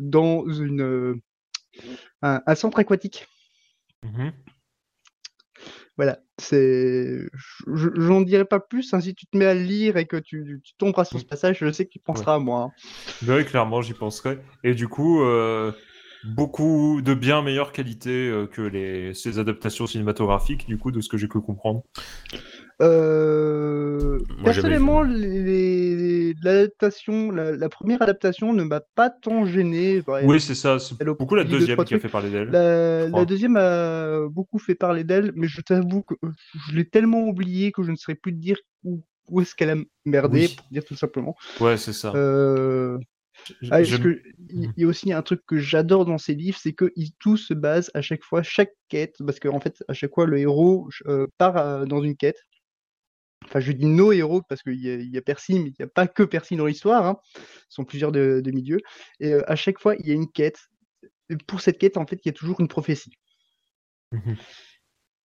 dans 0.00 0.44
une, 0.50 1.20
un- 2.22 2.54
centre 2.54 2.78
aquatique. 2.78 3.26
Mhm. 4.02 4.32
Voilà, 5.96 6.18
c'est. 6.38 7.28
je- 7.74 7.88
J'en 7.96 8.22
dirai 8.22 8.44
pas 8.44 8.60
plus. 8.60 8.94
hein, 8.94 9.00
si 9.00 9.14
tu 9.14 9.26
te 9.26 9.36
mets 9.36 9.44
à 9.46 9.54
lire 9.54 9.96
et 9.96 10.06
que 10.06 10.16
tu, 10.16 10.60
tu 10.64 10.74
tomberas 10.78 11.04
sur 11.04 11.18
ce 11.20 11.24
passage, 11.26 11.58
je 11.60 11.70
sais 11.72 11.84
que 11.84 11.90
tu 11.90 11.98
penseras 11.98 12.34
à 12.36 12.38
moi. 12.38 12.62
hein. 12.62 12.72
Ben 13.22 13.36
oui, 13.36 13.44
clairement, 13.44 13.82
j'y 13.82 13.92
penserais. 13.92 14.38
Et 14.64 14.74
du 14.74 14.88
coup, 14.88 15.22
euh, 15.22 15.72
beaucoup 16.24 17.02
de 17.02 17.12
bien 17.12 17.42
meilleure 17.42 17.72
qualité 17.72 18.28
euh, 18.28 18.46
que 18.46 18.62
les, 18.62 19.12
ces 19.14 19.38
adaptations 19.38 19.86
cinématographiques, 19.86 20.66
du 20.66 20.78
coup, 20.78 20.90
de 20.90 21.00
ce 21.02 21.08
que 21.08 21.18
j'ai 21.18 21.28
pu 21.28 21.40
comprendre. 21.40 21.82
Euh, 22.82 24.18
Moi, 24.38 24.44
personnellement, 24.44 25.02
l'adaptation, 26.42 27.30
la, 27.30 27.52
la 27.52 27.68
première 27.68 28.00
adaptation 28.02 28.52
ne 28.52 28.62
m'a 28.62 28.80
pas 28.94 29.10
tant 29.10 29.44
gêné. 29.44 30.02
Oui, 30.24 30.40
c'est 30.40 30.54
ça. 30.54 30.78
C'est 30.78 31.02
beaucoup 31.04 31.34
la 31.34 31.44
deux, 31.44 31.58
deuxième 31.58 31.76
trois 31.76 31.84
qui 31.84 31.94
a 31.94 31.98
fait 32.00 32.08
parler 32.08 32.30
d'elle. 32.30 32.48
La, 32.50 33.24
deuxième 33.24 33.56
a 33.56 34.26
beaucoup 34.28 34.58
fait 34.58 34.74
parler 34.74 35.04
d'elle, 35.04 35.32
mais 35.34 35.46
je 35.46 35.60
t'avoue 35.60 36.02
que 36.02 36.14
euh, 36.24 36.30
je 36.68 36.76
l'ai 36.76 36.88
tellement 36.88 37.22
oublié 37.28 37.72
que 37.72 37.82
je 37.82 37.90
ne 37.90 37.96
saurais 37.96 38.14
plus 38.16 38.32
te 38.32 38.38
dire 38.38 38.56
où, 38.84 39.02
où 39.28 39.40
est-ce 39.40 39.54
qu'elle 39.54 39.70
a 39.70 39.76
merdé, 40.04 40.40
Oui. 40.46 40.54
pour 40.56 40.66
dire 40.70 40.84
tout 40.84 40.96
simplement. 40.96 41.36
Ouais, 41.60 41.76
c'est 41.76 41.92
ça. 41.92 42.12
Euh, 42.14 42.98
Ah, 43.70 43.82
que 43.82 44.20
il 44.50 44.72
y 44.76 44.84
a 44.84 44.86
aussi 44.86 45.12
un 45.12 45.22
truc 45.22 45.40
que 45.46 45.58
j'adore 45.58 46.04
dans 46.04 46.18
ces 46.18 46.34
livres, 46.34 46.58
c'est 46.60 46.72
que 46.72 46.92
tout 47.18 47.36
se 47.36 47.54
base 47.54 47.90
à 47.94 48.02
chaque 48.02 48.22
fois, 48.22 48.42
chaque 48.42 48.72
quête, 48.88 49.16
parce 49.24 49.38
qu'en 49.40 49.56
en 49.56 49.60
fait, 49.60 49.82
à 49.88 49.92
chaque 49.94 50.14
fois, 50.14 50.26
le 50.26 50.38
héros 50.38 50.88
euh, 51.06 51.26
part 51.38 51.56
euh, 51.56 51.84
dans 51.84 52.02
une 52.02 52.16
quête. 52.16 52.38
Enfin, 53.46 53.60
je 53.60 53.72
dis 53.72 53.86
nos 53.86 54.12
héros 54.12 54.42
parce 54.42 54.62
qu'il 54.62 54.80
y, 54.80 54.90
a- 54.90 54.94
il 54.96 55.10
y 55.10 55.18
a 55.18 55.22
Percy, 55.22 55.54
mais 55.58 55.70
il 55.70 55.74
n'y 55.78 55.84
a 55.84 55.88
pas 55.88 56.06
que 56.06 56.22
Percy 56.22 56.56
dans 56.56 56.66
l'histoire. 56.66 57.06
hein. 57.06 57.18
Ce 57.34 57.76
sont 57.76 57.84
plusieurs 57.84 58.12
de- 58.12 58.40
demi-dieux. 58.44 58.80
Et 59.18 59.32
euh, 59.32 59.42
à 59.50 59.56
chaque 59.56 59.78
fois, 59.80 59.96
il 59.96 60.06
y 60.06 60.10
a 60.10 60.14
une 60.14 60.30
quête. 60.30 60.60
Et 61.30 61.36
pour 61.36 61.60
cette 61.60 61.78
quête, 61.78 61.96
en 61.96 62.06
fait, 62.06 62.20
il 62.24 62.28
y 62.28 62.30
a 62.30 62.34
toujours 62.34 62.60
une 62.60 62.68
prophétie. 62.68 63.12
Mhm. 64.12 64.36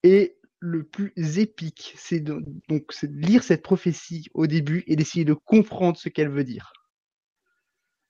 Et 0.03 0.37
le 0.59 0.83
plus 0.83 1.11
épique, 1.37 1.93
c'est 1.97 2.19
de, 2.19 2.43
donc 2.69 2.91
de 3.03 3.07
lire 3.27 3.43
cette 3.43 3.61
prophétie 3.61 4.27
au 4.33 4.47
début 4.47 4.83
et 4.87 4.95
d'essayer 4.95 5.25
de 5.25 5.33
comprendre 5.33 5.97
ce 5.97 6.09
qu'elle 6.09 6.29
veut 6.29 6.43
dire. 6.43 6.71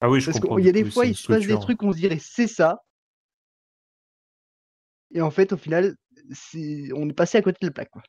Ah 0.02 0.10
oui, 0.10 0.22
je 0.22 0.26
Parce 0.28 0.40
qu'il 0.40 0.66
y 0.66 0.70
a 0.70 0.72
des 0.72 0.84
fois, 0.92 1.06
il 1.06 1.16
se 1.16 1.28
passe 1.28 1.48
des 1.48 1.54
trucs, 1.62 1.82
on 1.84 1.92
se 1.92 1.98
dirait 1.98 2.20
c'est 2.22 2.48
ça. 2.48 2.84
Et 5.14 5.22
en 5.22 5.32
fait, 5.32 5.54
au 5.54 5.58
final, 5.58 5.96
on 6.94 7.10
est 7.10 7.14
passé 7.14 7.38
à 7.38 7.42
côté 7.42 7.58
de 7.62 7.68
la 7.68 7.74
plaque. 7.74 7.90
Quoi. 7.90 8.04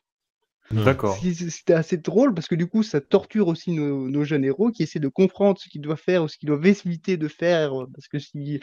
D'accord. 0.71 1.17
C'était 1.49 1.73
assez 1.73 1.97
drôle 1.97 2.33
parce 2.33 2.47
que 2.47 2.55
du 2.55 2.67
coup, 2.67 2.83
ça 2.83 2.99
torture 2.99 3.47
aussi 3.47 3.71
nos, 3.71 4.09
nos 4.09 4.23
jeunes 4.25 4.43
héros 4.43 4.69
qui 4.71 4.83
essaient 4.83 4.99
de 4.99 5.07
comprendre 5.07 5.59
ce 5.59 5.69
qu'ils 5.69 5.81
doivent 5.81 5.97
faire 6.01 6.23
ou 6.23 6.27
ce 6.27 6.37
qu'ils 6.37 6.47
doivent 6.47 6.65
éviter 6.65 7.15
de 7.17 7.27
faire. 7.29 7.81
euh, 7.83 7.87
Parce 7.93 8.07
que 8.09 8.19
si... 8.19 8.59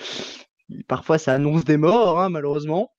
parfois, 0.86 1.16
ça 1.18 1.32
annonce 1.32 1.64
des 1.64 1.78
morts, 1.78 2.20
hein, 2.20 2.28
malheureusement. 2.28 2.90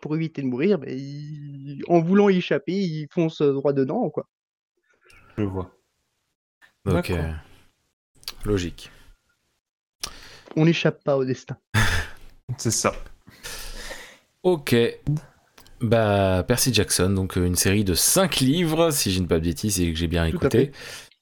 Pour 0.00 0.14
éviter 0.16 0.42
de 0.42 0.46
mourir, 0.46 0.78
ben, 0.78 0.90
ils- 0.90 1.82
en 1.88 2.00
voulant 2.00 2.28
y 2.28 2.36
échapper, 2.38 2.72
ils 2.72 3.08
foncent 3.10 3.42
droit 3.42 3.72
dedans. 3.72 4.10
Quoi. 4.10 4.28
Je 5.38 5.44
vois. 5.44 5.74
Ok. 6.86 6.94
D'accord. 7.10 7.34
Logique. 8.44 8.90
On 10.56 10.64
n'échappe 10.66 11.02
pas 11.04 11.16
au 11.16 11.24
destin. 11.24 11.56
C'est 12.58 12.70
ça. 12.70 12.92
Ok. 14.42 14.74
Bah, 15.82 16.44
Percy 16.46 16.72
Jackson, 16.72 17.10
donc 17.10 17.36
euh, 17.36 17.44
une 17.44 17.56
série 17.56 17.84
de 17.84 17.94
5 17.94 18.36
livres, 18.40 18.90
si 18.90 19.10
je 19.10 19.18
ne 19.18 19.24
dis 19.24 19.28
pas 19.28 19.38
de 19.40 19.44
bêtises 19.44 19.80
et 19.80 19.92
que 19.92 19.98
j'ai 19.98 20.06
bien 20.06 20.24
écouté. 20.24 20.70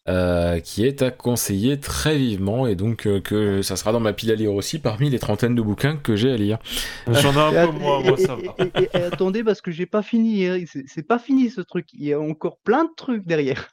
euh, 0.09 0.61
qui 0.61 0.85
est 0.87 1.03
à 1.03 1.11
conseiller 1.11 1.79
très 1.79 2.16
vivement 2.16 2.66
et 2.66 2.75
donc 2.75 3.07
euh, 3.07 3.20
que 3.20 3.62
ça 3.62 3.77
sera 3.77 3.92
dans 3.92 4.01
ma 4.01 4.12
pile 4.14 4.33
à 4.33 4.35
lire 4.35 4.53
aussi 4.55 4.79
parmi 4.79 5.09
les 5.11 5.18
trentaines 5.18 5.55
de 5.55 5.62
bouquins 5.62 5.96
que 5.96 6.16
j'ai 6.16 6.33
à 6.33 6.37
lire. 6.37 6.59
J'en 7.07 7.33
ai 7.53 7.55
Et 7.55 7.59
un 7.59 7.66
peu 7.68 7.79
moins, 7.79 8.01
moi 8.01 8.16
ça 8.16 8.35
va. 8.35 8.55
et- 8.59 8.83
et- 8.83 8.88
et 8.94 9.03
attendez, 9.03 9.44
parce 9.44 9.61
que 9.61 9.70
j'ai 9.70 9.87
pas 9.87 10.03
fini. 10.03 10.46
hein, 10.46 10.64
C'est 10.87 11.07
pas 11.07 11.18
fini 11.18 11.51
ce 11.51 11.61
truc. 11.61 11.87
Il 11.92 12.05
y 12.05 12.12
a 12.12 12.20
encore 12.20 12.59
plein 12.61 12.85
de 12.85 12.90
trucs 12.96 13.27
derrière. 13.27 13.68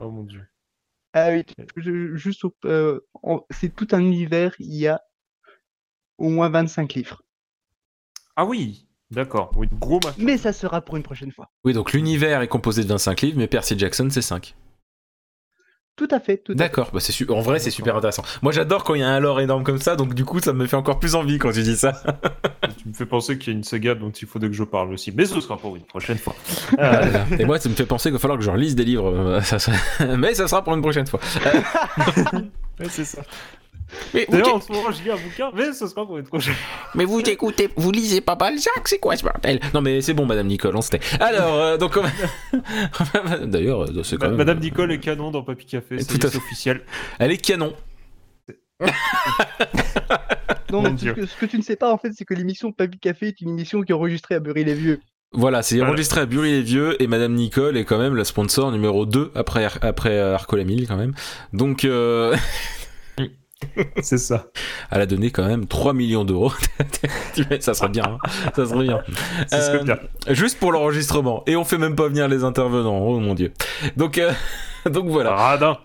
Oh 0.00 0.10
mon 0.10 0.22
dieu. 0.24 0.44
Ah 1.12 1.30
oui, 1.30 1.44
je- 1.76 2.14
juste 2.16 2.42
euh, 2.64 3.00
c'est 3.50 3.74
tout 3.74 3.88
un 3.92 4.00
univers. 4.00 4.54
Il 4.60 4.74
y 4.74 4.86
a 4.88 5.00
au 6.18 6.28
moins 6.28 6.48
25 6.48 6.94
livres. 6.94 7.22
Ah 8.36 8.44
oui, 8.44 8.86
d'accord. 9.14 9.50
Oui, 9.56 9.68
gros 9.80 10.00
machin. 10.04 10.16
Mais 10.18 10.36
ça 10.36 10.52
sera 10.52 10.80
pour 10.80 10.96
une 10.96 11.02
prochaine 11.02 11.32
fois. 11.32 11.48
Oui, 11.64 11.72
donc 11.72 11.92
l'univers 11.92 12.42
est 12.42 12.48
composé 12.48 12.82
de 12.82 12.88
25 12.88 13.20
livres, 13.22 13.38
mais 13.38 13.46
Percy 13.46 13.78
Jackson 13.78 14.08
c'est 14.10 14.22
5. 14.22 14.54
Tout 15.96 16.08
à 16.10 16.18
fait. 16.18 16.38
Tout 16.38 16.50
à 16.50 16.54
fait. 16.54 16.58
D'accord, 16.58 16.90
bah 16.92 16.98
su- 16.98 17.30
en 17.30 17.40
vrai 17.40 17.60
c'est 17.60 17.70
super 17.70 17.94
intéressant. 17.96 18.24
Moi 18.42 18.50
j'adore 18.50 18.82
quand 18.82 18.94
il 18.94 19.00
y 19.00 19.04
a 19.04 19.08
un 19.08 19.20
lore 19.20 19.40
énorme 19.40 19.62
comme 19.62 19.78
ça, 19.78 19.94
donc 19.94 20.12
du 20.14 20.24
coup 20.24 20.40
ça 20.40 20.52
me 20.52 20.66
fait 20.66 20.74
encore 20.74 20.98
plus 20.98 21.14
envie 21.14 21.38
quand 21.38 21.52
tu 21.52 21.62
dis 21.62 21.76
ça. 21.76 22.02
Tu 22.78 22.88
me 22.88 22.94
fais 22.94 23.06
penser 23.06 23.38
qu'il 23.38 23.52
y 23.52 23.56
a 23.56 23.58
une 23.58 23.64
saga 23.64 23.94
dont 23.94 24.10
il 24.10 24.26
faudrait 24.26 24.48
que 24.50 24.54
je 24.56 24.64
parle 24.64 24.92
aussi. 24.92 25.12
Mais 25.12 25.24
ce 25.26 25.40
sera 25.40 25.56
pour 25.56 25.76
une 25.76 25.84
prochaine 25.84 26.18
fois. 26.18 26.34
Euh, 26.78 27.24
Et 27.38 27.44
moi 27.44 27.58
ça 27.60 27.68
me 27.68 27.74
fait 27.74 27.86
penser 27.86 28.08
qu'il 28.08 28.14
va 28.14 28.18
falloir 28.18 28.38
que 28.38 28.44
je 28.44 28.50
relise 28.50 28.74
des 28.74 28.84
livres, 28.84 29.06
euh, 29.14 29.40
ça 29.40 29.58
sera- 29.60 29.76
mais 30.16 30.34
ça 30.34 30.48
sera 30.48 30.64
pour 30.64 30.74
une 30.74 30.82
prochaine 30.82 31.06
fois. 31.06 31.20
ouais, 32.80 32.88
c'est 32.88 33.04
ça. 33.04 33.22
Mais 34.12 34.26
D'ailleurs, 34.28 34.54
en 34.56 34.60
ce 34.60 34.72
moment, 34.72 34.90
je 34.92 35.02
lis 35.02 35.10
un 35.10 35.16
bouquin, 35.16 35.50
mais 35.54 35.72
ce 35.72 35.86
sera 35.86 36.06
pour 36.06 36.18
une 36.18 36.24
prochaine 36.24 36.54
Mais 36.94 37.04
vous 37.04 37.20
écoutez, 37.20 37.68
vous 37.76 37.90
lisez 37.90 38.20
pas 38.20 38.34
Balzac, 38.34 38.86
c'est 38.86 38.98
quoi 38.98 39.16
ce 39.16 39.22
bordel? 39.24 39.60
Non 39.72 39.80
mais 39.80 40.00
c'est 40.02 40.14
bon, 40.14 40.26
Madame 40.26 40.46
Nicole, 40.46 40.76
on 40.76 40.82
se 40.82 40.90
tait. 40.90 41.00
Alors, 41.20 41.54
euh, 41.54 41.76
donc, 41.76 41.96
on 41.96 43.46
d'ailleurs, 43.46 43.82
euh, 43.84 44.02
c'est 44.02 44.16
quand 44.16 44.28
même. 44.28 44.36
Madame 44.36 44.58
Nicole 44.60 44.92
est 44.92 45.00
canon 45.00 45.30
dans 45.30 45.42
Papy 45.42 45.66
Café, 45.66 45.96
Tout 45.96 46.04
c'est 46.08 46.24
à 46.24 46.28
fait. 46.28 46.32
c'est 46.32 46.38
officiel. 46.38 46.82
Elle 47.18 47.32
est 47.32 47.38
canon. 47.38 47.72
Non, 50.70 50.82
mais 50.82 50.96
ce 50.98 51.04
que, 51.12 51.26
ce 51.26 51.36
que 51.36 51.46
tu 51.46 51.56
ne 51.56 51.62
sais 51.62 51.76
pas 51.76 51.92
en 51.92 51.98
fait, 51.98 52.10
c'est 52.16 52.24
que 52.24 52.34
l'émission 52.34 52.72
Papy 52.72 52.98
Café 52.98 53.28
est 53.28 53.40
une 53.40 53.50
émission 53.50 53.82
qui 53.82 53.92
est 53.92 53.94
enregistrée 53.94 54.34
à 54.34 54.40
Bury-les-Vieux. 54.40 55.00
Voilà, 55.32 55.62
c'est 55.62 55.76
Voilà. 55.76 55.90
enregistré 55.90 56.20
à 56.22 56.26
Bury-les-Vieux 56.26 57.00
et 57.00 57.06
Madame 57.06 57.34
Nicole 57.34 57.76
est 57.76 57.84
quand 57.84 57.98
même 57.98 58.14
le 58.14 58.24
sponsor 58.24 58.72
numéro 58.72 59.06
2 59.06 59.30
après, 59.36 59.68
après 59.82 60.18
Arcolamille 60.18 60.86
quand 60.88 60.96
même. 60.96 61.12
Donc, 61.52 61.84
euh, 61.84 62.36
C'est 64.02 64.18
ça. 64.18 64.46
elle 64.90 65.00
a 65.00 65.06
donné 65.06 65.30
quand 65.30 65.46
même 65.46 65.66
3 65.66 65.92
millions 65.92 66.24
d'euros. 66.24 66.52
ça 67.60 67.74
serait 67.74 67.88
bien, 67.88 68.04
hein. 68.04 68.18
ça 68.54 68.66
serait 68.66 68.84
bien. 68.84 69.00
Ça 69.48 69.60
serait 69.60 69.78
Euh, 69.78 69.82
bien. 69.84 69.98
Juste 70.28 70.58
pour 70.58 70.72
l'enregistrement. 70.72 71.42
Et 71.46 71.56
on 71.56 71.64
fait 71.64 71.78
même 71.78 71.96
pas 71.96 72.08
venir 72.08 72.28
les 72.28 72.44
intervenants. 72.44 72.98
Oh 73.00 73.18
mon 73.20 73.34
dieu. 73.34 73.52
Donc, 73.96 74.18
euh, 74.18 74.32
donc 74.90 75.06
voilà. 75.08 75.34
Radin. 75.34 75.78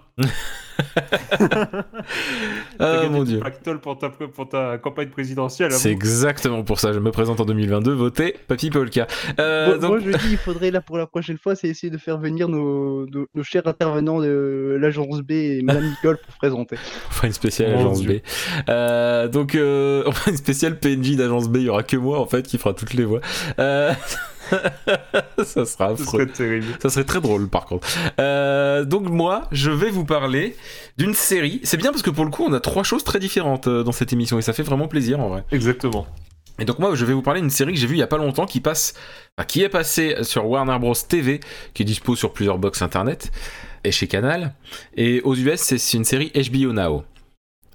Ah 2.80 3.04
mon 3.10 3.24
dieu. 3.24 3.40
pactole 3.40 3.80
pour 3.80 3.98
ta, 3.98 4.10
pour 4.10 4.48
ta 4.50 4.78
campagne 4.78 5.10
présidentielle. 5.10 5.72
C'est 5.72 5.92
exactement 5.92 6.64
pour 6.64 6.80
ça. 6.80 6.94
Je 6.94 7.00
me 7.00 7.12
présente 7.12 7.40
en 7.40 7.46
2022. 7.46 7.92
Votez 7.94 8.36
Papy 8.48 8.70
Polka. 8.70 9.08
Euh, 9.40 9.68
Moi, 9.68 9.78
donc- 9.78 9.90
moi, 9.90 10.00
je 10.00 10.12
dis, 10.18 10.32
il 10.32 10.38
faudrait 10.38 10.72
là 10.72 10.82
pour 10.82 10.98
la 10.98 11.08
prochaine 11.08 11.38
fois, 11.38 11.56
c'est 11.56 11.68
essayer 11.68 11.92
de 11.92 11.98
faire 11.98 12.18
venir 12.18 12.48
nos, 12.48 13.06
nos, 13.08 13.28
nos 13.34 13.44
chers 13.44 13.68
intervenants 13.68 14.22
de 14.22 14.78
l'agence 14.80 15.22
B 15.22 15.32
et 15.32 15.62
Madame 15.62 15.86
Nicole 15.90 16.18
pour 16.18 16.34
se 16.34 16.38
présenter. 16.38 16.78
On 17.10 17.12
fera 17.14 17.28
une 17.28 17.34
spéciale 17.34 17.72
Mon 17.74 17.80
agence 17.80 18.02
Dieu. 18.02 18.22
B. 18.66 18.70
Euh, 18.70 19.28
donc, 19.28 19.56
euh, 19.56 20.04
on 20.08 20.12
fera 20.12 20.32
une 20.32 20.38
spéciale 20.38 20.80
PNJ 20.80 21.16
d'agence 21.16 21.50
B. 21.50 21.58
Il 21.58 21.64
y 21.64 21.70
aura 21.70 21.84
que 21.84 21.98
moi 21.98 22.20
en 22.20 22.26
fait 22.26 22.44
qui 22.44 22.58
fera 22.58 22.74
toutes 22.74 22.94
les 22.94 23.06
voix. 23.06 23.22
Ça 25.44 25.66
sera 25.66 25.96
serait 25.98 26.26
terrible. 26.28 26.68
Ça 26.82 26.90
serait 26.90 27.04
très 27.04 27.22
drôle 27.22 27.50
par 27.50 27.66
contre. 27.66 27.88
Euh, 28.20 28.84
donc 28.86 29.10
moi, 29.10 29.44
je 29.52 29.72
vais 29.72 29.90
vous 29.90 30.06
parler 30.06 30.56
d'une 30.98 31.14
série. 31.14 31.62
C'est 31.64 31.78
bien 31.78 31.92
parce 31.92 32.02
que 32.04 32.10
pour 32.10 32.26
le 32.26 32.32
coup, 32.32 32.44
on 32.48 32.54
a 32.54 32.60
trois 32.60 32.84
choses 32.84 33.04
très 33.04 33.20
différentes 33.20 33.68
euh, 33.68 33.84
dans 33.84 33.92
cette 33.92 34.14
émission 34.14 34.38
et 34.38 34.42
ça 34.42 34.54
fait 34.54 34.64
vraiment 34.64 34.88
plaisir 34.88 35.20
en 35.20 35.30
vrai. 35.30 35.44
Exactement. 35.52 36.08
Et 36.60 36.66
donc 36.66 36.80
moi, 36.80 36.94
je 36.94 37.06
vais 37.06 37.14
vous 37.14 37.22
parler 37.22 37.40
d'une 37.42 37.50
série 37.50 37.74
que 37.74 37.80
j'ai 37.80 37.88
vue 37.88 37.96
il 37.96 38.00
y 38.00 38.04
a 38.04 38.08
pas 38.08 38.18
longtemps 38.18 38.46
qui 38.46 38.60
passe, 38.60 38.94
enfin, 39.38 39.46
qui 39.46 39.64
est 39.64 39.70
passée 39.70 40.18
sur 40.24 40.46
Warner 40.46 40.78
Bros 40.80 40.94
TV, 40.94 41.40
qui 41.74 41.84
est 41.84 41.86
dispo 41.86 42.16
sur 42.16 42.34
plusieurs 42.34 42.58
box 42.58 42.82
internet 42.82 43.32
et 43.86 43.92
chez 43.92 44.08
Canal. 44.08 44.54
Et 44.98 45.22
aux 45.22 45.36
US, 45.36 45.60
c'est 45.62 45.78
c'est 45.78 45.98
une 45.98 46.04
série 46.04 46.32
HBO 46.36 46.74
Now. 46.74 47.04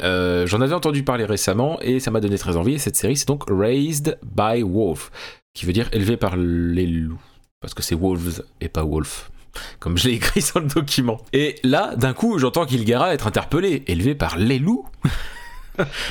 Euh, 0.03 0.47
J'en 0.47 0.61
avais 0.61 0.75
entendu 0.75 1.03
parler 1.03 1.25
récemment 1.25 1.79
et 1.81 2.01
ça 2.01 2.11
m'a 2.11 2.21
donné 2.21 2.37
très 2.37 2.57
envie. 2.57 2.75
Et 2.75 2.79
cette 2.79 2.97
série, 2.97 3.17
c'est 3.17 3.29
donc 3.29 3.45
Raised 3.49 4.19
by 4.23 4.63
Wolf, 4.63 5.11
qui 5.55 5.67
veut 5.67 5.73
dire 5.73 5.89
élevé 5.93 6.17
par 6.17 6.37
les 6.37 6.87
loups, 6.87 7.21
parce 7.61 7.75
que 7.75 7.83
c'est 7.83 7.95
Wolves 7.95 8.45
et 8.61 8.69
pas 8.69 8.85
Wolf. 8.85 9.31
Comme 9.79 9.97
je 9.97 10.09
l'ai 10.09 10.15
écrit 10.15 10.43
sur 10.43 10.61
le 10.61 10.67
document. 10.67 11.21
Et 11.33 11.57
là, 11.63 11.95
d'un 11.97 12.13
coup, 12.13 12.39
j'entends 12.39 12.67
Kilgara 12.67 13.15
être 13.15 13.27
interpellé, 13.27 13.85
élevé 13.87 14.15
par 14.15 14.37
les 14.37 14.59
loups. 14.59 14.87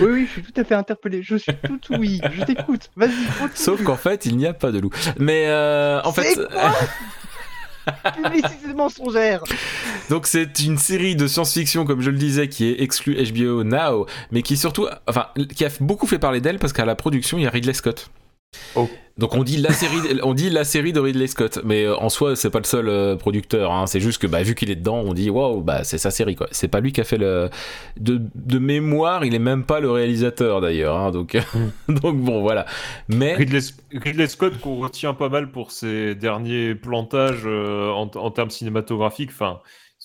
Oui, 0.01 0.07
oui, 0.11 0.25
je 0.27 0.31
suis 0.31 0.43
tout 0.43 0.59
à 0.59 0.65
fait 0.65 0.75
interpellé. 0.75 1.23
Je 1.23 1.37
suis 1.37 1.53
tout 1.63 1.79
oui. 1.91 2.19
Je 2.33 2.43
t'écoute. 2.43 2.89
Vas-y, 2.97 3.11
continue. 3.39 3.49
Sauf 3.55 3.81
qu'en 3.81 3.95
fait, 3.95 4.25
il 4.25 4.35
n'y 4.35 4.45
a 4.45 4.53
pas 4.53 4.73
de 4.73 4.79
loup. 4.79 4.89
Mais 5.19 5.45
euh, 5.47 6.01
en 6.03 6.11
fait, 6.11 6.37
Publicité 8.15 8.73
mensongère. 8.75 9.43
Donc 10.09 10.27
c'est 10.27 10.59
une 10.59 10.77
série 10.77 11.15
de 11.15 11.27
science-fiction, 11.27 11.85
comme 11.85 12.01
je 12.01 12.09
le 12.09 12.17
disais, 12.17 12.47
qui 12.47 12.65
est 12.65 12.81
exclue 12.81 13.15
HBO 13.31 13.63
Now, 13.63 14.05
mais 14.31 14.41
qui 14.41 14.57
surtout, 14.57 14.87
enfin, 15.07 15.27
qui 15.55 15.65
a 15.65 15.69
beaucoup 15.79 16.07
fait 16.07 16.19
parler 16.19 16.41
d'elle 16.41 16.59
parce 16.59 16.73
qu'à 16.73 16.85
la 16.85 16.95
production 16.95 17.37
il 17.37 17.43
y 17.43 17.47
a 17.47 17.49
Ridley 17.49 17.73
Scott. 17.73 18.09
Oh. 18.75 18.89
Donc 19.19 19.35
on 19.35 19.43
dit 19.43 19.57
la 19.57 19.71
série, 19.71 20.19
on 20.23 20.33
dit 20.33 20.49
la 20.49 20.63
série 20.63 20.91
de 20.91 20.99
Ridley 20.99 21.27
Scott, 21.27 21.59
mais 21.63 21.83
euh, 21.83 21.95
en 21.97 22.09
soi 22.09 22.35
c'est 22.35 22.49
pas 22.49 22.57
le 22.57 22.63
seul 22.65 22.89
euh, 22.89 23.15
producteur. 23.15 23.71
hein. 23.71 23.85
C'est 23.85 23.99
juste 23.99 24.19
que 24.19 24.25
bah, 24.25 24.41
vu 24.41 24.55
qu'il 24.55 24.71
est 24.71 24.75
dedans, 24.75 25.03
on 25.05 25.13
dit 25.13 25.29
waouh, 25.29 25.61
bah 25.61 25.83
c'est 25.83 25.99
sa 25.99 26.09
série 26.09 26.35
quoi. 26.35 26.47
C'est 26.49 26.67
pas 26.67 26.79
lui 26.79 26.91
qui 26.91 26.99
a 26.99 27.03
fait 27.03 27.19
le 27.19 27.51
de, 27.99 28.19
de 28.33 28.57
mémoire, 28.57 29.23
il 29.23 29.35
est 29.35 29.39
même 29.39 29.65
pas 29.65 29.79
le 29.79 29.91
réalisateur 29.91 30.61
d'ailleurs. 30.61 30.97
hein. 30.97 31.11
Donc 31.11 31.37
donc 31.87 32.17
bon 32.17 32.41
voilà. 32.41 32.65
Mais 33.07 33.35
Ridley, 33.35 33.59
Ridley 33.93 34.27
Scott 34.27 34.59
qu'on 34.59 34.77
retient 34.77 35.13
pas 35.13 35.29
mal 35.29 35.51
pour 35.51 35.71
ses 35.71 36.15
derniers 36.15 36.73
plantages 36.73 37.43
euh, 37.45 37.91
en, 37.91 38.09
en 38.15 38.31
termes 38.31 38.49
cinématographiques. 38.49 39.29
Enfin, 39.31 39.59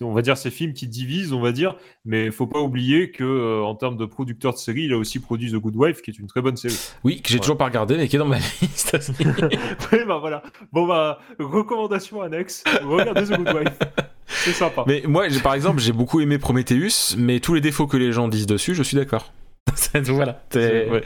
on 0.04 0.12
va 0.12 0.22
dire 0.22 0.36
ces 0.36 0.50
films 0.50 0.72
qui 0.74 0.86
divisent, 0.88 1.32
on 1.32 1.40
va 1.40 1.52
dire, 1.52 1.76
mais 2.04 2.26
il 2.26 2.32
faut 2.32 2.46
pas 2.46 2.60
oublier 2.60 3.10
que 3.10 3.24
euh, 3.24 3.62
en 3.64 3.74
termes 3.74 3.96
de 3.96 4.04
producteur 4.06 4.52
de 4.52 4.58
série, 4.58 4.82
il 4.84 4.92
a 4.92 4.96
aussi 4.98 5.18
produit 5.18 5.50
The 5.50 5.56
Good 5.56 5.76
Wife, 5.76 6.02
qui 6.02 6.10
est 6.10 6.18
une 6.18 6.26
très 6.26 6.40
bonne 6.40 6.56
série. 6.56 6.78
oui, 7.04 7.20
que 7.22 7.28
j'ai 7.28 7.34
Ouais. 7.34 7.40
toujours 7.40 7.56
pas 7.56 7.64
regardé, 7.66 7.96
mais 7.96 8.08
qui 8.08 8.16
est 8.16 8.18
dans 8.18 8.24
ma 8.26 8.38
liste. 8.62 8.96
oui, 9.92 9.98
bah 10.06 10.18
voilà. 10.18 10.42
Bon 10.72 10.86
bah 10.86 11.18
recommandation 11.38 12.22
annexe. 12.22 12.64
Regardez 12.84 13.24
The 13.24 13.36
Good 13.38 13.54
Wife. 13.54 13.78
C'est 14.26 14.52
sympa. 14.52 14.84
Mais 14.86 15.02
moi, 15.06 15.26
par 15.42 15.54
exemple, 15.54 15.80
j'ai 15.80 15.92
beaucoup 15.92 16.20
aimé 16.20 16.38
Prometheus, 16.38 17.16
mais 17.16 17.40
tous 17.40 17.54
les 17.54 17.60
défauts 17.60 17.86
que 17.86 17.96
les 17.96 18.12
gens 18.12 18.28
disent 18.28 18.46
dessus, 18.46 18.74
je 18.74 18.82
suis 18.82 18.96
d'accord. 18.96 19.32
Voilà. 20.06 20.42
Ouais. 20.54 21.02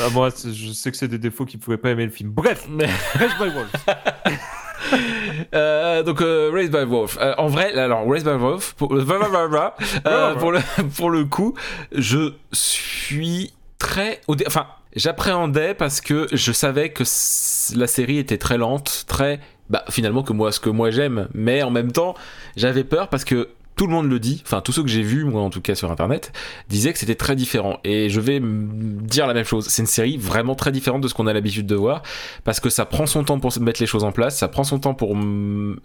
Ah, 0.00 0.08
moi, 0.12 0.30
je 0.30 0.72
sais 0.72 0.90
que 0.90 0.96
c'est 0.96 1.08
des 1.08 1.18
défauts 1.18 1.44
qui 1.46 1.56
pouvaient 1.58 1.76
pas 1.78 1.90
aimer 1.90 2.04
le 2.04 2.10
film. 2.10 2.30
Bref, 2.30 2.66
Mais-. 2.68 2.88
Euh, 5.52 6.02
donc 6.02 6.20
euh, 6.20 6.50
Raised 6.52 6.70
by 6.70 6.84
Wolf. 6.84 7.18
Euh, 7.20 7.34
en 7.38 7.48
vrai, 7.48 7.72
alors 7.76 8.08
Raised 8.08 8.26
by 8.26 8.38
Wolf, 8.38 8.74
pour, 8.74 8.88
pour 10.38 10.52
le 10.52 10.60
pour 10.96 11.10
le 11.10 11.24
coup, 11.24 11.54
je 11.92 12.34
suis 12.52 13.52
très, 13.78 14.20
enfin, 14.46 14.66
j'appréhendais 14.94 15.74
parce 15.74 16.00
que 16.00 16.28
je 16.32 16.52
savais 16.52 16.90
que 16.90 17.04
la 17.74 17.86
série 17.86 18.18
était 18.18 18.38
très 18.38 18.58
lente, 18.58 19.04
très, 19.08 19.40
bah 19.70 19.84
finalement 19.90 20.22
que 20.22 20.32
moi 20.32 20.52
ce 20.52 20.60
que 20.60 20.70
moi 20.70 20.90
j'aime, 20.90 21.28
mais 21.34 21.62
en 21.62 21.70
même 21.70 21.90
temps 21.90 22.14
j'avais 22.56 22.84
peur 22.84 23.08
parce 23.08 23.24
que 23.24 23.48
tout 23.80 23.86
le 23.86 23.94
monde 23.94 24.10
le 24.10 24.18
dit, 24.20 24.42
enfin 24.44 24.60
tous 24.60 24.72
ceux 24.72 24.82
que 24.82 24.90
j'ai 24.90 25.00
vus, 25.00 25.24
moi 25.24 25.40
en 25.40 25.48
tout 25.48 25.62
cas 25.62 25.74
sur 25.74 25.90
internet, 25.90 26.32
disaient 26.68 26.92
que 26.92 26.98
c'était 26.98 27.14
très 27.14 27.34
différent. 27.34 27.78
Et 27.82 28.10
je 28.10 28.20
vais 28.20 28.38
dire 28.38 29.26
la 29.26 29.32
même 29.32 29.46
chose. 29.46 29.68
C'est 29.68 29.80
une 29.80 29.86
série 29.86 30.18
vraiment 30.18 30.54
très 30.54 30.70
différente 30.70 31.00
de 31.00 31.08
ce 31.08 31.14
qu'on 31.14 31.26
a 31.26 31.32
l'habitude 31.32 31.64
de 31.64 31.76
voir, 31.76 32.02
parce 32.44 32.60
que 32.60 32.68
ça 32.68 32.84
prend 32.84 33.06
son 33.06 33.24
temps 33.24 33.40
pour 33.40 33.58
mettre 33.58 33.80
les 33.80 33.86
choses 33.86 34.04
en 34.04 34.12
place, 34.12 34.36
ça 34.36 34.48
prend 34.48 34.64
son 34.64 34.80
temps 34.80 34.92
pour 34.92 35.16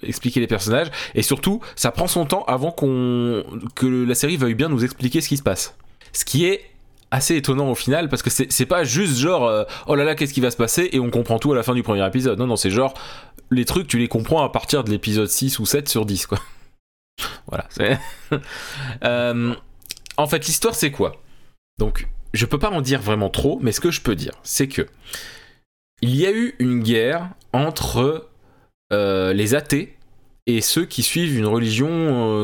expliquer 0.04 0.42
les 0.42 0.48
personnages, 0.48 0.88
et 1.14 1.22
surtout, 1.22 1.62
ça 1.78 1.92
prend 1.92 2.08
son 2.08 2.26
temps 2.26 2.44
avant 2.50 2.72
qu'on 2.72 3.46
que 3.76 3.86
la 3.86 4.14
série 4.14 4.36
veuille 4.36 4.56
bien 4.56 4.68
nous 4.68 4.84
expliquer 4.84 5.22
ce 5.22 5.30
qui 5.30 5.38
se 5.38 5.44
passe. 5.44 5.78
Ce 6.12 6.26
qui 6.26 6.44
est 6.44 6.64
assez 7.12 7.38
étonnant 7.38 7.72
au 7.72 7.76
final 7.76 8.10
parce 8.10 8.24
que 8.24 8.30
c'est 8.30 8.52
c'est 8.52 8.66
pas 8.66 8.84
juste 8.84 9.18
genre 9.20 9.48
euh, 9.48 9.64
oh 9.88 9.96
là 9.96 10.04
là 10.04 10.16
qu'est-ce 10.16 10.34
qui 10.34 10.42
va 10.42 10.52
se 10.52 10.58
passer 10.58 10.90
et 10.92 11.00
on 11.00 11.12
comprend 11.12 11.40
tout 11.40 11.54
à 11.54 11.56
la 11.56 11.64
fin 11.64 11.74
du 11.74 11.84
premier 11.84 12.06
épisode 12.06 12.38
non 12.40 12.48
non 12.48 12.56
c'est 12.58 12.72
genre 12.72 12.94
les 13.52 13.64
trucs 13.64 13.88
tu 13.88 14.00
les 14.00 14.10
comprends 14.10 14.44
à 14.44 14.50
partir 14.50 14.84
de 14.84 14.90
l'épisode 14.90 15.30
6 15.30 15.60
ou 15.60 15.66
7 15.66 15.88
sur 15.88 16.06
10 16.06 16.26
quoi 16.26 16.40
voilà 17.48 17.68
Euh, 19.04 19.54
en 20.18 20.28
fait 20.28 20.46
l'histoire 20.46 20.76
c'est 20.76 20.92
quoi? 20.92 21.22
Donc 21.78 22.08
je 22.34 22.46
peux 22.46 22.60
pas 22.60 22.70
en 22.70 22.82
dire 22.82 23.02
vraiment 23.02 23.30
trop 23.30 23.60
mais 23.62 23.72
ce 23.72 23.80
que 23.80 23.92
je 23.92 24.02
peux 24.02 24.16
dire 24.16 24.34
c'est 24.44 24.68
que 24.68 24.88
il 26.02 26.16
y 26.16 26.26
a 26.26 26.32
eu 26.32 26.56
une 26.60 26.82
guerre 26.82 27.30
entre 27.54 28.30
euh, 28.94 29.34
les 29.34 29.56
athées 29.56 29.96
et 30.48 30.62
ceux 30.62 30.86
qui 30.86 31.04
suivent 31.04 31.38
une 31.38 31.46
religion 31.46 31.90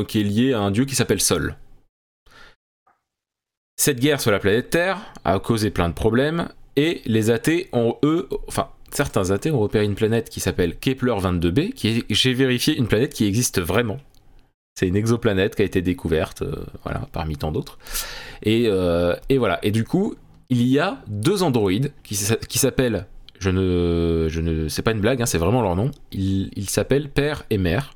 euh, 0.00 0.04
qui 0.04 0.20
est 0.20 0.24
liée 0.24 0.52
à 0.52 0.60
un 0.60 0.70
dieu 0.70 0.84
qui 0.84 0.94
s'appelle 0.94 1.20
Sol. 1.20 1.56
Cette 3.76 4.00
guerre 4.00 4.20
sur 4.20 4.30
la 4.30 4.38
planète 4.38 4.70
Terre 4.70 5.00
a 5.24 5.38
causé 5.38 5.70
plein 5.70 5.88
de 5.88 5.94
problèmes 5.94 6.48
et 6.76 7.02
les 7.04 7.30
athées 7.30 7.68
ont 7.72 7.96
eux, 8.02 8.28
enfin 8.48 8.70
certains 8.90 9.30
athées 9.30 9.50
ont 9.50 9.60
repéré 9.60 9.84
une 9.84 9.94
planète 9.94 10.28
qui 10.28 10.40
s'appelle 10.40 10.76
Kepler 10.78 11.12
22b, 11.12 11.72
qui 11.72 11.88
est, 11.88 12.04
j'ai 12.10 12.34
vérifié, 12.34 12.76
une 12.76 12.88
planète 12.88 13.14
qui 13.14 13.26
existe 13.26 13.60
vraiment. 13.60 13.98
C'est 14.74 14.88
une 14.88 14.96
exoplanète 14.96 15.54
qui 15.54 15.62
a 15.62 15.64
été 15.64 15.82
découverte, 15.82 16.42
euh, 16.42 16.64
voilà, 16.82 17.06
parmi 17.12 17.36
tant 17.36 17.52
d'autres. 17.52 17.78
Et, 18.42 18.64
euh, 18.66 19.14
et 19.28 19.38
voilà. 19.38 19.58
Et 19.62 19.70
du 19.70 19.84
coup, 19.84 20.14
il 20.48 20.62
y 20.66 20.78
a 20.78 21.02
deux 21.08 21.42
androïdes 21.42 21.92
qui, 22.02 22.14
s'a- 22.16 22.36
qui 22.36 22.58
s'appellent, 22.58 23.06
je 23.38 23.50
ne, 23.50 24.26
je 24.28 24.40
ne, 24.40 24.68
c'est 24.68 24.82
pas 24.82 24.92
une 24.92 25.00
blague, 25.00 25.20
hein, 25.20 25.26
c'est 25.26 25.38
vraiment 25.38 25.62
leur 25.62 25.76
nom. 25.76 25.90
Ils, 26.12 26.68
s'appellent 26.68 27.10
Père 27.10 27.44
et 27.50 27.58
Mère. 27.58 27.94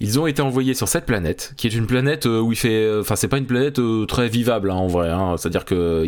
Ils 0.00 0.18
ont 0.20 0.26
été 0.26 0.42
envoyés 0.42 0.74
sur 0.74 0.88
cette 0.88 1.06
planète, 1.06 1.54
qui 1.56 1.66
est 1.66 1.74
une 1.74 1.86
planète 1.86 2.26
euh, 2.26 2.40
où 2.40 2.52
il 2.52 2.56
fait, 2.58 2.98
enfin, 3.00 3.16
c'est 3.16 3.28
pas 3.28 3.38
une 3.38 3.46
planète 3.46 3.80
très 4.06 4.28
vivable 4.28 4.70
hein, 4.70 4.76
en 4.76 4.86
vrai. 4.86 5.10
hein. 5.10 5.36
C'est-à-dire 5.36 5.64
que 5.64 6.04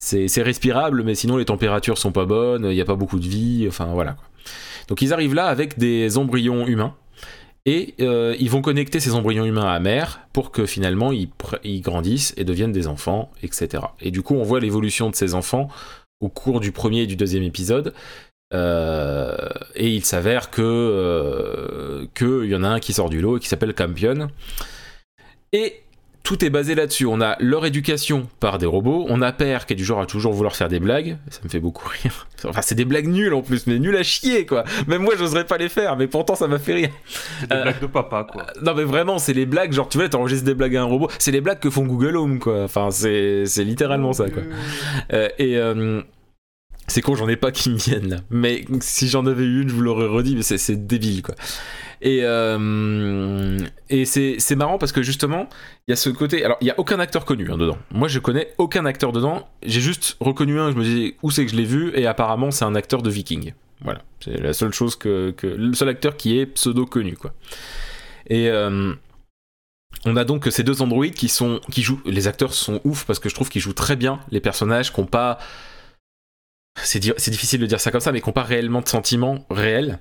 c'est, 0.00 0.42
respirable, 0.42 1.02
mais 1.02 1.14
sinon 1.14 1.36
les 1.36 1.44
températures 1.44 1.98
sont 1.98 2.12
pas 2.12 2.24
bonnes, 2.26 2.64
il 2.66 2.74
n'y 2.74 2.80
a 2.80 2.84
pas 2.84 2.94
beaucoup 2.96 3.18
de 3.18 3.26
vie, 3.26 3.66
enfin 3.68 3.86
voilà. 3.86 4.16
Donc 4.88 5.02
ils 5.02 5.12
arrivent 5.12 5.34
là 5.34 5.46
avec 5.46 5.78
des 5.78 6.18
embryons 6.18 6.66
humains. 6.66 6.94
Et 7.66 7.94
euh, 8.00 8.36
ils 8.38 8.50
vont 8.50 8.60
connecter 8.60 9.00
ces 9.00 9.14
embryons 9.14 9.46
humains 9.46 9.72
à 9.72 9.78
mère 9.80 10.20
pour 10.32 10.50
que 10.50 10.66
finalement 10.66 11.12
ils, 11.12 11.30
grandissent 11.80 12.34
et 12.36 12.44
deviennent 12.44 12.72
des 12.72 12.86
enfants, 12.86 13.30
etc. 13.42 13.84
Et 14.00 14.10
du 14.10 14.22
coup, 14.22 14.34
on 14.34 14.42
voit 14.42 14.60
l'évolution 14.60 15.08
de 15.08 15.14
ces 15.14 15.34
enfants 15.34 15.68
au 16.20 16.28
cours 16.28 16.60
du 16.60 16.72
premier 16.72 17.02
et 17.02 17.06
du 17.06 17.16
deuxième 17.16 17.42
épisode. 17.42 17.94
Euh, 18.52 19.48
et 19.74 19.88
il 19.88 20.04
s'avère 20.04 20.50
que 20.50 20.62
euh, 20.62 22.06
qu'il 22.14 22.50
y 22.50 22.54
en 22.54 22.62
a 22.62 22.68
un 22.68 22.80
qui 22.80 22.92
sort 22.92 23.08
du 23.08 23.20
lot 23.20 23.38
et 23.38 23.40
qui 23.40 23.48
s'appelle 23.48 23.72
Campion. 23.72 24.28
Et 25.52 25.83
tout 26.24 26.44
est 26.44 26.50
basé 26.50 26.74
là-dessus. 26.74 27.06
On 27.06 27.20
a 27.20 27.36
leur 27.38 27.64
éducation 27.66 28.26
par 28.40 28.58
des 28.58 28.66
robots. 28.66 29.06
On 29.08 29.22
a 29.22 29.30
Père 29.30 29.66
qui 29.66 29.74
est 29.74 29.76
du 29.76 29.84
genre 29.84 30.00
à 30.00 30.06
toujours 30.06 30.32
vouloir 30.32 30.56
faire 30.56 30.68
des 30.68 30.80
blagues. 30.80 31.18
Ça 31.30 31.40
me 31.44 31.48
fait 31.48 31.60
beaucoup 31.60 31.88
rire. 31.88 32.26
Enfin, 32.46 32.60
c'est 32.60 32.74
des 32.74 32.84
blagues 32.84 33.06
nulles 33.08 33.32
en 33.32 33.40
plus, 33.40 33.66
mais 33.66 33.78
nulles 33.78 33.96
à 33.96 34.02
chier 34.02 34.44
quoi. 34.44 34.64
Même 34.86 35.02
moi, 35.02 35.14
j'oserais 35.18 35.44
pas 35.46 35.56
les 35.56 35.70
faire, 35.70 35.96
mais 35.96 36.06
pourtant 36.08 36.34
ça 36.34 36.46
m'a 36.46 36.58
fait 36.58 36.74
rire. 36.74 36.90
C'est 37.40 37.46
des 37.48 37.54
Euh, 37.56 37.62
blagues 37.62 37.80
de 37.80 37.86
papa, 37.86 38.26
quoi. 38.30 38.46
Non 38.62 38.74
mais 38.74 38.84
vraiment, 38.84 39.18
c'est 39.18 39.32
les 39.32 39.46
blagues, 39.46 39.72
genre 39.72 39.88
tu 39.88 39.96
vois, 39.96 40.08
t'enregistres 40.10 40.44
des 40.44 40.52
blagues 40.54 40.76
à 40.76 40.82
un 40.82 40.84
robot, 40.84 41.08
c'est 41.18 41.30
les 41.30 41.40
blagues 41.40 41.60
que 41.60 41.70
font 41.70 41.86
Google 41.86 42.16
Home 42.18 42.38
quoi. 42.40 42.64
Enfin, 42.64 42.90
c'est 42.90 43.44
c'est 43.46 43.64
littéralement 43.64 44.12
ça 44.12 44.28
quoi. 44.28 44.42
Euh, 45.14 45.28
et 45.38 45.56
euh, 45.56 46.02
c'est 46.86 47.00
con, 47.00 47.14
j'en 47.14 47.28
ai 47.28 47.36
pas 47.36 47.50
qui 47.50 47.70
me 47.70 47.76
viennent 47.78 48.10
là. 48.10 48.16
Mais 48.28 48.66
si 48.80 49.08
j'en 49.08 49.24
avais 49.24 49.44
eu 49.44 49.62
une, 49.62 49.68
je 49.70 49.74
vous 49.74 49.80
l'aurais 49.80 50.06
redit, 50.06 50.36
mais 50.36 50.42
c'est- 50.42 50.58
c'est 50.58 50.86
débile 50.86 51.22
quoi. 51.22 51.34
Et, 52.00 52.20
euh, 52.22 53.58
et 53.90 54.04
c'est 54.04 54.56
marrant 54.56 54.78
parce 54.78 54.92
que 54.92 55.02
justement, 55.02 55.48
il 55.86 55.90
y 55.90 55.94
a 55.94 55.96
ce 55.96 56.10
côté. 56.10 56.44
Alors, 56.44 56.56
il 56.60 56.66
y 56.66 56.70
a 56.70 56.78
aucun 56.78 56.98
acteur 56.98 57.24
connu 57.24 57.50
hein, 57.50 57.56
dedans. 57.56 57.78
Moi, 57.90 58.08
je 58.08 58.18
connais 58.18 58.52
aucun 58.58 58.84
acteur 58.86 59.12
dedans. 59.12 59.48
J'ai 59.64 59.80
juste 59.80 60.16
reconnu 60.20 60.58
un, 60.60 60.70
je 60.70 60.76
me 60.76 60.84
disais 60.84 61.16
où 61.22 61.30
c'est 61.30 61.44
que 61.44 61.50
je 61.50 61.56
l'ai 61.56 61.64
vu, 61.64 61.92
et 61.94 62.06
apparemment, 62.06 62.50
c'est 62.50 62.64
un 62.64 62.74
acteur 62.74 63.02
de 63.02 63.10
Viking. 63.10 63.52
Voilà, 63.82 64.02
c'est 64.20 64.40
la 64.40 64.52
seule 64.52 64.72
chose 64.72 64.96
que. 64.96 65.34
Le 65.42 65.72
seul 65.74 65.88
acteur 65.88 66.16
qui 66.16 66.38
est 66.38 66.46
pseudo 66.46 66.86
connu 66.86 67.16
quoi. 67.16 67.32
Et. 68.28 68.48
euh, 68.48 68.94
on 70.06 70.16
a 70.16 70.24
donc 70.24 70.48
ces 70.50 70.64
deux 70.64 70.82
androïdes 70.82 71.14
qui 71.14 71.28
sont 71.28 71.60
qui 71.70 71.82
jouent 71.82 72.00
les 72.04 72.26
acteurs 72.26 72.52
sont 72.52 72.80
ouf 72.84 73.04
parce 73.06 73.20
que 73.20 73.28
je 73.30 73.34
trouve 73.34 73.48
qu'ils 73.48 73.62
jouent 73.62 73.72
très 73.72 73.96
bien 73.96 74.20
les 74.32 74.40
personnages 74.40 74.92
qui 74.92 75.00
n'ont 75.00 75.06
pas 75.06 75.38
c'est 76.82 76.98
di- 76.98 77.12
c'est 77.16 77.30
difficile 77.30 77.60
de 77.60 77.66
dire 77.66 77.80
ça 77.80 77.90
comme 77.90 78.00
ça 78.00 78.10
mais 78.12 78.20
qui 78.20 78.28
n'ont 78.28 78.32
pas 78.34 78.42
réellement 78.42 78.80
de 78.82 78.88
sentiments 78.88 79.46
réels 79.50 80.00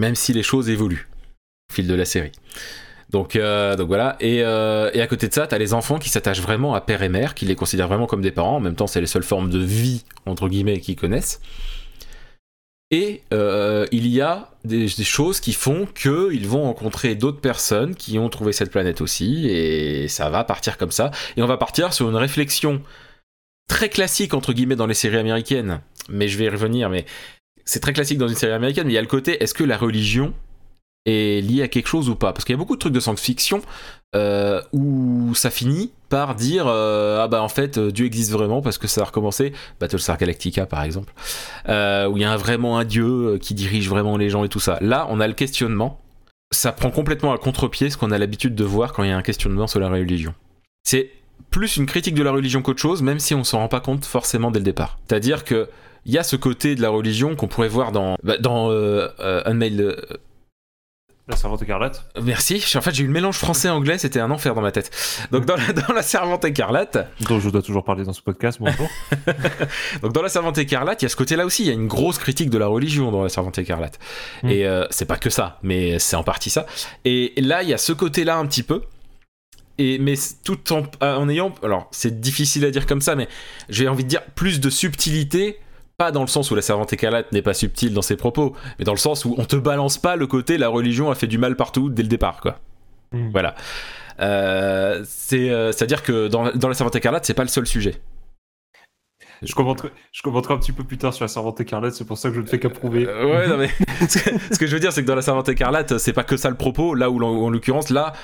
même 0.00 0.14
si 0.14 0.32
les 0.32 0.42
choses 0.42 0.68
évoluent 0.68 1.08
au 1.70 1.74
fil 1.74 1.86
de 1.86 1.94
la 1.94 2.04
série. 2.04 2.32
Donc, 3.10 3.36
euh, 3.36 3.76
voilà. 3.86 4.16
Et, 4.20 4.42
euh, 4.42 4.90
et 4.94 5.00
à 5.00 5.06
côté 5.06 5.28
de 5.28 5.34
ça 5.34 5.46
t'as 5.46 5.58
les 5.58 5.74
enfants 5.74 5.98
qui 5.98 6.08
s'attachent 6.08 6.40
vraiment 6.40 6.74
à 6.74 6.80
père 6.80 7.02
et 7.02 7.08
mère 7.08 7.34
qui 7.34 7.44
les 7.44 7.56
considèrent 7.56 7.88
vraiment 7.88 8.06
comme 8.06 8.22
des 8.22 8.30
parents. 8.30 8.56
En 8.56 8.60
même 8.60 8.76
temps 8.76 8.86
c'est 8.86 9.00
les 9.00 9.06
seules 9.06 9.22
formes 9.22 9.50
de 9.50 9.58
vie 9.58 10.04
entre 10.26 10.48
guillemets 10.48 10.80
qu'ils 10.80 10.96
connaissent. 10.96 11.40
Et 12.92 13.22
euh, 13.32 13.86
il 13.92 14.08
y 14.08 14.20
a 14.20 14.50
des, 14.64 14.86
des 14.86 15.04
choses 15.04 15.38
qui 15.38 15.52
font 15.52 15.86
qu'ils 15.86 16.48
vont 16.48 16.64
rencontrer 16.64 17.14
d'autres 17.14 17.40
personnes 17.40 17.94
qui 17.94 18.18
ont 18.18 18.28
trouvé 18.28 18.52
cette 18.52 18.70
planète 18.72 19.00
aussi, 19.00 19.48
et 19.48 20.08
ça 20.08 20.28
va 20.28 20.42
partir 20.42 20.76
comme 20.76 20.90
ça. 20.90 21.12
Et 21.36 21.42
on 21.42 21.46
va 21.46 21.56
partir 21.56 21.92
sur 21.92 22.08
une 22.08 22.16
réflexion 22.16 22.82
très 23.68 23.90
classique, 23.90 24.34
entre 24.34 24.52
guillemets, 24.52 24.74
dans 24.74 24.88
les 24.88 24.94
séries 24.94 25.18
américaines. 25.18 25.80
Mais 26.08 26.26
je 26.26 26.36
vais 26.36 26.46
y 26.46 26.48
revenir, 26.48 26.90
mais 26.90 27.06
c'est 27.70 27.78
très 27.78 27.92
classique 27.92 28.18
dans 28.18 28.26
une 28.26 28.34
série 28.34 28.52
américaine, 28.52 28.86
mais 28.86 28.92
il 28.92 28.96
y 28.96 28.98
a 28.98 29.00
le 29.00 29.06
côté, 29.06 29.40
est-ce 29.40 29.54
que 29.54 29.62
la 29.62 29.76
religion 29.76 30.34
est 31.06 31.40
liée 31.40 31.62
à 31.62 31.68
quelque 31.68 31.86
chose 31.86 32.08
ou 32.08 32.16
pas? 32.16 32.32
Parce 32.32 32.44
qu'il 32.44 32.52
y 32.52 32.56
a 32.56 32.58
beaucoup 32.58 32.74
de 32.74 32.80
trucs 32.80 32.92
de 32.92 32.98
science-fiction 32.98 33.62
euh, 34.16 34.60
où 34.72 35.32
ça 35.36 35.50
finit 35.50 35.92
par 36.08 36.34
dire 36.34 36.64
euh, 36.66 37.22
ah 37.22 37.28
bah 37.28 37.40
en 37.42 37.48
fait 37.48 37.78
Dieu 37.78 38.06
existe 38.06 38.32
vraiment 38.32 38.60
parce 38.60 38.76
que 38.76 38.88
ça 38.88 39.02
a 39.02 39.04
recommencé. 39.04 39.52
Battlestar 39.78 40.18
Galactica 40.18 40.66
par 40.66 40.82
exemple. 40.82 41.12
Euh, 41.68 42.08
où 42.08 42.16
il 42.16 42.22
y 42.22 42.26
a 42.26 42.36
vraiment 42.36 42.76
un 42.76 42.84
dieu 42.84 43.38
qui 43.40 43.54
dirige 43.54 43.88
vraiment 43.88 44.16
les 44.16 44.30
gens 44.30 44.42
et 44.42 44.48
tout 44.48 44.58
ça. 44.58 44.78
Là 44.80 45.06
on 45.08 45.20
a 45.20 45.28
le 45.28 45.34
questionnement. 45.34 46.00
Ça 46.52 46.72
prend 46.72 46.90
complètement 46.90 47.32
à 47.32 47.38
contre-pied 47.38 47.88
ce 47.88 47.96
qu'on 47.96 48.10
a 48.10 48.18
l'habitude 48.18 48.56
de 48.56 48.64
voir 48.64 48.92
quand 48.92 49.04
il 49.04 49.10
y 49.10 49.12
a 49.12 49.16
un 49.16 49.22
questionnement 49.22 49.68
sur 49.68 49.78
la 49.78 49.88
religion. 49.88 50.34
C'est 50.82 51.12
plus 51.50 51.76
une 51.76 51.86
critique 51.86 52.16
de 52.16 52.24
la 52.24 52.32
religion 52.32 52.62
qu'autre 52.62 52.82
chose 52.82 53.00
même 53.00 53.20
si 53.20 53.32
on 53.36 53.44
s'en 53.44 53.58
rend 53.58 53.68
pas 53.68 53.80
compte 53.80 54.04
forcément 54.04 54.50
dès 54.50 54.58
le 54.58 54.64
départ. 54.64 54.98
C'est 55.08 55.14
à 55.14 55.20
dire 55.20 55.44
que 55.44 55.68
il 56.06 56.12
y 56.12 56.18
a 56.18 56.22
ce 56.22 56.36
côté 56.36 56.74
de 56.74 56.82
la 56.82 56.90
religion 56.90 57.36
qu'on 57.36 57.48
pourrait 57.48 57.68
voir 57.68 57.92
dans 57.92 58.16
bah, 58.22 58.38
dans 58.38 58.70
euh, 58.70 59.08
euh, 59.20 59.42
Unmailed 59.46 59.80
euh, 59.80 59.96
La 61.28 61.36
servante 61.36 61.62
écarlate. 61.62 62.04
Merci. 62.22 62.64
En 62.74 62.80
fait, 62.80 62.94
j'ai 62.94 63.04
eu 63.04 63.06
le 63.06 63.12
mélange 63.12 63.36
français-anglais, 63.36 63.98
c'était 63.98 64.20
un 64.20 64.30
enfer 64.30 64.54
dans 64.54 64.62
ma 64.62 64.72
tête. 64.72 64.90
Donc, 65.30 65.44
dans 65.44 65.56
la, 65.56 65.72
dans 65.72 65.94
la 65.94 66.02
Servante 66.02 66.44
écarlate, 66.44 67.06
Dont 67.20 67.38
je 67.38 67.50
dois 67.50 67.62
toujours 67.62 67.84
parler 67.84 68.04
dans 68.04 68.12
ce 68.12 68.22
podcast, 68.22 68.58
bonjour. 68.60 68.88
donc 70.02 70.12
dans 70.12 70.22
la 70.22 70.28
Servante 70.28 70.58
écarlate, 70.58 71.02
il 71.02 71.04
y 71.04 71.06
a 71.06 71.08
ce 71.08 71.16
côté-là 71.16 71.46
aussi. 71.46 71.62
Il 71.62 71.66
y 71.66 71.70
a 71.70 71.74
une 71.74 71.86
grosse 71.86 72.18
critique 72.18 72.50
de 72.50 72.58
la 72.58 72.66
religion 72.66 73.10
dans 73.10 73.22
la 73.22 73.28
Servante 73.28 73.58
écarlate. 73.58 73.98
Mm. 74.42 74.50
Et 74.50 74.66
euh, 74.66 74.86
c'est 74.90 75.06
pas 75.06 75.16
que 75.16 75.30
ça, 75.30 75.58
mais 75.62 75.98
c'est 75.98 76.16
en 76.16 76.24
partie 76.24 76.50
ça. 76.50 76.66
Et 77.04 77.32
là, 77.36 77.62
il 77.62 77.68
y 77.68 77.74
a 77.74 77.78
ce 77.78 77.92
côté-là 77.92 78.36
un 78.36 78.46
petit 78.46 78.62
peu. 78.62 78.82
Et 79.78 79.98
mais 79.98 80.14
tout 80.44 80.72
en, 80.74 80.82
en 81.00 81.28
ayant, 81.28 81.54
alors 81.62 81.88
c'est 81.90 82.20
difficile 82.20 82.66
à 82.66 82.70
dire 82.70 82.86
comme 82.86 83.00
ça, 83.00 83.14
mais 83.14 83.28
j'ai 83.70 83.88
envie 83.88 84.04
de 84.04 84.08
dire 84.08 84.22
plus 84.34 84.60
de 84.60 84.68
subtilité. 84.68 85.58
Pas 86.00 86.12
dans 86.12 86.22
le 86.22 86.28
sens 86.28 86.50
où 86.50 86.54
la 86.54 86.62
servante 86.62 86.90
écarlate 86.94 87.30
n'est 87.30 87.42
pas 87.42 87.52
subtile 87.52 87.92
dans 87.92 88.00
ses 88.00 88.16
propos, 88.16 88.56
mais 88.78 88.86
dans 88.86 88.94
le 88.94 88.98
sens 88.98 89.26
où 89.26 89.34
on 89.36 89.44
te 89.44 89.56
balance 89.56 89.98
pas 89.98 90.16
le 90.16 90.26
côté 90.26 90.56
la 90.56 90.70
religion 90.70 91.10
a 91.10 91.14
fait 91.14 91.26
du 91.26 91.36
mal 91.36 91.56
partout 91.56 91.90
dès 91.90 92.02
le 92.02 92.08
départ, 92.08 92.40
quoi. 92.40 92.58
Mm. 93.12 93.28
Voilà. 93.32 93.54
Euh, 94.20 95.04
c'est, 95.06 95.50
euh, 95.50 95.72
c'est-à-dire 95.72 96.02
que 96.02 96.28
dans, 96.28 96.52
dans 96.52 96.68
la 96.68 96.74
servante 96.74 96.96
écarlate, 96.96 97.26
c'est 97.26 97.34
pas 97.34 97.42
le 97.42 97.50
seul 97.50 97.66
sujet. 97.66 98.00
Je 99.42 99.54
commenterai, 99.54 99.90
je 100.10 100.22
commenterai 100.22 100.54
un 100.54 100.56
petit 100.56 100.72
peu 100.72 100.84
plus 100.84 100.96
tard 100.96 101.12
sur 101.12 101.24
la 101.24 101.28
servante 101.28 101.60
écarlate, 101.60 101.92
c'est 101.92 102.06
pour 102.06 102.16
ça 102.16 102.30
que 102.30 102.36
je 102.36 102.40
ne 102.40 102.46
fais 102.46 102.58
qu'approuver. 102.58 103.06
Euh, 103.06 103.26
ouais, 103.26 103.48
non, 103.48 103.58
mais 103.58 103.68
ce 104.08 104.18
que, 104.18 104.54
ce 104.54 104.58
que 104.58 104.66
je 104.66 104.72
veux 104.72 104.80
dire, 104.80 104.94
c'est 104.94 105.02
que 105.02 105.06
dans 105.06 105.14
la 105.14 105.20
servante 105.20 105.50
écarlate, 105.50 105.98
c'est 105.98 106.14
pas 106.14 106.24
que 106.24 106.38
ça 106.38 106.48
le 106.48 106.56
propos. 106.56 106.94
Là 106.94 107.10
où, 107.10 107.22
en 107.22 107.50
l'occurrence, 107.50 107.90
là, 107.90 108.14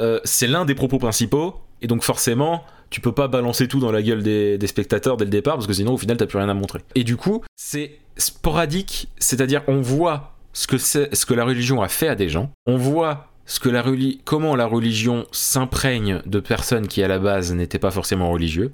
euh, 0.00 0.20
c'est 0.24 0.48
l'un 0.48 0.66
des 0.66 0.74
propos 0.74 0.98
principaux, 0.98 1.62
et 1.80 1.86
donc 1.86 2.02
forcément, 2.02 2.62
tu 2.92 3.00
peux 3.00 3.12
pas 3.12 3.26
balancer 3.26 3.66
tout 3.66 3.80
dans 3.80 3.90
la 3.90 4.02
gueule 4.02 4.22
des, 4.22 4.66
spectateurs 4.66 5.16
dès 5.16 5.24
le 5.24 5.30
départ, 5.30 5.54
parce 5.54 5.66
que 5.66 5.72
sinon, 5.72 5.94
au 5.94 5.98
final, 5.98 6.16
t'as 6.16 6.26
plus 6.26 6.38
rien 6.38 6.48
à 6.48 6.54
montrer. 6.54 6.80
Et 6.94 7.02
du 7.02 7.16
coup, 7.16 7.42
c'est 7.56 7.98
sporadique, 8.16 9.08
c'est-à-dire, 9.18 9.62
on 9.66 9.80
voit 9.80 10.34
ce 10.52 10.66
que 10.66 10.76
ce 10.78 11.26
que 11.26 11.34
la 11.34 11.44
religion 11.44 11.82
a 11.82 11.88
fait 11.88 12.08
à 12.08 12.14
des 12.14 12.28
gens, 12.28 12.50
on 12.66 12.76
voit 12.76 13.28
ce 13.46 13.58
que 13.58 13.68
la 13.70 13.82
comment 14.24 14.54
la 14.54 14.66
religion 14.66 15.26
s'imprègne 15.32 16.20
de 16.26 16.38
personnes 16.40 16.86
qui 16.86 17.02
à 17.02 17.08
la 17.08 17.18
base 17.18 17.52
n'étaient 17.52 17.78
pas 17.80 17.90
forcément 17.90 18.30
religieux. 18.30 18.72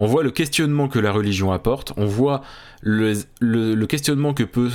On 0.00 0.06
voit 0.06 0.24
le 0.24 0.30
questionnement 0.32 0.88
que 0.88 0.98
la 0.98 1.12
religion 1.12 1.52
apporte, 1.52 1.92
on 1.96 2.06
voit 2.06 2.42
le, 2.80 3.12
le- 3.40 3.74
le 3.74 3.86
questionnement 3.86 4.34
que 4.34 4.42
peut 4.42 4.70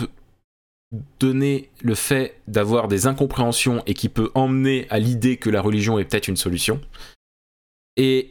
donner 1.19 1.69
le 1.81 1.95
fait 1.95 2.39
d'avoir 2.47 2.87
des 2.87 3.07
incompréhensions 3.07 3.83
et 3.87 3.93
qui 3.93 4.07
peut 4.07 4.31
emmener 4.35 4.87
à 4.89 4.99
l'idée 4.99 5.35
que 5.37 5.49
la 5.49 5.61
religion 5.61 5.99
est 5.99 6.05
peut-être 6.05 6.29
une 6.29 6.37
solution. 6.37 6.79
Et 7.97 8.29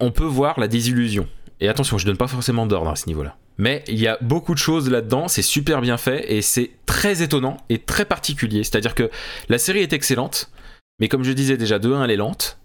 on 0.00 0.10
peut 0.10 0.24
voir 0.24 0.58
la 0.58 0.68
désillusion. 0.68 1.28
Et 1.60 1.68
attention, 1.68 1.98
je 1.98 2.06
donne 2.06 2.16
pas 2.16 2.26
forcément 2.26 2.66
d'ordre 2.66 2.90
à 2.90 2.96
ce 2.96 3.06
niveau-là. 3.06 3.36
Mais 3.58 3.84
il 3.86 4.00
y 4.00 4.08
a 4.08 4.18
beaucoup 4.20 4.54
de 4.54 4.58
choses 4.58 4.90
là-dedans, 4.90 5.28
c'est 5.28 5.42
super 5.42 5.80
bien 5.80 5.96
fait 5.96 6.32
et 6.32 6.42
c'est 6.42 6.70
très 6.86 7.22
étonnant 7.22 7.58
et 7.68 7.78
très 7.78 8.04
particulier. 8.04 8.64
C'est-à-dire 8.64 8.94
que 8.94 9.10
la 9.48 9.58
série 9.58 9.80
est 9.80 9.92
excellente, 9.92 10.50
mais 10.98 11.08
comme 11.08 11.22
je 11.22 11.32
disais 11.32 11.56
déjà, 11.56 11.78
de 11.78 11.92
1, 11.92 12.04
elle 12.04 12.10
est 12.10 12.16
lente. 12.16 12.58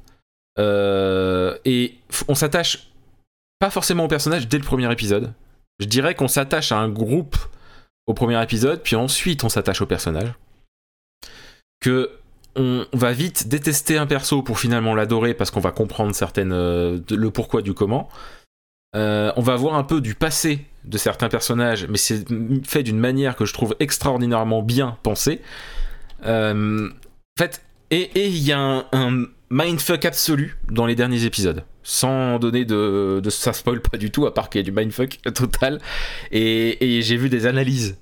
Euh, 0.60 1.58
et 1.66 1.96
on 2.28 2.36
s'attache 2.36 2.90
pas 3.60 3.70
forcément 3.70 4.06
au 4.06 4.08
personnage 4.08 4.48
dès 4.48 4.58
le 4.58 4.64
premier 4.64 4.92
épisode. 4.92 5.34
Je 5.80 5.86
dirais 5.86 6.16
qu'on 6.16 6.28
s'attache 6.28 6.72
à 6.72 6.78
un 6.78 6.90
groupe 6.90 7.38
au 8.08 8.14
premier 8.14 8.42
épisode, 8.42 8.82
puis 8.82 8.96
ensuite 8.96 9.44
on 9.44 9.50
s'attache 9.50 9.82
au 9.82 9.86
personnage. 9.86 10.34
Que 11.80 12.12
on 12.58 12.86
va 12.94 13.12
vite 13.14 13.48
détester 13.48 13.98
un 13.98 14.08
perso 14.08 14.42
pour 14.42 14.60
finalement 14.60 14.96
l'adorer 14.96 15.34
parce 15.34 15.52
qu'on 15.52 15.60
va 15.60 15.72
comprendre 15.72 16.14
certaines 16.16 16.52
euh, 16.52 17.00
le 17.10 17.32
pourquoi 17.32 17.62
du 17.62 17.74
comment. 17.74 18.10
Euh, 18.96 19.32
on 19.36 19.42
va 19.42 19.56
voir 19.56 19.76
un 19.76 19.84
peu 19.84 20.02
du 20.02 20.16
passé 20.16 20.66
de 20.84 20.98
certains 20.98 21.30
personnages, 21.30 21.88
mais 21.88 21.98
c'est 21.98 22.26
fait 22.66 22.84
d'une 22.84 23.00
manière 23.00 23.36
que 23.36 23.46
je 23.46 23.54
trouve 23.54 23.76
extraordinairement 23.80 24.64
bien 24.64 24.98
pensée. 25.04 25.42
Euh, 26.26 26.90
en 26.90 27.38
fait, 27.38 27.62
et 27.92 28.10
il 28.28 28.40
y 28.40 28.52
a 28.52 28.86
un, 28.92 29.26
mindfuck 29.50 30.04
absolu 30.04 30.58
dans 30.70 30.86
les 30.86 30.96
derniers 30.96 31.26
épisodes. 31.26 31.64
Sans 31.84 32.38
donner 32.40 32.66
de. 32.66 33.22
Ça 33.30 33.54
spoil 33.54 33.82
pas 33.82 33.98
du 33.98 34.12
tout, 34.12 34.26
à 34.26 34.34
part 34.34 34.50
qu'il 34.50 34.60
y 34.60 34.64
a 34.64 34.66
du 34.66 34.74
mindfuck 34.74 35.20
total. 35.34 35.80
Et 36.32 37.00
j'ai 37.02 37.18
vu 37.18 37.30
des 37.30 37.46
analyses 37.46 37.98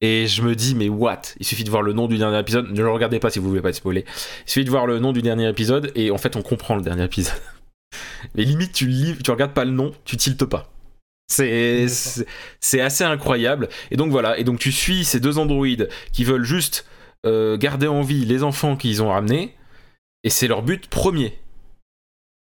Et 0.00 0.26
je 0.26 0.42
me 0.42 0.54
dis, 0.54 0.74
mais 0.74 0.88
what? 0.88 1.22
Il 1.38 1.46
suffit 1.46 1.64
de 1.64 1.70
voir 1.70 1.82
le 1.82 1.92
nom 1.92 2.08
du 2.08 2.16
dernier 2.16 2.38
épisode. 2.38 2.70
Ne 2.70 2.82
le 2.82 2.90
regardez 2.90 3.18
pas 3.18 3.30
si 3.30 3.38
vous 3.38 3.48
voulez 3.48 3.60
pas 3.60 3.68
être 3.68 3.74
spoilé. 3.76 4.04
Il 4.46 4.50
suffit 4.50 4.64
de 4.64 4.70
voir 4.70 4.86
le 4.86 4.98
nom 4.98 5.12
du 5.12 5.20
dernier 5.20 5.48
épisode 5.48 5.92
et 5.94 6.10
en 6.10 6.18
fait, 6.18 6.36
on 6.36 6.42
comprend 6.42 6.76
le 6.76 6.82
dernier 6.82 7.04
épisode. 7.04 7.34
mais 8.34 8.44
limite, 8.44 8.72
tu 8.72 8.86
lis, 8.86 9.16
tu 9.22 9.30
regardes 9.30 9.52
pas 9.52 9.64
le 9.64 9.72
nom, 9.72 9.92
tu 10.04 10.16
tiltes 10.16 10.44
pas. 10.44 10.72
C'est 11.28 11.86
c'est 12.58 12.80
assez 12.80 13.04
incroyable. 13.04 13.68
Et 13.92 13.96
donc 13.96 14.10
voilà. 14.10 14.38
Et 14.38 14.44
donc 14.44 14.58
tu 14.58 14.72
suis 14.72 15.04
ces 15.04 15.20
deux 15.20 15.38
androïdes 15.38 15.88
qui 16.12 16.24
veulent 16.24 16.44
juste 16.44 16.86
euh, 17.24 17.56
garder 17.56 17.86
en 17.86 18.02
vie 18.02 18.24
les 18.24 18.42
enfants 18.42 18.76
qu'ils 18.76 19.00
ont 19.02 19.10
ramenés. 19.10 19.54
Et 20.24 20.30
c'est 20.30 20.48
leur 20.48 20.62
but 20.62 20.88
premier 20.88 21.38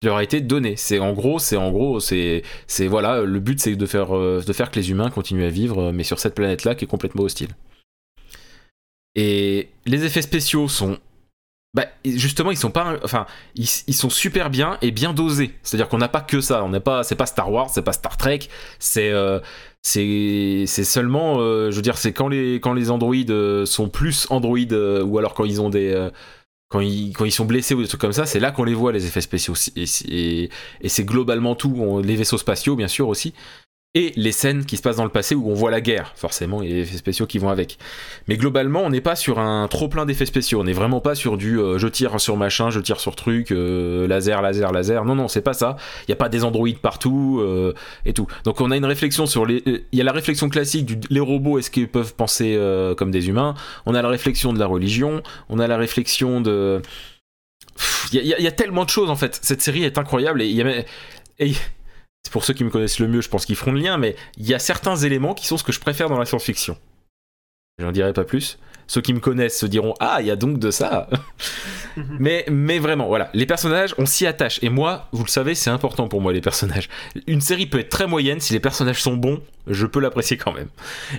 qui 0.01 0.07
leur 0.07 0.17
a 0.17 0.23
été 0.23 0.41
donné. 0.41 0.77
C'est 0.77 0.99
en 0.99 1.13
gros, 1.13 1.39
c'est 1.39 1.57
en 1.57 1.71
gros, 1.71 2.01
c'est 2.01 2.43
c'est 2.67 2.87
voilà, 2.87 3.23
le 3.23 3.41
but 3.41 3.61
c'est 3.61 3.77
de 3.77 3.87
faire 3.87 4.17
euh, 4.17 4.43
de 4.47 4.53
faire 4.53 4.71
que 4.71 4.77
les 4.77 4.91
humains 4.91 5.11
continuent 5.11 5.45
à 5.45 5.51
vivre, 5.51 5.83
euh, 5.83 5.93
mais 5.93 6.05
sur 6.05 6.19
cette 6.19 6.35
planète 6.35 6.65
là 6.65 6.75
qui 6.75 6.85
est 6.85 6.89
complètement 6.89 7.23
hostile. 7.23 7.51
Et 9.15 9.69
les 9.87 10.05
effets 10.05 10.23
spéciaux 10.23 10.69
sont 10.69 10.99
bah, 11.73 11.87
justement, 12.05 12.51
ils 12.51 12.57
sont 12.57 12.73
pas, 12.73 12.97
enfin, 13.05 13.27
ils, 13.55 13.69
ils 13.87 13.95
sont 13.95 14.11
super 14.11 14.51
bien 14.51 14.77
et 14.83 14.91
bien 14.91 15.13
dosés. 15.13 15.53
C'est-à-dire 15.63 15.89
qu'on 15.89 15.99
n'a 15.99 16.09
pas 16.09 16.21
que 16.21 16.41
ça. 16.41 16.65
On 16.65 16.71
n'est 16.71 16.81
pas, 16.81 17.05
c'est 17.05 17.15
pas 17.15 17.27
Star 17.27 17.53
Wars, 17.53 17.71
c'est 17.71 17.83
pas 17.83 17.93
Star 17.93 18.17
Trek. 18.17 18.41
C'est, 18.81 19.11
euh, 19.11 19.39
c'est, 19.83 20.65
c'est 20.67 20.83
seulement, 20.83 21.37
euh, 21.39 21.71
je 21.71 21.77
veux 21.77 21.83
dire, 21.83 21.97
c'est 21.97 22.13
quand 22.13 22.27
les, 22.29 22.57
quand 22.57 22.73
les 22.73 22.91
androïdes 22.91 23.65
sont 23.67 23.89
plus 23.89 24.27
androïdes 24.31 24.73
ou 24.73 25.19
alors 25.19 25.35
quand 25.35 25.45
ils 25.45 25.61
ont 25.61 25.71
des, 25.71 26.11
quand 26.71 26.81
ils, 26.81 27.33
sont 27.33 27.45
blessés 27.45 27.75
ou 27.75 27.83
des 27.83 27.89
trucs 27.89 28.01
comme 28.01 28.13
ça, 28.13 28.27
c'est 28.27 28.39
là 28.39 28.53
qu'on 28.53 28.65
les 28.65 28.75
voit 28.75 28.93
les 28.93 29.05
effets 29.05 29.21
spéciaux. 29.21 29.55
Et, 29.75 30.49
et, 30.81 30.89
c'est 30.89 31.05
globalement 31.05 31.57
tout. 31.57 32.01
Les 32.01 32.15
vaisseaux 32.15 32.39
spatiaux, 32.39 32.77
bien 32.77 32.89
sûr 32.89 33.09
aussi 33.09 33.35
et 33.95 34.13
les 34.15 34.31
scènes 34.31 34.67
qui 34.67 34.77
se 34.77 34.83
passent 34.83 34.97
dans 34.97 35.05
le 35.05 35.11
passé 35.11 35.35
où 35.35 35.51
on 35.51 35.55
voit 35.55 35.73
la 35.73 35.81
guerre, 35.81 36.13
forcément, 36.15 36.63
et 36.63 36.69
les 36.69 36.79
effets 36.83 36.97
spéciaux 36.97 37.27
qui 37.27 37.39
vont 37.39 37.49
avec. 37.49 37.77
Mais 38.29 38.37
globalement, 38.37 38.83
on 38.83 38.91
n'est 38.91 39.01
pas 39.01 39.17
sur 39.17 39.41
un 39.41 39.67
trop 39.67 39.89
plein 39.89 40.07
d'effets 40.07 40.27
spéciaux, 40.27 40.61
on 40.61 40.65
n'est 40.65 40.73
vraiment 40.73 41.01
pas 41.01 41.17
sur 41.17 41.37
du 41.37 41.59
euh, 41.59 41.77
je 41.77 41.89
tire 41.89 42.21
sur 42.21 42.37
machin, 42.37 42.71
je 42.71 42.79
tire 42.79 43.01
sur 43.01 43.17
truc, 43.17 43.51
euh, 43.51 44.07
laser, 44.07 44.43
laser, 44.43 44.71
laser. 44.71 45.05
Non, 45.05 45.17
non, 45.17 45.27
c'est 45.27 45.41
pas 45.41 45.55
ça. 45.55 45.77
Il 46.03 46.11
n'y 46.11 46.13
a 46.13 46.17
pas 46.17 46.29
des 46.29 46.45
androïdes 46.45 46.79
partout 46.79 47.41
euh, 47.41 47.75
et 48.07 48.13
tout. 48.13 48.29
Donc 48.45 48.61
on 48.61 48.71
a 48.71 48.77
une 48.77 48.85
réflexion 48.85 49.27
sur 49.27 49.45
les. 49.45 49.65
Il 49.91 49.99
y 49.99 50.01
a 50.01 50.05
la 50.05 50.13
réflexion 50.13 50.49
classique 50.49 50.87
du 50.87 51.01
les 51.11 51.21
robots, 51.21 51.59
est-ce 51.59 51.73
qu'ils 51.73 51.89
peuvent 51.89 52.15
penser 52.15 52.57
comme 52.97 53.11
des 53.11 53.29
humains? 53.29 53.55
On 53.87 53.95
a 53.95 54.03
la 54.03 54.09
réflexion 54.09 54.53
de 54.53 54.61
la 54.61 54.67
religion, 54.67 55.23
on 55.49 55.59
a 55.59 55.67
la 55.67 55.77
réflexion 55.77 56.41
de. 56.41 56.81
Il 58.13 58.23
y, 58.23 58.47
a 58.47 58.53
tellement 58.53 58.85
de 58.85 58.91
choses 58.91 59.11
en 59.11 59.17
fait. 59.17 59.39
Cette 59.43 59.63
série 59.63 59.85
est 59.85 59.99
incroyable 59.99 60.43
et 60.43 60.47
il 60.47 60.55
y 60.55 60.63
a. 60.63 60.85
Et 61.39 61.55
pour 62.31 62.45
ceux 62.45 62.55
qui 62.55 62.65
me 62.65 62.71
connaissent 62.71 62.99
le 62.99 63.09
mieux, 63.09 63.21
je 63.21 63.29
pense 63.29 63.47
qu'ils 63.47 63.57
feront 63.57 63.73
le 63.73 63.81
lien, 63.81 63.99
mais 63.99 64.17
il 64.37 64.47
y 64.47 64.55
a 64.55 64.59
certains 64.59 64.97
éléments 64.97 65.35
qui 65.35 65.47
sont 65.47 65.57
ce 65.57 65.65
que 65.65 65.73
je 65.73 65.81
préfère 65.81 66.09
dans 66.09 66.19
la 66.19 66.27
science-fiction. 66.27 66.77
Je 67.79 67.85
n'en 67.85 67.93
dirai 67.93 68.13
pas 68.13 68.25
plus. 68.25 68.59
Ceux 68.87 69.01
qui 69.01 69.15
me 69.15 69.21
connaissent 69.21 69.59
se 69.59 69.67
diront 69.67 69.95
Ah, 70.01 70.19
il 70.21 70.27
y 70.27 70.31
a 70.31 70.37
donc 70.37 70.59
de 70.59 70.71
ça 70.71 71.09
mais, 72.19 72.45
mais 72.51 72.79
vraiment, 72.79 73.07
voilà. 73.07 73.31
Les 73.35 73.47
personnages, 73.47 73.95
on 73.99 74.07
s'y 74.07 74.27
attache. 74.27 74.59
Et 74.63 74.69
moi, 74.69 75.09
vous 75.13 75.25
le 75.25 75.29
savez, 75.29 75.55
c'est 75.55 75.71
important 75.71 76.09
pour 76.09 76.21
moi, 76.21 76.33
les 76.33 76.41
personnages. 76.41 76.89
Une 77.27 77.41
série 77.41 77.67
peut 77.67 77.79
être 77.79 77.89
très 77.89 78.07
moyenne, 78.07 78.41
si 78.41 78.53
les 78.53 78.61
personnages 78.61 79.03
sont 79.03 79.17
bons, 79.17 79.41
je 79.67 79.87
peux 79.87 80.01
l'apprécier 80.01 80.37
quand 80.37 80.53
même. 80.53 80.69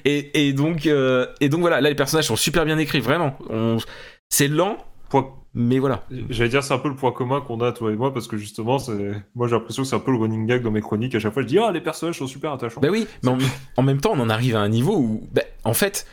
Et, 0.05 0.47
et 0.47 0.53
donc, 0.53 0.85
euh, 0.85 1.27
et 1.39 1.49
donc 1.49 1.61
voilà, 1.61 1.81
là, 1.81 1.89
les 1.89 1.95
personnages 1.95 2.25
sont 2.25 2.35
super 2.35 2.65
bien 2.65 2.77
écrits, 2.77 2.99
vraiment. 2.99 3.37
On... 3.49 3.77
C'est 4.29 4.47
lent, 4.47 4.77
mais 5.53 5.79
voilà. 5.79 6.05
J'allais 6.29 6.49
dire, 6.49 6.63
c'est 6.63 6.73
un 6.73 6.79
peu 6.79 6.87
le 6.87 6.95
point 6.95 7.11
commun 7.11 7.41
qu'on 7.41 7.59
a, 7.59 7.73
toi 7.73 7.91
et 7.91 7.95
moi, 7.95 8.13
parce 8.13 8.27
que 8.27 8.37
justement, 8.37 8.77
moi 9.35 9.47
j'ai 9.47 9.55
l'impression 9.55 9.83
que 9.83 9.89
c'est 9.89 9.95
un 9.95 9.99
peu 9.99 10.11
le 10.11 10.17
running 10.17 10.45
gag 10.47 10.63
dans 10.63 10.71
mes 10.71 10.81
chroniques. 10.81 11.13
À 11.15 11.19
chaque 11.19 11.33
fois, 11.33 11.41
je 11.41 11.47
dis, 11.47 11.59
ah, 11.59 11.71
les 11.71 11.81
personnages 11.81 12.19
sont 12.19 12.27
super 12.27 12.53
attachants. 12.53 12.79
Bah 12.79 12.87
oui, 12.89 13.05
mais 13.23 13.31
en, 13.75 13.83
même 13.83 13.99
temps, 13.99 14.11
on 14.13 14.19
en 14.19 14.29
arrive 14.29 14.55
à 14.55 14.61
un 14.61 14.69
niveau 14.69 14.95
où, 14.95 15.27
bah, 15.33 15.41
en 15.65 15.73
fait, 15.73 16.07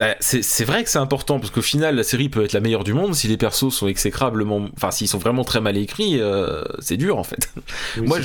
bah, 0.00 0.16
c'est 0.18 0.64
vrai 0.64 0.82
que 0.82 0.90
c'est 0.90 0.98
important, 0.98 1.38
parce 1.38 1.52
qu'au 1.52 1.62
final, 1.62 1.94
la 1.94 2.02
série 2.02 2.28
peut 2.28 2.42
être 2.42 2.52
la 2.52 2.60
meilleure 2.60 2.84
du 2.84 2.92
monde 2.92 3.14
si 3.14 3.28
les 3.28 3.36
persos 3.36 3.72
sont 3.72 3.86
exécrablement. 3.86 4.68
Enfin, 4.76 4.90
s'ils 4.90 5.08
sont 5.08 5.18
vraiment 5.18 5.44
très 5.44 5.60
mal 5.60 5.76
écrits, 5.76 6.20
euh, 6.20 6.64
c'est 6.80 6.96
dur 6.96 7.18
en 7.18 7.24
fait. 7.24 7.52
moi, 7.98 8.18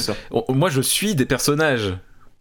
moi, 0.49 0.69
je 0.69 0.81
suis 0.81 1.13
des 1.13 1.25
personnages 1.25 1.93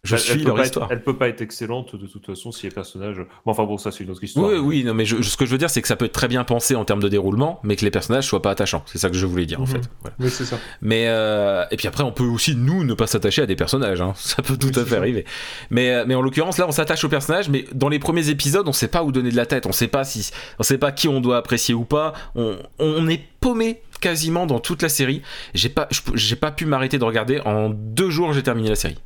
je 0.05 0.15
suis 0.15 0.43
leur 0.43 0.61
histoire. 0.61 0.87
elle 0.91 1.03
peut 1.03 1.17
pas 1.17 1.27
être 1.27 1.41
excellente 1.41 1.95
de 1.95 2.07
toute 2.07 2.25
façon 2.25 2.51
si 2.51 2.67
les 2.67 2.71
personnages. 2.71 3.17
Bon, 3.17 3.51
enfin 3.51 3.63
bon, 3.63 3.77
ça 3.77 3.91
c'est 3.91 4.03
une 4.03 4.11
autre 4.11 4.23
histoire. 4.23 4.49
Oui, 4.49 4.57
oui, 4.57 4.83
non, 4.83 4.93
mais 4.93 5.05
ce 5.05 5.37
que 5.37 5.45
je 5.45 5.51
veux 5.51 5.57
dire, 5.57 5.69
c'est 5.69 5.81
que 5.81 5.87
ça 5.87 5.95
peut 5.95 6.05
être 6.05 6.13
très 6.13 6.27
bien 6.27 6.43
pensé 6.43 6.75
en 6.75 6.85
termes 6.85 7.01
de 7.01 7.09
déroulement, 7.09 7.59
mais 7.63 7.75
que 7.75 7.83
les 7.83 7.91
personnages 7.91 8.25
soient 8.25 8.41
pas 8.41 8.51
attachants. 8.51 8.83
C'est 8.85 8.97
ça 8.97 9.09
que 9.09 9.15
je 9.15 9.25
voulais 9.25 9.45
dire 9.45 9.59
en 9.59 9.65
mhm. 9.65 9.69
fait. 9.69 9.89
Oui, 10.19 10.29
c'est 10.29 10.45
ça. 10.45 10.59
Mais 10.81 11.05
euh, 11.07 11.65
et 11.71 11.77
puis 11.77 11.87
après, 11.87 12.03
on 12.03 12.11
peut 12.11 12.23
aussi 12.23 12.55
nous 12.55 12.83
ne 12.83 12.93
pas 12.93 13.07
s'attacher 13.07 13.41
à 13.41 13.45
des 13.45 13.55
personnages. 13.55 14.01
Hein. 14.01 14.13
Ça 14.15 14.41
peut 14.41 14.57
tout 14.57 14.77
à 14.79 14.85
fait 14.85 14.97
arriver. 14.97 15.25
Mais 15.69 15.91
euh, 15.91 16.05
mais 16.07 16.15
en 16.15 16.21
l'occurrence, 16.21 16.57
là, 16.57 16.67
on 16.67 16.71
s'attache 16.71 17.03
aux 17.03 17.09
personnages, 17.09 17.49
mais 17.49 17.65
dans 17.73 17.89
les 17.89 17.99
premiers 17.99 18.29
épisodes, 18.29 18.67
on 18.67 18.73
sait 18.73 18.87
pas 18.87 19.03
où 19.03 19.11
donner 19.11 19.31
de 19.31 19.35
la 19.35 19.45
tête. 19.45 19.65
On 19.65 19.71
sait 19.71 19.87
pas 19.87 20.03
si, 20.03 20.31
on 20.59 20.63
sait 20.63 20.77
pas 20.77 20.91
qui 20.91 21.07
on 21.07 21.21
doit 21.21 21.37
apprécier 21.37 21.73
ou 21.73 21.85
pas. 21.85 22.13
On, 22.35 22.57
on 22.79 23.07
est 23.07 23.21
paumé 23.39 23.81
quasiment 24.01 24.45
dans 24.45 24.59
toute 24.59 24.81
la 24.81 24.89
série. 24.89 25.21
J'ai 25.53 25.69
pas, 25.69 25.87
j'ai 26.13 26.35
pas 26.35 26.51
pu 26.51 26.65
m'arrêter 26.65 26.97
de 26.97 27.03
regarder. 27.03 27.39
En 27.41 27.69
deux 27.69 28.09
jours, 28.09 28.33
j'ai 28.33 28.43
terminé 28.43 28.69
la 28.69 28.75
série 28.75 28.97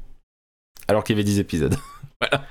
alors 0.90 1.04
qu'il 1.04 1.16
y 1.16 1.18
avait 1.18 1.24
10 1.24 1.40
épisodes. 1.40 1.76
voilà. 2.20 2.44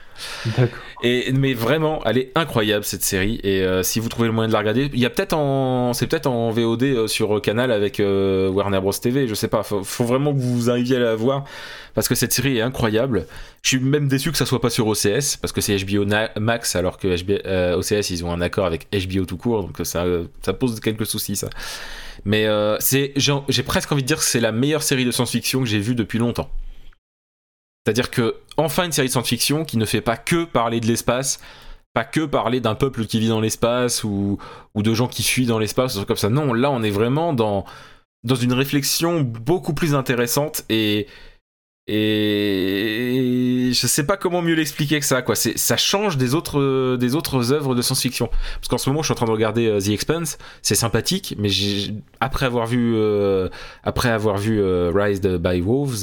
D'accord. 0.56 0.78
Et 1.02 1.32
mais 1.32 1.54
vraiment, 1.54 2.00
elle 2.04 2.18
est 2.18 2.32
incroyable 2.36 2.84
cette 2.84 3.02
série. 3.02 3.40
Et 3.42 3.62
euh, 3.62 3.82
si 3.82 3.98
vous 3.98 4.08
trouvez 4.08 4.28
le 4.28 4.32
moyen 4.32 4.46
de 4.46 4.52
la 4.52 4.60
regarder, 4.60 4.90
il 4.92 5.00
y 5.00 5.06
a 5.06 5.10
peut-être 5.10 5.32
en, 5.32 5.92
c'est 5.92 6.06
peut-être 6.06 6.28
en 6.28 6.50
VOD 6.50 6.82
euh, 6.84 7.06
sur 7.08 7.40
Canal 7.42 7.72
avec 7.72 7.98
euh, 7.98 8.48
Warner 8.48 8.80
Bros 8.80 8.92
TV. 8.92 9.26
Je 9.26 9.34
sais 9.34 9.48
pas. 9.48 9.64
Faut, 9.64 9.82
faut, 9.82 10.04
vraiment 10.04 10.32
que 10.32 10.38
vous 10.38 10.70
arriviez 10.70 10.96
à 10.96 11.00
la 11.00 11.16
voir 11.16 11.44
parce 11.94 12.06
que 12.06 12.14
cette 12.14 12.32
série 12.32 12.58
est 12.58 12.62
incroyable. 12.62 13.26
Je 13.62 13.70
suis 13.70 13.80
même 13.80 14.06
déçu 14.06 14.30
que 14.30 14.38
ça 14.38 14.46
soit 14.46 14.60
pas 14.60 14.70
sur 14.70 14.86
OCS 14.86 15.36
parce 15.40 15.52
que 15.52 15.60
c'est 15.60 15.76
HBO 15.76 16.04
Max 16.38 16.76
alors 16.76 16.96
que 16.96 17.08
OCS 17.76 18.10
ils 18.10 18.24
ont 18.24 18.32
un 18.32 18.40
accord 18.40 18.66
avec 18.66 18.86
HBO 18.92 19.24
tout 19.24 19.36
court, 19.36 19.64
donc 19.64 19.80
ça, 19.82 20.04
ça 20.42 20.52
pose 20.52 20.78
quelques 20.78 21.06
soucis 21.06 21.34
ça. 21.34 21.50
Mais 22.24 22.46
c'est, 22.78 23.12
j'ai 23.16 23.62
presque 23.64 23.90
envie 23.90 24.02
de 24.02 24.06
dire 24.06 24.18
que 24.18 24.22
c'est 24.22 24.40
la 24.40 24.52
meilleure 24.52 24.84
série 24.84 25.04
de 25.04 25.10
science-fiction 25.10 25.60
que 25.60 25.66
j'ai 25.66 25.80
vue 25.80 25.96
depuis 25.96 26.20
longtemps. 26.20 26.50
C'est-à-dire 27.88 28.10
que, 28.10 28.34
enfin, 28.58 28.84
une 28.84 28.92
série 28.92 29.08
de 29.08 29.12
science-fiction 29.12 29.64
qui 29.64 29.78
ne 29.78 29.86
fait 29.86 30.02
pas 30.02 30.18
que 30.18 30.44
parler 30.44 30.78
de 30.78 30.84
l'espace, 30.84 31.40
pas 31.94 32.04
que 32.04 32.26
parler 32.26 32.60
d'un 32.60 32.74
peuple 32.74 33.06
qui 33.06 33.18
vit 33.18 33.28
dans 33.28 33.40
l'espace 33.40 34.04
ou, 34.04 34.36
de 34.74 34.92
gens 34.92 35.08
qui 35.08 35.22
fuient 35.22 35.46
dans 35.46 35.58
l'espace, 35.58 35.98
comme 36.04 36.18
ça. 36.18 36.28
Non, 36.28 36.52
là, 36.52 36.70
on 36.70 36.82
est 36.82 36.90
vraiment 36.90 37.32
dans 37.32 37.64
une 38.42 38.52
réflexion 38.52 39.22
beaucoup 39.22 39.72
plus 39.72 39.94
intéressante 39.94 40.66
et, 40.68 41.06
et 41.90 43.70
je 43.72 43.86
sais 43.86 44.04
pas 44.04 44.18
comment 44.18 44.42
mieux 44.42 44.54
l'expliquer 44.54 45.00
que 45.00 45.06
ça, 45.06 45.22
quoi. 45.22 45.34
Ça 45.34 45.76
change 45.78 46.18
des 46.18 46.34
autres, 46.34 46.96
des 46.96 47.14
autres 47.14 47.52
œuvres 47.52 47.74
de 47.74 47.80
science-fiction. 47.80 48.28
Parce 48.56 48.68
qu'en 48.68 48.76
ce 48.76 48.90
moment, 48.90 49.00
je 49.00 49.06
suis 49.06 49.12
en 49.12 49.16
train 49.16 49.26
de 49.26 49.30
regarder 49.30 49.68
euh, 49.68 49.80
The 49.80 49.88
Expanse. 49.88 50.36
C'est 50.60 50.74
sympathique, 50.74 51.34
mais 51.38 51.48
après 52.20 52.44
avoir 52.44 52.66
vu, 52.66 52.94
euh, 52.94 53.48
après 53.84 54.10
avoir 54.10 54.36
vu 54.36 54.60
euh, 54.60 54.92
Rise 54.94 55.22
by 55.22 55.62
Wolves, 55.62 56.02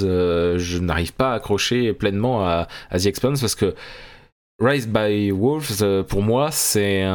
je 0.58 0.80
n'arrive 0.80 1.14
pas 1.14 1.34
à 1.34 1.36
accrocher 1.36 1.94
pleinement 1.94 2.44
à, 2.48 2.68
The 2.92 3.06
Expanse 3.06 3.42
parce 3.42 3.56
que 3.56 3.76
Rise 4.60 4.88
by 4.88 5.30
Wolves, 5.32 6.04
pour 6.08 6.24
moi, 6.24 6.50
c'est, 6.50 7.06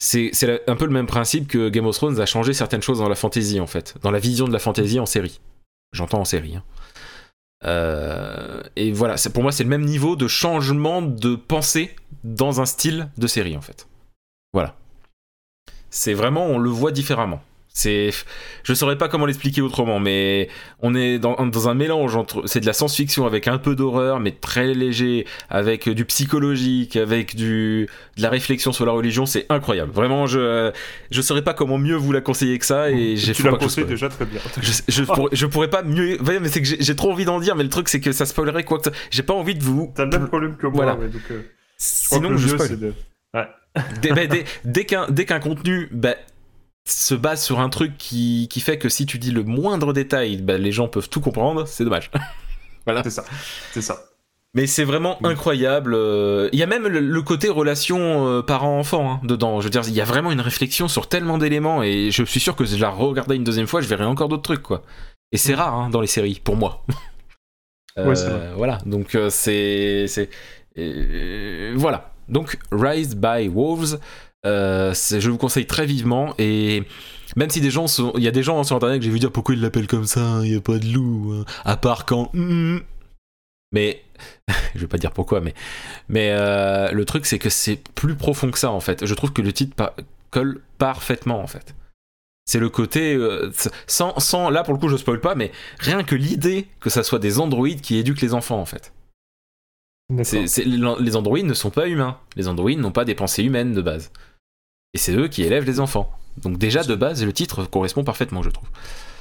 c'est 0.00 0.60
un 0.66 0.76
peu 0.76 0.86
le 0.86 0.92
même 0.92 1.06
principe 1.06 1.46
que 1.46 1.68
Game 1.68 1.86
of 1.86 1.94
Thrones 1.94 2.18
a 2.18 2.26
changé 2.26 2.52
certaines 2.52 2.82
choses 2.82 2.98
dans 2.98 3.08
la 3.08 3.14
fantasy, 3.14 3.60
en 3.60 3.68
fait. 3.68 3.94
Dans 4.02 4.10
la 4.10 4.18
vision 4.18 4.48
de 4.48 4.52
la 4.52 4.58
fantasy 4.58 4.98
en 4.98 5.06
série. 5.06 5.40
J'entends 5.92 6.20
en 6.20 6.24
série. 6.24 6.56
Hein. 6.56 6.64
Euh, 7.64 8.62
et 8.76 8.92
voilà, 8.92 9.16
pour 9.32 9.42
moi, 9.42 9.52
c'est 9.52 9.64
le 9.64 9.68
même 9.68 9.84
niveau 9.84 10.16
de 10.16 10.28
changement 10.28 11.02
de 11.02 11.34
pensée 11.34 11.94
dans 12.24 12.60
un 12.60 12.66
style 12.66 13.10
de 13.18 13.26
série, 13.26 13.56
en 13.56 13.60
fait. 13.60 13.86
Voilà. 14.52 14.74
C'est 15.90 16.14
vraiment, 16.14 16.46
on 16.46 16.58
le 16.58 16.70
voit 16.70 16.92
différemment. 16.92 17.42
C'est, 17.72 18.10
je 18.64 18.74
saurais 18.74 18.98
pas 18.98 19.08
comment 19.08 19.26
l'expliquer 19.26 19.62
autrement, 19.62 20.00
mais 20.00 20.48
on 20.80 20.94
est 20.96 21.20
dans, 21.20 21.68
un 21.68 21.74
mélange 21.74 22.16
entre, 22.16 22.42
c'est 22.46 22.58
de 22.58 22.66
la 22.66 22.72
science-fiction 22.72 23.26
avec 23.26 23.46
un 23.46 23.58
peu 23.58 23.76
d'horreur, 23.76 24.18
mais 24.18 24.32
très 24.32 24.74
léger, 24.74 25.24
avec 25.48 25.88
du 25.88 26.04
psychologique, 26.04 26.96
avec 26.96 27.36
du, 27.36 27.88
de 28.16 28.22
la 28.22 28.28
réflexion 28.28 28.72
sur 28.72 28.86
la 28.86 28.92
religion, 28.92 29.24
c'est 29.24 29.46
incroyable. 29.50 29.92
Vraiment, 29.92 30.26
je, 30.26 30.72
je 31.12 31.22
saurais 31.22 31.42
pas 31.42 31.54
comment 31.54 31.78
mieux 31.78 31.94
vous 31.94 32.10
la 32.10 32.20
conseiller 32.20 32.58
que 32.58 32.66
ça, 32.66 32.90
et 32.90 33.16
j'ai 33.16 33.34
Tu 33.34 33.44
la 33.44 33.52
conseilles 33.52 33.84
déjà 33.84 34.08
très 34.08 34.24
bien. 34.24 34.40
Je, 34.60 34.72
je, 34.88 35.46
pourrais, 35.46 35.70
pas 35.70 35.82
mieux, 35.82 36.18
mais 36.40 36.48
c'est 36.48 36.62
que 36.62 36.68
j'ai 36.80 36.96
trop 36.96 37.12
envie 37.12 37.24
d'en 37.24 37.38
dire, 37.38 37.54
mais 37.54 37.62
le 37.62 37.70
truc 37.70 37.88
c'est 37.88 38.00
que 38.00 38.10
ça 38.10 38.26
spoilerait 38.26 38.64
quoi 38.64 38.80
que 38.80 38.90
j'ai 39.12 39.22
pas 39.22 39.34
envie 39.34 39.54
de 39.54 39.62
vous. 39.62 39.92
T'as 39.94 40.04
le 40.04 40.10
même 40.10 40.26
problème 40.26 40.56
que 40.56 40.66
moi, 40.66 40.84
voilà. 40.84 40.94
donc, 41.08 41.22
euh, 41.30 41.42
Sinon, 41.76 42.36
je 42.36 42.48
spoil. 42.48 42.94
Ouais. 43.32 43.46
dès, 44.02 44.26
dès, 44.26 44.86
dès 45.08 45.24
qu'un 45.24 45.40
contenu, 45.40 45.88
bah, 45.92 46.16
se 46.84 47.14
base 47.14 47.42
sur 47.42 47.60
un 47.60 47.68
truc 47.68 47.96
qui, 47.98 48.48
qui, 48.50 48.60
fait 48.60 48.78
que 48.78 48.88
si 48.88 49.06
tu 49.06 49.18
dis 49.18 49.30
le 49.30 49.44
moindre 49.44 49.92
détail, 49.92 50.38
bah, 50.38 50.58
les 50.58 50.72
gens 50.72 50.88
peuvent 50.88 51.08
tout 51.08 51.20
comprendre, 51.20 51.66
c'est 51.66 51.84
dommage. 51.84 52.10
voilà. 52.86 53.02
C'est 53.02 53.10
ça. 53.10 53.24
C'est 53.72 53.82
ça. 53.82 54.04
Mais 54.54 54.66
c'est 54.66 54.84
vraiment 54.84 55.24
incroyable. 55.24 55.94
Euh, 55.94 56.48
il 56.52 56.58
y 56.58 56.62
a 56.64 56.66
même 56.66 56.88
le, 56.88 57.22
côté 57.22 57.48
relation 57.48 58.26
euh, 58.26 58.42
parent-enfant 58.42 59.12
hein, 59.12 59.20
dedans. 59.22 59.60
Je 59.60 59.66
veux 59.66 59.70
dire, 59.70 59.82
il 59.86 59.94
y 59.94 60.00
a 60.00 60.04
vraiment 60.04 60.32
une 60.32 60.40
réflexion 60.40 60.88
sur 60.88 61.08
tellement 61.08 61.38
d'éléments 61.38 61.84
et 61.84 62.10
je 62.10 62.24
suis 62.24 62.40
sûr 62.40 62.56
que 62.56 62.64
si 62.64 62.76
je 62.76 62.82
la 62.82 62.90
regardais 62.90 63.36
une 63.36 63.44
deuxième 63.44 63.68
fois, 63.68 63.80
je 63.80 63.86
verrais 63.86 64.04
encore 64.04 64.28
d'autres 64.28 64.42
trucs, 64.42 64.62
quoi. 64.62 64.82
Et 65.30 65.36
c'est 65.36 65.54
rare 65.54 65.74
hein, 65.74 65.90
dans 65.90 66.00
les 66.00 66.08
séries, 66.08 66.40
pour 66.42 66.56
moi. 66.56 66.84
ouais, 67.96 68.16
c'est 68.16 68.28
vrai. 68.28 68.50
Voilà, 68.56 68.78
donc 68.86 69.14
euh, 69.14 69.30
c'est. 69.30 70.06
Voilà. 71.76 72.12
Donc, 72.28 72.58
Rise 72.70 73.16
by 73.16 73.48
Wolves, 73.48 73.98
euh, 74.46 74.94
je 74.94 75.30
vous 75.30 75.38
conseille 75.38 75.66
très 75.66 75.86
vivement 75.86 76.34
et 76.38 76.84
même 77.36 77.50
si 77.50 77.60
des 77.60 77.70
gens 77.70 77.86
sont, 77.86 78.12
il 78.16 78.22
y 78.22 78.28
a 78.28 78.32
des 78.32 78.42
gens 78.42 78.62
sur 78.64 78.76
internet 78.76 78.98
que 78.98 79.04
j'ai 79.04 79.10
vu 79.10 79.18
dire 79.18 79.30
pourquoi 79.30 79.54
ils 79.54 79.60
l'appellent 79.60 79.86
comme 79.86 80.06
ça, 80.06 80.40
il 80.42 80.52
y 80.52 80.56
a 80.56 80.60
pas 80.60 80.78
de 80.78 80.86
loup, 80.92 81.32
hein, 81.34 81.44
à 81.64 81.76
part 81.76 82.06
quand. 82.06 82.30
Hmm. 82.34 82.78
Mais 83.72 84.02
je 84.74 84.80
vais 84.80 84.86
pas 84.88 84.98
dire 84.98 85.12
pourquoi, 85.12 85.40
mais 85.40 85.54
mais 86.08 86.30
euh, 86.32 86.90
le 86.90 87.04
truc 87.04 87.26
c'est 87.26 87.38
que 87.38 87.50
c'est 87.50 87.76
plus 87.94 88.16
profond 88.16 88.50
que 88.50 88.58
ça 88.58 88.70
en 88.70 88.80
fait. 88.80 89.06
Je 89.06 89.14
trouve 89.14 89.32
que 89.32 89.42
le 89.42 89.52
titre 89.52 89.74
pa- 89.74 89.94
colle 90.30 90.60
parfaitement 90.78 91.40
en 91.40 91.46
fait. 91.46 91.74
C'est 92.46 92.58
le 92.58 92.68
côté 92.68 93.14
euh, 93.14 93.52
sans, 93.86 94.18
sans 94.18 94.50
là 94.50 94.64
pour 94.64 94.74
le 94.74 94.80
coup 94.80 94.88
je 94.88 94.96
spoil 94.96 95.20
pas, 95.20 95.36
mais 95.36 95.52
rien 95.78 96.02
que 96.02 96.16
l'idée 96.16 96.66
que 96.80 96.90
ça 96.90 97.04
soit 97.04 97.20
des 97.20 97.38
androïdes 97.38 97.80
qui 97.80 97.96
éduquent 97.96 98.22
les 98.22 98.34
enfants 98.34 98.60
en 98.60 98.66
fait. 98.66 98.92
Les 100.10 101.14
androïdes 101.16 101.46
ne 101.46 101.54
sont 101.54 101.70
pas 101.70 101.86
humains. 101.86 102.18
Les 102.34 102.48
androïdes 102.48 102.80
n'ont 102.80 102.90
pas 102.90 103.04
des 103.04 103.14
pensées 103.14 103.44
humaines 103.44 103.72
de 103.72 103.82
base. 103.82 104.10
Et 104.94 104.98
c'est 104.98 105.14
eux 105.14 105.28
qui 105.28 105.42
élèvent 105.42 105.64
les 105.66 105.80
enfants. 105.80 106.10
Donc 106.42 106.58
déjà 106.58 106.82
de 106.82 106.94
base, 106.94 107.24
le 107.24 107.32
titre 107.32 107.64
correspond 107.64 108.04
parfaitement, 108.04 108.42
je 108.42 108.50
trouve. 108.50 108.68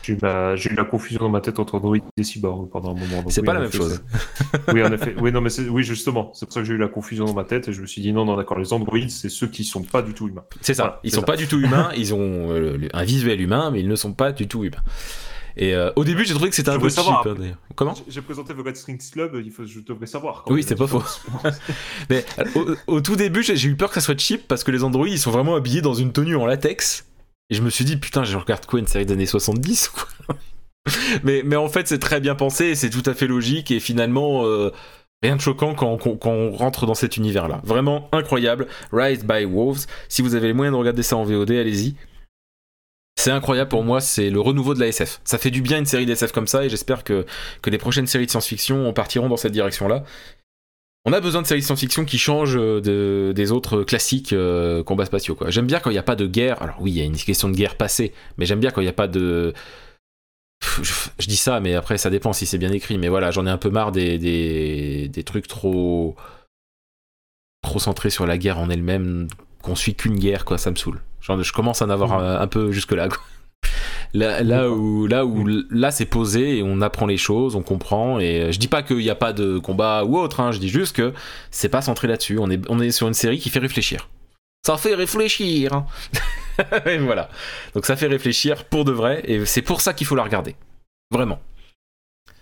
J'ai 0.02 0.14
eu, 0.14 0.18
la- 0.22 0.56
j'ai 0.56 0.72
eu 0.72 0.76
la 0.76 0.86
confusion 0.86 1.20
dans 1.20 1.30
ma 1.30 1.42
tête 1.42 1.60
entre 1.60 1.76
Android 1.76 1.98
et 2.18 2.24
Cyborg 2.24 2.70
pendant 2.70 2.92
un 2.92 3.00
moment. 3.00 3.24
C'est 3.30 3.42
oui, 3.42 3.46
pas 3.46 3.54
la 3.54 3.60
même 3.60 3.72
chose. 3.72 4.02
Oui, 4.74 4.82
en 4.84 4.92
effet. 4.94 5.14
Oui, 5.20 5.32
non, 5.32 5.42
mais 5.42 5.60
oui, 5.70 5.84
justement. 5.84 6.32
C'est 6.34 6.46
pour 6.46 6.54
ça 6.54 6.62
que 6.62 6.66
j'ai 6.66 6.74
eu 6.74 6.78
la 6.78 6.88
confusion 6.88 7.26
dans 7.26 7.34
ma 7.34 7.44
tête 7.44 7.68
et 7.68 7.74
je 7.74 7.82
me 7.82 7.86
suis 7.86 8.02
dit 8.02 8.14
non, 8.14 8.26
non, 8.26 8.38
d'accord. 8.38 8.58
Les 8.58 8.72
androïdes, 8.74 9.12
c'est 9.12 9.30
ceux 9.30 9.48
qui 9.48 9.64
sont 9.64 9.84
pas 9.84 10.02
du 10.02 10.14
tout 10.14 10.28
humains. 10.30 10.46
C'est 10.62 10.74
ça. 10.74 10.84
Voilà, 10.84 11.00
ils 11.04 11.12
sont 11.12 11.20
ça. 11.20 11.26
pas 11.26 11.36
du 11.36 11.48
tout 11.48 11.60
humains. 11.60 11.92
Ils 11.98 12.14
ont 12.14 12.20
euh, 12.54 12.78
un 12.94 13.04
visuel 13.04 13.42
humain, 13.42 13.70
mais 13.72 13.82
ils 13.82 13.88
ne 13.88 13.96
sont 13.96 14.14
pas 14.14 14.32
du 14.32 14.48
tout 14.48 14.64
humains. 14.64 14.78
Et 15.62 15.76
euh, 15.76 15.92
au 15.98 16.06
début, 16.06 16.24
j'ai 16.26 16.34
trouvé 16.34 16.50
que 16.50 16.56
c'était 16.56 16.70
un 16.70 16.76
Je 16.76 16.80
peu 16.80 16.90
cheap. 16.90 17.00
hein. 17.10 17.36
Comment 17.76 17.94
J'ai- 18.08 18.22
présenté 18.22 18.54
The 18.54 18.66
Red 18.66 18.78
Strings 18.78 19.12
Club, 19.12 19.40
il 19.44 19.52
faut, 19.52 19.66
je 19.66 19.82
devrais 19.82 20.06
savoir. 20.08 20.44
quand 20.46 20.54
Oui, 20.54 20.64
c'est 20.66 20.76
pas 20.76 20.88
faux. 20.88 21.04
Mais 22.10 22.26
euh, 22.40 22.76
au, 22.88 22.96
au 22.96 23.02
tout 23.02 23.18
début, 23.18 23.44
j'ai 23.44 23.68
eu 23.68 23.76
peur 23.76 23.90
que 23.90 23.96
ça 23.96 24.02
soit 24.02 24.18
cheap 24.18 24.48
parce 24.48 24.64
que 24.64 24.72
les 24.72 24.84
androïdes, 24.86 25.14
ils 25.14 25.20
sont 25.20 25.32
vraiment 25.32 25.56
habillés 25.56 25.82
dans 25.82 25.94
une 25.94 26.14
tenue 26.14 26.38
en 26.38 26.46
latex. 26.46 27.06
Et 27.50 27.56
je 27.56 27.62
me 27.62 27.70
suis 27.70 27.84
dit, 27.84 27.98
putain, 27.98 28.24
je 28.24 28.38
regarde 28.38 28.66
quoi, 28.68 28.80
une 28.80 28.88
série 28.88 29.06
des 29.06 29.14
années 29.14 29.26
70 29.26 29.90
ou 29.90 29.98
quoi 30.26 30.36
mais, 31.24 31.42
mais 31.44 31.58
en 31.58 31.68
fait, 31.68 31.88
c'est 31.90 32.00
très 32.00 32.20
bien 32.22 32.36
pensé 32.36 32.74
c'est 32.76 32.90
tout 32.90 33.04
à 33.06 33.14
fait 33.14 33.28
logique. 33.28 33.70
Et 33.72 33.80
finalement, 33.82 34.46
euh, 34.46 34.72
rien 35.22 35.36
de 35.36 35.42
choquant 35.42 35.76
quand, 35.76 35.98
quand- 35.98 36.16
quand 36.16 36.32
on 36.32 36.52
rentre 36.52 36.86
dans 36.86 36.94
cet 36.96 37.18
univers-là. 37.18 37.60
Vraiment 37.66 38.08
incroyable. 38.14 38.68
Rise 38.94 39.26
by 39.26 39.44
Wolves. 39.44 39.88
Si 40.08 40.22
vous 40.22 40.36
avez 40.36 40.48
les 40.48 40.54
moyens 40.54 40.74
de 40.74 40.80
regarder 40.80 41.04
ça 41.04 41.18
en 41.18 41.26
VOD, 41.26 41.52
allez-y. 41.52 41.96
C'est 43.20 43.32
incroyable 43.32 43.70
pour 43.70 43.84
moi, 43.84 44.00
c'est 44.00 44.30
le 44.30 44.40
renouveau 44.40 44.74
de 44.74 44.80
la 44.80 44.88
SF. 44.88 45.20
Ça 45.26 45.38
fait 45.38 45.52
du 45.52 45.62
bien 45.62 45.80
une 45.80 45.86
série 45.86 46.06
d'SF 46.06 46.32
comme 46.32 46.48
ça 46.48 46.64
et 46.64 46.70
j'espère 46.70 47.04
que, 47.04 47.26
les 47.68 47.78
prochaines 47.78 48.08
séries 48.08 48.26
de 48.28 48.32
science-fiction 48.32 48.94
partiront 48.94 49.28
dans 49.28 49.36
cette 49.36 49.52
direction-là. 49.52 50.06
On 51.04 51.12
a 51.12 51.20
besoin 51.20 51.42
de 51.42 51.48
séries 51.48 51.60
de 51.60 51.66
science-fiction 51.66 52.06
qui 52.06 52.18
changent 52.18 52.56
euh, 52.58 52.80
de- 52.80 53.34
des 53.36 53.52
autres 53.52 53.84
classiques 53.84 54.32
euh, 54.32 54.84
combats 54.84 55.04
spatiaux. 55.06 55.38
J'aime 55.48 55.68
bien 55.68 55.82
quand 55.82 55.90
il 55.90 55.94
n'y 55.94 56.00
a 56.00 56.04
pas 56.04 56.16
de 56.16 56.28
guerre. 56.28 56.62
Alors 56.62 56.78
oui, 56.80 56.92
il 56.92 56.98
y 56.98 57.02
a 57.02 57.04
une 57.04 57.18
question 57.18 57.50
de 57.50 57.56
guerre 57.56 57.76
passée, 57.76 58.14
mais 58.38 58.46
j'aime 58.46 58.62
bien 58.62 58.72
quand 58.72 58.80
il 58.80 58.86
n'y 58.86 58.90
a 58.90 58.94
pas 58.94 59.08
de... 59.10 59.54
Je 60.80 61.28
dis 61.28 61.36
ça, 61.38 61.60
mais 61.60 61.76
après 61.76 61.98
ça 61.98 62.10
dépend 62.10 62.32
si 62.32 62.46
c'est 62.46 62.58
bien 62.58 62.72
écrit. 62.72 62.98
Mais 62.98 63.10
voilà, 63.10 63.32
j'en 63.32 63.46
ai 63.46 63.50
un 63.50 63.58
peu 63.58 63.70
marre 63.70 63.92
des, 63.92 64.18
des, 64.18 65.10
des 65.10 65.24
trucs 65.24 65.48
trop 65.48 66.16
trop 67.64 67.80
centrés 67.80 68.10
sur 68.12 68.26
la 68.26 68.38
guerre 68.38 68.60
en 68.60 68.70
elle-même, 68.70 69.28
qu'on 69.62 69.76
suit 69.76 69.96
qu'une 69.96 70.18
guerre, 70.18 70.46
quoi. 70.46 70.58
Ça 70.58 70.72
me 70.72 70.78
saoule. 70.78 71.02
Genre, 71.22 71.42
je 71.42 71.54
commence 71.54 71.82
à 71.82 71.86
en 71.86 71.90
avoir 71.90 72.14
un, 72.14 72.40
un 72.40 72.48
peu 72.48 72.72
jusque 72.72 72.92
là. 72.94 73.08
Quoi. 73.10 73.20
Là, 74.14 74.42
là 74.42 74.70
où, 74.72 75.06
là, 75.06 75.26
où, 75.26 75.46
là, 75.70 75.92
c'est 75.92 76.06
posé 76.06 76.58
et 76.58 76.64
on 76.64 76.82
apprend 76.82 77.06
les 77.06 77.18
choses, 77.18 77.56
on 77.56 77.62
comprend. 77.62 78.20
Et 78.20 78.42
euh, 78.42 78.52
je 78.52 78.58
dis 78.58 78.68
pas 78.68 78.82
qu'il 78.82 78.98
n'y 78.98 79.10
a 79.10 79.16
pas 79.16 79.34
de 79.34 79.60
combat 79.60 80.04
ou 80.04 80.18
autre, 80.18 80.40
hein, 80.40 80.52
je 80.52 80.58
dis 80.60 80.70
juste 80.70 80.96
que 80.96 81.14
c'est 81.52 81.70
pas 81.70 81.82
centré 81.82 82.08
là-dessus. 82.08 82.38
On 82.40 82.50
est, 82.50 82.60
on 82.70 82.80
est 82.80 82.92
sur 82.92 83.08
une 83.08 83.14
série 83.14 83.38
qui 83.40 83.50
fait 83.50 83.60
réfléchir. 83.60 84.10
Ça 84.66 84.78
fait 84.78 84.96
réfléchir. 84.96 85.74
hein. 85.74 85.86
et 86.86 86.98
voilà. 86.98 87.30
Donc 87.76 87.86
ça 87.86 87.96
fait 87.96 88.08
réfléchir 88.08 88.66
pour 88.66 88.84
de 88.84 88.92
vrai 88.92 89.22
et 89.26 89.46
c'est 89.46 89.62
pour 89.62 89.80
ça 89.82 89.94
qu'il 89.94 90.08
faut 90.08 90.16
la 90.16 90.24
regarder. 90.24 90.56
Vraiment. 91.12 91.40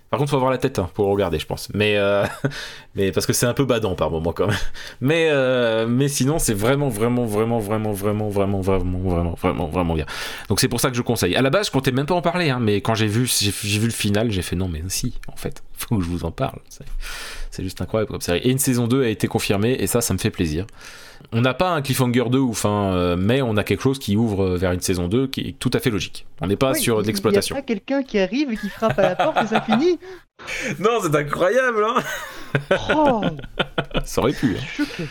Par 0.09 0.19
contre, 0.19 0.31
faut 0.31 0.37
avoir 0.37 0.51
la 0.51 0.57
tête 0.57 0.79
hein, 0.79 0.89
pour 0.93 1.07
regarder, 1.07 1.37
je 1.37 1.45
pense. 1.45 1.69
Mais, 1.73 1.97
euh, 1.97 2.25
mais 2.95 3.11
parce 3.11 3.25
que 3.25 3.33
c'est 3.33 3.45
un 3.45 3.53
peu 3.53 3.65
badant 3.65 3.95
par 3.95 4.09
moment 4.09 4.31
quand 4.31 4.47
même. 4.47 4.57
Mais, 5.01 5.27
euh, 5.29 5.85
mais 5.87 6.07
sinon, 6.07 6.39
c'est 6.39 6.53
vraiment, 6.53 6.87
vraiment, 6.87 7.25
vraiment, 7.25 7.59
vraiment, 7.59 7.91
vraiment, 7.91 8.29
vraiment, 8.29 8.61
vraiment, 8.61 8.99
vraiment, 8.99 9.35
vraiment, 9.35 9.67
vraiment 9.67 9.93
bien. 9.95 10.05
Donc 10.47 10.59
c'est 10.59 10.69
pour 10.69 10.79
ça 10.79 10.89
que 10.89 10.95
je 10.95 11.01
conseille. 11.01 11.35
À 11.35 11.41
la 11.41 11.49
base, 11.49 11.67
je 11.67 11.71
comptais 11.71 11.91
même 11.91 12.05
pas 12.05 12.15
en 12.15 12.21
parler, 12.21 12.49
hein, 12.49 12.59
mais 12.61 12.79
quand 12.81 12.95
j'ai 12.95 13.07
vu, 13.07 13.27
j'ai 13.27 13.79
vu 13.79 13.85
le 13.85 13.91
final, 13.93 14.31
j'ai 14.31 14.41
fait 14.41 14.55
non, 14.55 14.69
mais 14.69 14.81
si, 14.87 15.13
en 15.27 15.35
fait, 15.35 15.61
faut 15.73 15.97
que 15.97 16.03
je 16.03 16.09
vous 16.09 16.23
en 16.23 16.31
parle. 16.31 16.59
C'est 17.51 17.63
juste 17.63 17.81
incroyable 17.81 18.11
comme 18.11 18.21
série. 18.21 18.39
Et 18.39 18.49
une 18.49 18.59
saison 18.59 18.87
2 18.87 19.03
a 19.03 19.09
été 19.09 19.27
confirmée, 19.27 19.75
et 19.79 19.87
ça, 19.87 20.01
ça 20.01 20.13
me 20.13 20.19
fait 20.19 20.31
plaisir. 20.31 20.65
On 21.31 21.41
n'a 21.41 21.53
pas 21.53 21.71
un 21.71 21.81
cliffhanger 21.81 22.25
2 22.29 22.37
ou 22.39 22.53
fin, 22.53 22.93
euh, 22.93 23.15
mais 23.17 23.41
on 23.41 23.57
a 23.57 23.63
quelque 23.63 23.81
chose 23.81 23.99
qui 23.99 24.15
ouvre 24.15 24.55
vers 24.57 24.71
une 24.71 24.79
saison 24.81 25.07
2 25.07 25.27
qui 25.27 25.41
est 25.41 25.59
tout 25.59 25.71
à 25.73 25.79
fait 25.79 25.89
logique. 25.89 26.25
On 26.41 26.47
n'est 26.47 26.55
pas 26.55 26.71
Oui, 26.73 26.79
sur 26.81 27.01
de 27.01 27.07
l'exploitation. 27.07 27.55
Il 27.55 27.57
y 27.57 27.59
a 27.59 27.61
pas 27.63 27.67
quelqu'un 27.67 28.03
qui 28.03 28.19
arrive 28.19 28.51
et 28.51 28.57
qui 28.57 28.69
frappe 28.69 28.97
à 28.99 29.01
la 29.01 29.15
porte 29.15 29.37
et 29.43 29.47
ça 29.47 29.61
finit. 29.61 29.99
Non, 30.79 30.99
c'est 31.01 31.15
incroyable, 31.15 31.83
hein 31.83 31.95
Oh, 32.95 33.21
Ça 34.05 34.21
aurait 34.21 34.33
pu. 34.33 34.55
choqué. 34.57 35.05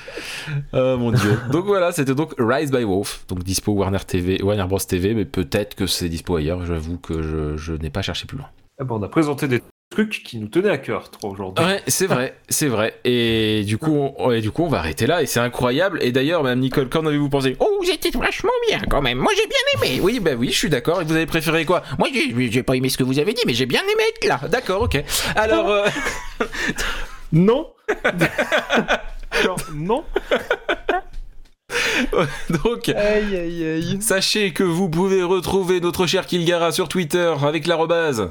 Oh 0.73 0.97
mon 0.99 1.11
dieu. 1.11 1.37
Donc 1.51 1.65
voilà, 1.65 1.91
c'était 1.91 2.15
donc 2.15 2.35
Rise 2.39 2.71
by 2.71 2.85
Wolf, 2.85 3.25
donc 3.29 3.43
dispo 3.43 3.73
Warner 3.73 3.99
TV, 4.07 4.41
Warner 4.41 4.67
Bros 4.69 4.79
TV, 4.79 5.15
mais 5.15 5.25
peut-être 5.25 5.75
que 5.75 5.89
c'est 5.89 6.09
dispo 6.09 6.37
ailleurs. 6.37 6.65
J'avoue 6.65 6.99
que 6.99 7.23
je, 7.23 7.57
je 7.57 7.73
n'ai 7.73 7.91
pas 7.91 8.03
cherché 8.03 8.27
plus 8.27 8.39
loin. 8.39 8.47
Ah 8.81 8.85
bon, 8.85 9.01
on 9.01 9.03
a 9.03 9.09
présenté 9.09 9.49
des 9.49 9.63
trucs 9.91 10.22
qui 10.22 10.39
nous 10.39 10.49
tenaient 10.49 10.70
à 10.70 10.78
cœur, 10.78 11.11
trop 11.11 11.30
aujourd'hui. 11.30 11.64
Ouais, 11.64 11.82
c'est 11.87 12.07
vrai, 12.07 12.37
c'est 12.49 12.68
vrai. 12.68 12.99
Et 13.05 13.62
du 13.64 13.78
coup, 13.78 14.12
on, 14.18 14.32
et 14.32 14.41
du 14.41 14.51
coup, 14.51 14.64
on 14.64 14.68
va 14.68 14.78
arrêter 14.78 15.07
là. 15.07 15.22
Et 15.22 15.26
c'est 15.26 15.41
incroyable. 15.41 15.99
Et 16.03 16.12
d'ailleurs, 16.12 16.43
Madame 16.43 16.61
Nicole, 16.61 16.89
qu'en 16.89 17.07
avez-vous 17.07 17.28
pensé? 17.28 17.57
Oh, 17.61 17.68
vous 17.80 17.91
étiez 17.91 18.11
vachement 18.11 18.51
bien 18.68 18.80
quand 18.91 19.01
même. 19.01 19.18
Moi, 19.18 19.32
j'ai 19.37 19.47
bien 19.47 19.57
aimé. 19.89 20.01
Oui, 20.03 20.20
bah 20.20 20.32
oui, 20.37 20.51
je 20.51 20.59
suis 20.59 20.70
d'accord. 20.70 21.01
Et 21.01 21.05
vous 21.05 21.14
avez 21.14 21.26
préféré 21.26 21.64
quoi? 21.64 21.82
Moi, 21.99 22.09
j'ai 22.12 22.51
j'ai 22.51 22.62
pas 22.62 22.74
aimé 22.76 22.89
ce 22.89 22.99
que 22.99 23.05
vous 23.05 23.18
avez 23.18 23.32
dit, 23.32 23.43
mais 23.47 23.55
j'ai 23.55 23.66
bien 23.66 23.82
aimé 23.82 24.03
être 24.09 24.26
là. 24.26 24.41
D'accord, 24.49 24.82
ok. 24.82 25.03
Alors, 25.34 25.70
euh, 25.70 25.87
Non 27.32 27.68
Alors, 29.30 29.59
non 29.74 30.05
donc. 32.64 32.89
Aïe, 32.89 33.37
aïe, 33.37 33.64
aïe. 33.64 33.99
Sachez 34.01 34.53
que 34.53 34.62
vous 34.62 34.89
pouvez 34.89 35.22
retrouver 35.22 35.80
notre 35.80 36.07
cher 36.07 36.26
Kilgara 36.26 36.72
sur 36.72 36.89
Twitter 36.89 37.34
avec 37.45 37.66
l'arrobase 37.66 38.30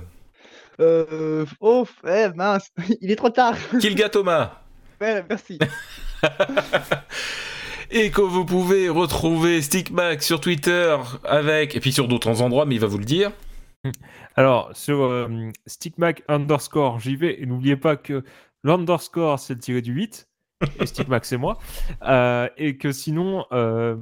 Euh, 0.80 1.46
oh, 1.60 1.86
eh, 2.08 2.30
mince, 2.36 2.72
il 3.02 3.12
est 3.12 3.16
trop 3.16 3.30
tard. 3.30 3.56
Kilga 3.80 4.10
Thomas. 4.10 4.60
Ouais, 5.00 5.24
merci. 5.30 5.60
Et 7.92 8.10
que 8.10 8.22
vous 8.22 8.46
pouvez 8.46 8.90
retrouver 8.90 9.62
Stickback 9.62 10.24
sur 10.24 10.42
Twitter 10.42 10.98
avec, 11.24 11.76
et 11.76 11.80
puis 11.80 11.94
sur 11.94 12.08
d'autres 12.08 12.42
endroits, 12.42 12.66
mais 12.66 12.76
il 12.76 12.82
va 12.82 12.88
vous 12.88 12.98
le 12.98 13.06
dire. 13.06 13.32
Alors, 14.36 14.76
sur 14.76 15.04
euh, 15.04 15.28
stickmac 15.66 16.24
underscore, 16.28 17.00
j'y 17.00 17.16
vais. 17.16 17.42
Et 17.42 17.46
n'oubliez 17.46 17.78
pas 17.78 17.96
que 17.96 18.24
l'underscore, 18.64 19.40
c'est 19.40 19.54
le 19.54 19.60
tiré 19.60 19.82
du 19.82 19.94
8. 19.94 20.28
Et 20.80 20.86
stickmac, 20.86 21.26
c'est 21.26 21.38
moi. 21.38 21.58
Euh, 22.04 22.50
et 22.58 22.78
que 22.78 22.92
sinon, 22.92 23.46
euh, 23.52 23.96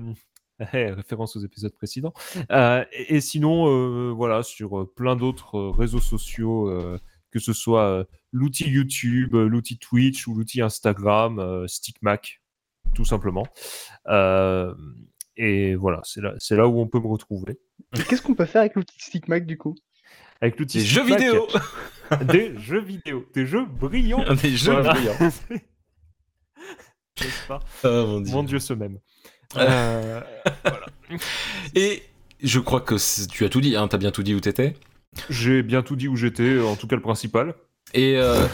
référence 0.59 1.35
aux 1.35 1.39
épisodes 1.41 1.73
précédents. 1.75 2.13
Euh, 2.51 2.83
et, 2.91 3.15
et 3.15 3.21
sinon, 3.21 3.67
euh, 3.67 4.11
voilà, 4.11 4.43
sur 4.43 4.81
euh, 4.81 4.85
plein 4.93 5.15
d'autres 5.15 5.59
réseaux 5.77 5.99
sociaux, 5.99 6.69
euh, 6.69 6.99
que 7.31 7.39
ce 7.39 7.53
soit 7.53 7.87
euh, 7.87 8.03
l'outil 8.31 8.69
YouTube, 8.69 9.33
l'outil 9.35 9.77
Twitch 9.79 10.27
ou 10.27 10.35
l'outil 10.35 10.61
Instagram, 10.61 11.39
euh, 11.39 11.67
stickmac, 11.67 12.41
tout 12.93 13.05
simplement. 13.05 13.47
Euh, 14.07 14.73
et 15.35 15.73
voilà, 15.75 16.01
c'est 16.03 16.21
là, 16.55 16.67
où 16.67 16.79
on 16.79 16.87
peut 16.87 16.99
me 16.99 17.07
retrouver. 17.07 17.59
Et 17.97 18.03
Qu'est-ce 18.03 18.21
qu'on 18.21 18.35
peut 18.35 18.45
faire 18.45 18.61
avec 18.61 18.75
l'outil 18.75 18.99
StickMac 18.99 19.47
du 19.47 19.57
coup? 19.57 19.73
Avec 20.41 20.59
l'outil 20.59 20.77
Des 20.79 20.85
jeux 20.85 21.03
vidéo 21.05 21.47
Des 22.27 22.55
jeux 22.59 22.81
vidéo. 22.81 23.25
Des 23.33 23.45
jeux 23.47 23.65
brillants. 23.65 24.23
Des 24.43 24.55
jeux 24.55 24.73
Voilà. 24.73 24.93
brillants. 24.93 25.17
N'est-ce 25.19 25.41
pas? 27.47 27.59
Oh 27.83 28.05
mon 28.07 28.21
dieu. 28.21 28.33
Mon 28.33 28.43
Dieu, 28.43 28.59
ce 28.59 28.73
même. 28.73 28.99
Euh, 29.59 30.21
Et 31.75 32.03
je 32.41 32.59
crois 32.59 32.81
que 32.81 32.95
tu 33.27 33.45
as 33.45 33.49
tout 33.49 33.61
dit, 33.61 33.75
hein, 33.75 33.87
t'as 33.87 33.97
bien 33.97 34.11
tout 34.11 34.23
dit 34.23 34.33
où 34.33 34.39
t'étais. 34.39 34.75
J'ai 35.29 35.61
bien 35.63 35.81
tout 35.83 35.95
dit 35.95 36.07
où 36.07 36.15
j'étais, 36.15 36.59
en 36.59 36.75
tout 36.75 36.87
cas 36.87 36.95
le 36.95 37.01
principal. 37.01 37.53
Et 37.93 38.17
euh, 38.17 38.47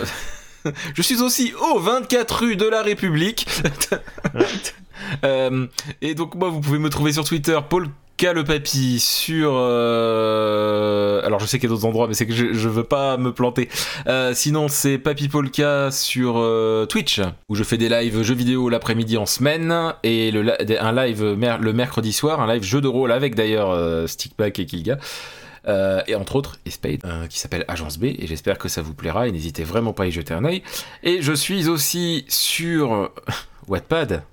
je 0.93 1.01
suis 1.01 1.21
aussi 1.21 1.53
au 1.73 1.79
24 1.79 2.39
rue 2.39 2.55
de 2.55 2.65
la 2.65 2.81
République. 2.81 3.47
Euh, 5.23 5.65
et 6.01 6.13
donc 6.13 6.35
moi, 6.35 6.49
vous 6.49 6.59
pouvez 6.59 6.77
me 6.77 6.89
trouver 6.89 7.13
sur 7.13 7.23
Twitter, 7.23 7.57
Paul 7.69 7.87
K 8.19 8.33
le 8.33 8.43
papy, 8.43 8.99
sur... 8.99 9.53
euh, 9.55 11.21
Alors 11.25 11.39
je 11.39 11.45
sais 11.45 11.57
qu'il 11.57 11.69
y 11.69 11.71
a 11.71 11.73
d'autres 11.73 11.87
endroits, 11.87 12.05
mais 12.09 12.13
c'est 12.13 12.27
que 12.27 12.33
je, 12.33 12.67
veux 12.67 12.83
pas 12.83 13.15
me 13.15 13.31
planter. 13.31 13.69
Euh, 14.07 14.33
sinon, 14.33 14.67
c'est 14.67 14.97
Papy 14.97 15.29
Polka 15.29 15.89
sur 15.89 16.33
euh, 16.35 16.85
Twitch, 16.85 17.21
où 17.47 17.55
je 17.55 17.63
fais 17.63 17.77
des 17.77 17.87
lives 17.87 18.21
jeux 18.21 18.35
vidéo 18.35 18.67
l'après-midi 18.67 19.15
en 19.15 19.25
semaine, 19.25 19.93
et 20.03 20.33
un 20.81 20.91
live 20.91 21.23
le 21.23 21.71
mercredi 21.71 22.11
soir, 22.11 22.41
un 22.41 22.53
live 22.53 22.63
jeu 22.63 22.81
de 22.81 22.89
rôle 22.89 23.13
avec 23.13 23.35
d'ailleurs 23.35 24.09
Stickback 24.09 24.59
et 24.59 24.65
Kilga. 24.65 24.97
Et 26.07 26.15
entre 26.15 26.35
autres 26.35 26.57
Espade 26.65 26.99
euh, 27.05 27.27
qui 27.27 27.39
s'appelle 27.39 27.63
Agence 27.69 27.99
B 27.99 28.05
et 28.05 28.27
j'espère 28.27 28.57
que 28.57 28.67
ça 28.67 28.81
vous 28.81 28.95
plaira 28.95 29.27
et 29.27 29.31
n'hésitez 29.31 29.63
vraiment 29.63 29.93
pas 29.93 30.03
à 30.03 30.07
y 30.07 30.11
jeter 30.11 30.33
un 30.33 30.43
œil 30.43 30.63
et 31.03 31.21
je 31.21 31.31
suis 31.31 31.69
aussi 31.69 32.25
sur 32.27 33.11
Wattpad 33.67 34.23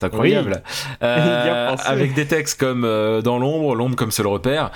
C'est 0.00 0.08
incroyable. 0.08 0.62
Euh, 1.02 1.74
avec 1.84 2.14
des 2.14 2.26
textes 2.26 2.60
comme 2.60 2.84
euh, 2.84 3.22
Dans 3.22 3.38
l'ombre, 3.38 3.74
l'ombre 3.74 3.96
comme 3.96 4.10
seul 4.10 4.26
repère. 4.26 4.70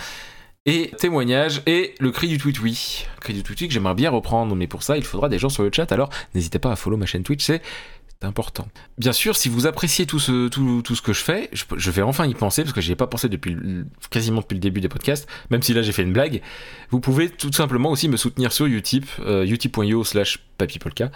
Et 0.67 0.93
témoignage 0.99 1.63
et 1.67 1.95
le 2.01 2.11
cri 2.11 2.29
du 2.29 2.39
tweet 2.39 2.61
oui. 2.61 3.07
Cri 3.21 3.33
du 3.33 3.43
tweet 3.43 3.61
oui 3.61 3.69
que 3.69 3.75
j'aimerais 3.75 3.95
bien 3.95 4.11
reprendre, 4.11 4.55
mais 4.55 4.67
pour 4.67 4.83
ça 4.83 4.97
il 4.97 5.05
faudra 5.05 5.29
des 5.29 5.39
gens 5.39 5.49
sur 5.49 5.63
le 5.63 5.71
chat. 5.73 5.91
Alors 5.93 6.11
n'hésitez 6.35 6.59
pas 6.59 6.73
à 6.73 6.77
follow 6.77 6.97
ma 6.97 7.07
chaîne 7.07 7.23
Twitch, 7.23 7.45
c'est 7.45 7.63
c'est 8.21 8.29
important. 8.29 8.69
Bien 8.99 9.13
sûr, 9.13 9.35
si 9.35 9.49
vous 9.49 9.67
appréciez 9.67 10.05
tout 10.05 10.19
ce, 10.19 10.49
tout, 10.49 10.83
tout 10.83 10.95
ce 10.95 11.01
que 11.01 11.13
je 11.15 11.23
fais, 11.23 11.49
je, 11.53 11.65
je 11.75 11.91
vais 11.91 12.03
enfin 12.03 12.27
y 12.27 12.35
penser 12.35 12.63
parce 12.63 12.75
que 12.75 12.81
j'y 12.81 12.93
ai 12.93 12.97
pas 12.97 13.07
pensé 13.07 13.29
depuis 13.31 13.57
quasiment 14.11 14.41
depuis 14.41 14.55
le 14.55 14.61
début 14.61 14.81
des 14.83 14.89
podcasts, 14.89 15.27
même 15.51 15.63
si 15.63 15.73
là 15.73 15.81
j'ai 15.81 15.93
fait 15.93 16.03
une 16.03 16.13
blague. 16.13 16.43
Vous 16.91 17.01
pouvez 17.01 17.31
tout 17.31 17.53
simplement 17.53 17.91
aussi 17.91 18.09
me 18.09 18.19
soutenir 18.19 18.53
sur 18.53 18.67
Utip, 18.67 19.07
euh, 19.21 19.47
utip.io 19.47 20.05
slash 20.05 20.39
papipolka. 20.59 21.11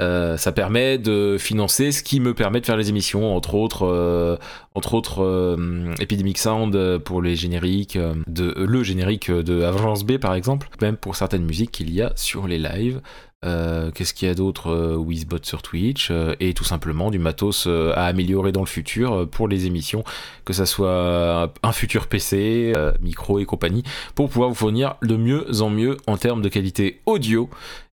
Euh, 0.00 0.36
ça 0.36 0.52
permet 0.52 0.98
de 0.98 1.36
financer 1.38 1.92
ce 1.92 2.02
qui 2.02 2.20
me 2.20 2.34
permet 2.34 2.60
de 2.60 2.66
faire 2.66 2.76
les 2.76 2.88
émissions, 2.88 3.34
entre 3.34 3.54
autres, 3.54 3.86
euh, 3.86 4.36
entre 4.74 4.94
autres 4.94 5.22
euh, 5.22 5.94
Epidemic 6.00 6.36
Sound 6.38 6.98
pour 6.98 7.22
les 7.22 7.36
génériques, 7.36 7.96
euh, 7.96 8.14
de, 8.26 8.54
euh, 8.56 8.66
le 8.66 8.82
générique 8.82 9.30
de 9.30 9.62
Avengers 9.62 10.04
B 10.04 10.18
par 10.18 10.34
exemple, 10.34 10.68
même 10.82 10.96
pour 10.96 11.16
certaines 11.16 11.44
musiques 11.44 11.70
qu'il 11.70 11.94
y 11.94 12.02
a 12.02 12.12
sur 12.16 12.46
les 12.48 12.58
lives. 12.58 13.00
Euh, 13.44 13.90
Qu'est-ce 13.90 14.14
qu'il 14.14 14.28
y 14.28 14.30
a 14.30 14.34
d'autre 14.34 14.70
euh, 14.70 14.96
Wizbot 14.96 15.38
sur 15.42 15.62
Twitch 15.62 16.08
euh, 16.10 16.34
et 16.40 16.54
tout 16.54 16.64
simplement 16.64 17.10
du 17.10 17.18
matos 17.18 17.66
à 17.66 18.06
améliorer 18.06 18.52
dans 18.52 18.60
le 18.60 18.66
futur 18.66 19.28
pour 19.28 19.48
les 19.48 19.66
émissions, 19.66 20.04
que 20.44 20.52
ça 20.52 20.66
soit 20.66 21.52
un 21.62 21.72
futur 21.72 22.06
PC, 22.06 22.72
micro 23.00 23.38
et 23.38 23.44
compagnie, 23.44 23.82
pour 24.14 24.28
pouvoir 24.28 24.48
vous 24.48 24.54
fournir 24.54 24.96
de 25.02 25.16
mieux 25.16 25.46
en 25.62 25.70
mieux 25.70 25.96
en 26.06 26.16
termes 26.16 26.42
de 26.42 26.48
qualité 26.48 27.00
audio 27.06 27.48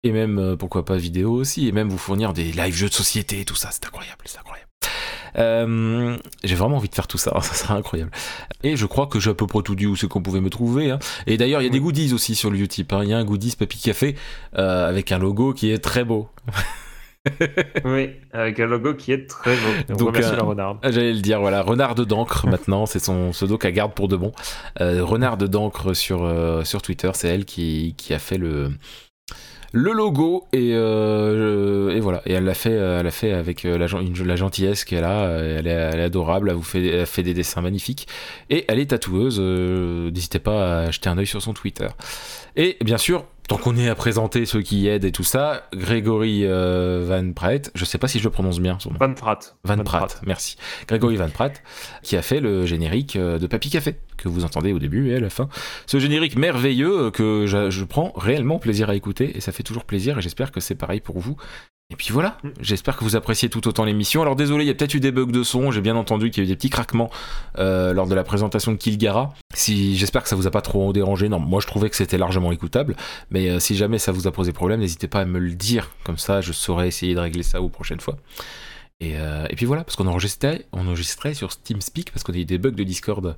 et 0.02 0.12
même 0.12 0.56
pourquoi 0.58 0.84
pas 0.84 0.96
vidéo 0.96 1.32
aussi 1.32 1.68
et 1.68 1.72
même 1.72 1.88
vous 1.88 1.98
fournir 1.98 2.32
des 2.32 2.52
live 2.52 2.74
jeux 2.74 2.88
de 2.88 2.94
société 2.94 3.44
tout 3.44 3.56
ça 3.56 3.70
c'est 3.72 3.86
incroyable 3.86 4.22
c'est 4.26 4.38
incroyable 4.38 4.65
Euh, 5.38 6.16
j'ai 6.44 6.54
vraiment 6.54 6.76
envie 6.76 6.88
de 6.88 6.94
faire 6.94 7.06
tout 7.06 7.18
ça 7.18 7.38
ça 7.42 7.54
serait 7.54 7.74
incroyable 7.74 8.10
et 8.62 8.76
je 8.76 8.86
crois 8.86 9.06
que 9.06 9.20
j'ai 9.20 9.30
à 9.30 9.34
peu 9.34 9.46
près 9.46 9.60
tout 9.62 9.74
dit 9.74 9.86
où 9.86 9.94
c'est 9.94 10.08
qu'on 10.08 10.22
pouvait 10.22 10.40
me 10.40 10.48
trouver 10.48 10.90
hein. 10.90 10.98
et 11.26 11.36
d'ailleurs 11.36 11.60
il 11.60 11.64
y 11.64 11.68
a 11.68 11.70
des 11.70 11.80
goodies 11.80 12.14
aussi 12.14 12.34
sur 12.34 12.50
le 12.50 12.58
Utip 12.58 12.92
hein. 12.92 13.00
il 13.02 13.10
y 13.10 13.12
a 13.12 13.18
un 13.18 13.24
goodies 13.24 13.54
Papy 13.58 13.78
Café 13.78 14.16
euh, 14.56 14.88
avec 14.88 15.12
un 15.12 15.18
logo 15.18 15.52
qui 15.52 15.70
est 15.70 15.78
très 15.78 16.04
beau 16.04 16.28
Oui, 17.84 18.10
avec 18.32 18.60
un 18.60 18.66
logo 18.66 18.94
qui 18.94 19.10
est 19.10 19.28
très 19.28 19.56
beau. 19.56 19.94
Donc, 19.96 20.16
euh, 20.16 20.36
la 20.36 20.42
renarde. 20.44 20.78
Ah, 20.84 20.92
J'allais 20.92 21.12
le 21.12 21.20
dire, 21.20 21.40
voilà, 21.40 21.60
Renard 21.62 21.96
de 21.96 22.04
d'encre 22.04 22.46
maintenant, 22.48 22.86
c'est 22.86 23.00
son 23.00 23.32
pseudo 23.32 23.58
qu'elle 23.58 23.72
garde 23.72 23.94
pour 23.94 24.06
de 24.06 24.14
bon. 24.14 24.30
Euh, 24.80 25.04
Renard 25.04 25.36
de 25.36 25.48
d'encre 25.48 25.92
sur, 25.92 26.32
sur 26.64 26.82
Twitter, 26.82 27.10
c'est 27.14 27.26
elle 27.26 27.44
qui, 27.44 27.96
qui 27.98 28.14
a 28.14 28.20
fait 28.20 28.38
le, 28.38 28.70
le 29.76 29.92
logo 29.92 30.46
et, 30.54 30.70
euh, 30.72 31.90
et 31.94 32.00
voilà. 32.00 32.22
Et 32.24 32.32
elle 32.32 32.44
l'a 32.44 32.54
fait, 32.54 32.72
euh, 32.72 32.98
elle 33.00 33.04
l'a 33.04 33.10
fait 33.10 33.32
avec 33.32 33.66
euh, 33.66 33.76
la, 33.76 34.36
gentillesse 34.36 34.84
qu'elle 34.84 35.04
a. 35.04 35.24
euh, 35.26 35.58
Elle 35.58 35.66
est, 35.66 35.70
elle 35.70 36.00
est 36.00 36.04
adorable, 36.04 36.48
elle 36.48 36.56
vous 36.56 36.62
fait, 36.62 36.86
elle 36.86 37.06
fait 37.06 37.22
des 37.22 37.34
dessins 37.34 37.60
magnifiques 37.60 38.08
et 38.48 38.64
elle 38.68 38.78
est 38.78 38.86
tatoueuse. 38.86 39.36
euh, 39.38 40.10
N'hésitez 40.10 40.38
pas 40.38 40.84
à 40.84 40.90
jeter 40.90 41.10
un 41.10 41.18
œil 41.18 41.26
sur 41.26 41.42
son 41.42 41.52
Twitter. 41.52 41.88
Et 42.56 42.78
bien 42.82 42.96
sûr. 42.96 43.26
Tant 43.48 43.58
qu'on 43.58 43.76
est 43.76 43.88
à 43.88 43.94
présenter 43.94 44.44
ceux 44.44 44.60
qui 44.60 44.88
aident 44.88 45.04
et 45.04 45.12
tout 45.12 45.22
ça, 45.22 45.68
Grégory 45.72 46.44
euh, 46.44 47.04
Van 47.08 47.32
Praet, 47.32 47.62
je 47.76 47.84
sais 47.84 47.98
pas 47.98 48.08
si 48.08 48.18
je 48.18 48.24
le 48.24 48.30
prononce 48.30 48.58
bien 48.58 48.78
son 48.80 48.90
nom. 48.90 48.96
Van 48.98 49.14
Pratt. 49.14 49.56
Van 49.62 49.78
Pratt, 49.78 50.20
merci. 50.26 50.56
Grégory 50.88 51.16
Van 51.16 51.28
Pratt, 51.28 51.62
qui 52.02 52.16
a 52.16 52.22
fait 52.22 52.40
le 52.40 52.66
générique 52.66 53.14
euh, 53.14 53.38
de 53.38 53.46
Papy 53.46 53.70
Café, 53.70 54.00
que 54.16 54.28
vous 54.28 54.44
entendez 54.44 54.72
au 54.72 54.80
début 54.80 55.10
et 55.10 55.16
à 55.16 55.20
la 55.20 55.30
fin. 55.30 55.48
Ce 55.86 56.00
générique 56.00 56.36
merveilleux 56.36 57.06
euh, 57.06 57.10
que 57.12 57.46
je, 57.46 57.70
je 57.70 57.84
prends 57.84 58.12
réellement 58.16 58.58
plaisir 58.58 58.90
à 58.90 58.96
écouter, 58.96 59.36
et 59.36 59.40
ça 59.40 59.52
fait 59.52 59.62
toujours 59.62 59.84
plaisir, 59.84 60.18
et 60.18 60.22
j'espère 60.22 60.50
que 60.50 60.58
c'est 60.58 60.74
pareil 60.74 61.00
pour 61.00 61.20
vous. 61.20 61.36
Et 61.90 61.94
puis 61.94 62.08
voilà, 62.12 62.36
Mm. 62.42 62.48
j'espère 62.60 62.96
que 62.96 63.04
vous 63.04 63.14
appréciez 63.14 63.48
tout 63.48 63.68
autant 63.68 63.84
l'émission. 63.84 64.20
Alors 64.20 64.34
désolé, 64.34 64.64
il 64.64 64.66
y 64.66 64.70
a 64.70 64.74
peut-être 64.74 64.94
eu 64.94 65.00
des 65.00 65.12
bugs 65.12 65.26
de 65.26 65.42
son, 65.44 65.70
j'ai 65.70 65.80
bien 65.80 65.94
entendu 65.94 66.30
qu'il 66.30 66.42
y 66.42 66.46
a 66.46 66.48
eu 66.48 66.48
des 66.48 66.56
petits 66.56 66.68
craquements 66.70 67.10
euh, 67.58 67.92
lors 67.92 68.08
de 68.08 68.14
la 68.16 68.24
présentation 68.24 68.72
de 68.72 68.76
Kilgara. 68.76 69.32
Si, 69.54 69.96
j'espère 69.96 70.24
que 70.24 70.28
ça 70.28 70.34
vous 70.34 70.48
a 70.48 70.50
pas 70.50 70.62
trop 70.62 70.92
dérangé, 70.92 71.28
non, 71.28 71.38
moi 71.38 71.60
je 71.60 71.68
trouvais 71.68 71.88
que 71.88 71.94
c'était 71.94 72.18
largement 72.18 72.50
écoutable, 72.50 72.96
mais 73.30 73.50
euh, 73.50 73.60
si 73.60 73.76
jamais 73.76 74.00
ça 74.00 74.10
vous 74.10 74.26
a 74.26 74.32
posé 74.32 74.52
problème, 74.52 74.80
n'hésitez 74.80 75.06
pas 75.06 75.20
à 75.20 75.24
me 75.26 75.38
le 75.38 75.52
dire, 75.52 75.92
comme 76.02 76.18
ça 76.18 76.40
je 76.40 76.50
saurai 76.52 76.88
essayer 76.88 77.14
de 77.14 77.20
régler 77.20 77.44
ça 77.44 77.62
aux 77.62 77.68
prochaines 77.68 78.00
fois. 78.00 78.16
Et, 78.98 79.12
euh, 79.16 79.46
et 79.50 79.54
puis 79.54 79.66
voilà, 79.66 79.84
parce 79.84 79.94
qu'on 79.94 80.08
enregistrait, 80.08 80.66
on 80.72 80.88
enregistrait 80.88 81.34
sur 81.34 81.56
TeamSpeak 81.56 82.10
parce 82.10 82.24
qu'on 82.24 82.32
a 82.32 82.38
eu 82.38 82.44
des 82.46 82.58
bugs 82.58 82.70
de 82.72 82.82
Discord. 82.82 83.36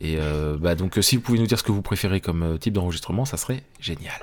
Et 0.00 0.18
bah 0.60 0.76
donc 0.76 0.98
si 1.00 1.16
vous 1.16 1.22
pouvez 1.22 1.40
nous 1.40 1.46
dire 1.46 1.58
ce 1.58 1.64
que 1.64 1.72
vous 1.72 1.82
préférez 1.82 2.20
comme 2.20 2.58
type 2.60 2.74
d'enregistrement, 2.74 3.24
ça 3.24 3.38
serait 3.38 3.64
génial. 3.80 4.20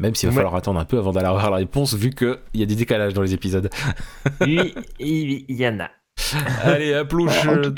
Même 0.00 0.14
s'il 0.14 0.28
va 0.28 0.32
Ouais. 0.32 0.36
falloir 0.36 0.54
attendre 0.54 0.80
un 0.80 0.84
peu 0.84 0.98
avant 0.98 1.12
d'aller 1.12 1.26
avoir 1.26 1.50
la 1.50 1.56
réponse, 1.58 1.94
vu 1.94 2.10
qu'il 2.10 2.36
y 2.54 2.62
a 2.62 2.66
des 2.66 2.74
décalages 2.76 3.14
dans 3.14 3.22
les 3.22 3.34
épisodes. 3.34 3.70
Oui, 4.40 4.74
il 4.98 5.44
y 5.56 5.66
en 5.68 5.80
a. 5.80 5.90
Allez, 6.64 6.94
à 6.94 7.04
plouche. 7.04 7.32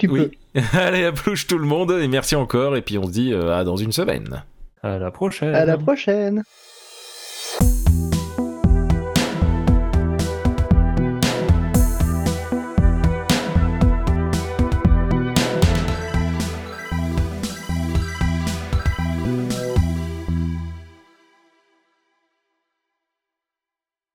Oui. 0.04 0.30
Allez, 0.72 1.04
à 1.04 1.12
plouche 1.12 1.46
tout 1.46 1.58
le 1.58 1.66
monde, 1.66 1.90
et 1.92 2.08
merci 2.08 2.36
encore, 2.36 2.76
et 2.76 2.82
puis 2.82 2.98
on 2.98 3.06
se 3.06 3.10
dit 3.12 3.32
euh, 3.32 3.56
à 3.56 3.64
dans 3.64 3.76
une 3.76 3.92
semaine. 3.92 4.44
À 4.82 4.98
la 4.98 5.10
prochaine. 5.10 5.54
À 5.54 5.64
la 5.64 5.76
prochaine 5.76 6.44